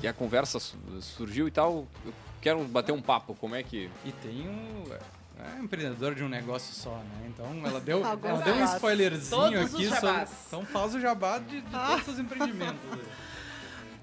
que 0.00 0.06
a 0.06 0.12
conversa 0.12 0.58
su- 0.58 0.78
surgiu 1.02 1.46
e 1.48 1.50
tal. 1.50 1.86
Eu 2.06 2.14
quero 2.40 2.62
bater 2.64 2.92
um 2.92 3.02
papo. 3.02 3.34
Como 3.34 3.54
é 3.54 3.62
que. 3.62 3.90
E 4.04 4.12
tem 4.12 4.48
um. 4.48 4.84
É 5.40 5.62
empreendedor 5.62 6.14
de 6.14 6.22
um 6.22 6.28
negócio 6.28 6.74
só, 6.74 6.96
né? 6.96 7.26
Então 7.28 7.46
ela 7.64 7.80
deu, 7.80 8.02
ela 8.04 8.42
deu 8.42 8.54
um 8.54 8.64
spoilerzinho 8.64 9.30
Todos 9.30 9.60
os 9.60 9.74
aqui 9.74 9.84
sobre. 9.88 10.00
jabás. 10.00 10.30
Então 10.46 10.66
faz 10.66 10.94
o 10.94 11.00
jabá 11.00 11.38
de, 11.38 11.60
de 11.60 11.70
todos 11.70 12.08
os 12.08 12.18
empreendimentos. 12.18 12.80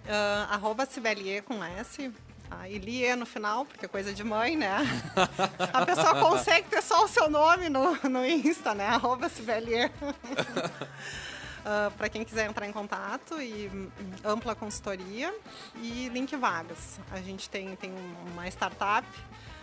Ah, 0.10 0.48
arroba 0.52 0.86
Sibelie 0.86 1.42
com 1.42 1.62
S. 1.62 2.10
Tá? 2.50 2.70
E 2.70 2.80
Lie 2.80 3.14
no 3.16 3.26
final, 3.26 3.66
porque 3.66 3.86
é 3.86 3.90
coisa 3.90 4.14
de 4.14 4.24
mãe, 4.24 4.56
né? 4.56 4.78
A 5.74 5.86
pessoa 5.86 6.16
consegue 6.24 6.70
ter 6.70 6.82
só 6.82 7.04
o 7.04 7.08
seu 7.10 7.30
nome 7.30 7.68
no, 7.68 7.94
no 8.10 8.26
Insta, 8.26 8.74
né? 8.74 8.88
Arroba 8.88 9.28
Sibelier. 9.28 9.92
Uh, 10.02 11.92
para 11.98 12.08
quem 12.08 12.24
quiser 12.24 12.50
entrar 12.50 12.66
em 12.66 12.72
contato 12.72 13.42
e 13.42 13.70
hum, 13.74 13.90
ampla 14.24 14.56
consultoria 14.56 15.34
e 15.76 16.08
Link 16.08 16.34
Vagas. 16.38 16.98
A 17.12 17.20
gente 17.20 17.50
tem, 17.50 17.76
tem 17.76 17.94
uma 18.32 18.48
startup 18.48 19.06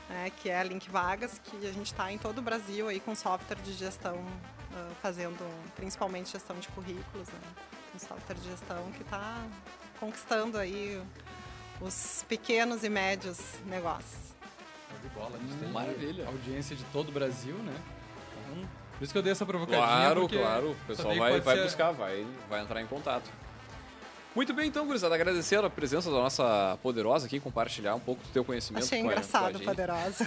né, 0.09 0.31
que 0.31 0.51
é 0.51 0.59
a 0.59 0.63
Link 0.63 0.89
Vagas, 0.91 1.41
que 1.43 1.57
a 1.67 1.73
gente 1.73 1.87
está 1.87 2.13
em 2.13 2.19
todo 2.19 2.39
o 2.39 2.43
Brasil 2.43 2.89
aí 2.89 3.01
com 3.01 3.15
software 3.15 3.57
de 3.63 3.73
gestão, 3.73 4.17
uh, 4.17 4.95
fazendo 5.01 5.39
principalmente 5.77 6.31
gestão 6.33 6.57
de 6.59 6.69
currículos, 6.69 7.29
né, 7.29 7.41
um 7.95 7.99
software 7.99 8.37
de 8.37 8.49
gestão 8.51 8.91
que 8.93 9.03
está 9.03 9.43
conquistando 10.01 10.59
aí 10.59 11.01
os 11.81 12.25
pequenos 12.29 12.85
e 12.85 12.89
médios 12.89 13.39
negócios. 13.67 14.35
De 15.03 15.09
bola, 15.11 15.37
a 15.37 15.39
gente 15.39 15.55
tem 15.57 15.69
Maravilha. 15.71 16.27
audiência 16.27 16.75
de 16.75 16.85
todo 16.85 17.09
o 17.11 17.13
Brasil, 17.13 17.55
né? 17.57 17.75
Então, 18.47 18.69
por 18.97 19.05
isso 19.05 19.13
que 19.13 19.19
eu 19.19 19.23
dei 19.23 19.33
essa 19.33 19.45
provocadinha. 19.45 19.85
Claro, 19.87 20.29
claro. 20.29 20.71
O 20.71 20.87
pessoal 20.87 21.15
vai, 21.17 21.41
vai 21.41 21.57
ser- 21.57 21.63
buscar, 21.65 21.93
vai, 21.93 22.27
vai 22.49 22.63
entrar 22.63 22.81
em 22.81 22.87
contato. 22.87 23.31
Muito 24.35 24.53
bem, 24.53 24.67
então, 24.67 24.85
gurizada, 24.85 25.15
agradecer 25.15 25.63
a 25.63 25.71
presença 25.71 26.11
da 26.11 26.17
nossa 26.17 26.77
poderosa 26.83 27.27
aqui, 27.27 27.39
compartilhar 27.39 27.95
um 27.95 28.01
pouco 28.01 28.21
do 28.25 28.29
teu 28.31 28.45
conhecimento 28.45 28.83
Achei 28.85 29.01
com 29.01 29.09
a- 29.09 29.13
com 29.13 29.19
a 29.19 29.21
engraçado, 29.23 29.59
gente. 29.59 29.65
poderosa. 29.65 30.27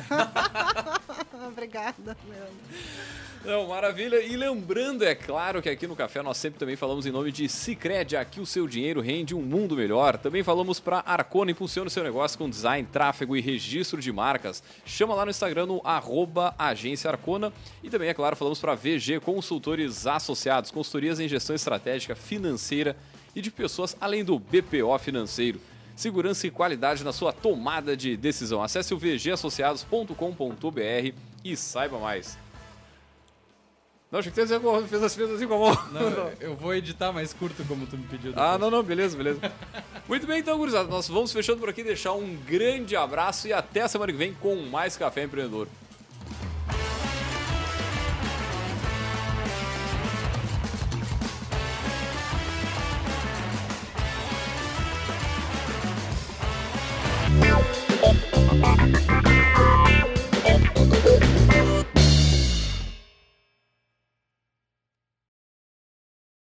Obrigada, 1.48 2.16
Leandro. 2.28 2.54
Não, 3.44 3.68
maravilha. 3.68 4.22
E 4.22 4.36
lembrando, 4.36 5.04
é 5.06 5.14
claro, 5.14 5.62
que 5.62 5.70
aqui 5.70 5.86
no 5.88 5.96
Café 5.96 6.22
nós 6.22 6.38
sempre 6.38 6.58
também 6.58 6.76
falamos 6.78 7.06
em 7.06 7.12
nome 7.12 7.32
de 7.34 7.48
Cicred, 7.50 8.16
aqui 8.16 8.40
o 8.40 8.46
seu 8.46 8.66
dinheiro 8.68 9.00
rende 9.02 9.36
um 9.36 9.42
mundo 9.42 9.76
melhor. 9.76 10.18
Também 10.18 10.42
falamos 10.44 10.80
para 10.80 11.04
Arcona, 11.06 11.52
impulsiona 11.52 11.88
o 11.88 11.92
seu 11.92 12.04
negócio 12.04 12.38
com 12.38 12.50
design, 12.50 12.88
tráfego 12.92 13.36
e 13.38 13.42
registro 13.42 14.02
de 14.02 14.12
marcas. 14.12 14.64
Chama 14.86 15.14
lá 15.16 15.24
no 15.26 15.32
Instagram 15.32 15.66
no 15.66 15.82
arroba 15.84 16.56
agência 16.58 17.10
Arcona. 17.12 17.52
E 17.84 17.90
também, 17.90 18.10
é 18.10 18.14
claro, 18.14 18.36
falamos 18.38 18.60
para 18.60 18.74
VG 18.74 19.20
Consultores 19.20 20.08
Associados, 20.08 20.72
consultorias 20.72 21.20
em 21.20 21.28
gestão 21.28 21.56
estratégica, 21.56 22.16
financeira 22.16 22.96
e 23.38 23.42
de 23.42 23.52
pessoas 23.52 23.96
além 24.02 24.26
do 24.26 24.40
BPO 24.40 24.98
financeiro. 24.98 25.62
Segurança 25.96 26.48
e 26.48 26.52
qualidade 26.52 27.04
na 27.04 27.14
sua 27.14 27.32
tomada 27.32 27.96
de 27.96 28.18
decisão. 28.18 28.64
Acesse 28.64 28.96
o 28.96 28.98
vgassociados.com.br 28.98 31.14
e 31.44 31.56
saiba 31.56 32.00
mais. 32.00 32.36
Não, 34.12 34.20
achei 34.20 34.32
que 34.32 34.46
você 34.46 34.60
fez 34.88 35.04
as 35.04 35.16
fez 35.16 35.32
assim 35.32 35.48
com 35.48 35.54
a 35.54 35.60
mão. 35.60 35.88
Não, 35.92 36.32
eu 36.40 36.56
vou 36.56 36.74
editar 36.74 37.12
mais 37.12 37.32
curto 37.32 37.64
como 37.66 37.86
tu 37.86 37.96
me 37.96 38.08
pediu. 38.08 38.34
Ah, 38.36 38.54
depois. 38.54 38.60
não, 38.60 38.72
não, 38.72 38.82
beleza, 38.84 39.16
beleza. 39.16 39.40
Muito 40.08 40.26
bem, 40.26 40.40
então, 40.40 40.58
gurizada, 40.58 40.88
nós 40.88 41.08
vamos 41.08 41.32
fechando 41.32 41.60
por 41.60 41.70
aqui, 41.70 41.84
deixar 41.84 42.14
um 42.14 42.36
grande 42.38 42.96
abraço 42.96 43.48
e 43.48 43.54
até 43.54 43.82
a 43.82 43.88
semana 43.88 44.12
que 44.12 44.18
vem 44.18 44.34
com 44.34 44.56
mais 44.56 44.98
Café 44.98 45.24
Empreendedor. 45.24 45.68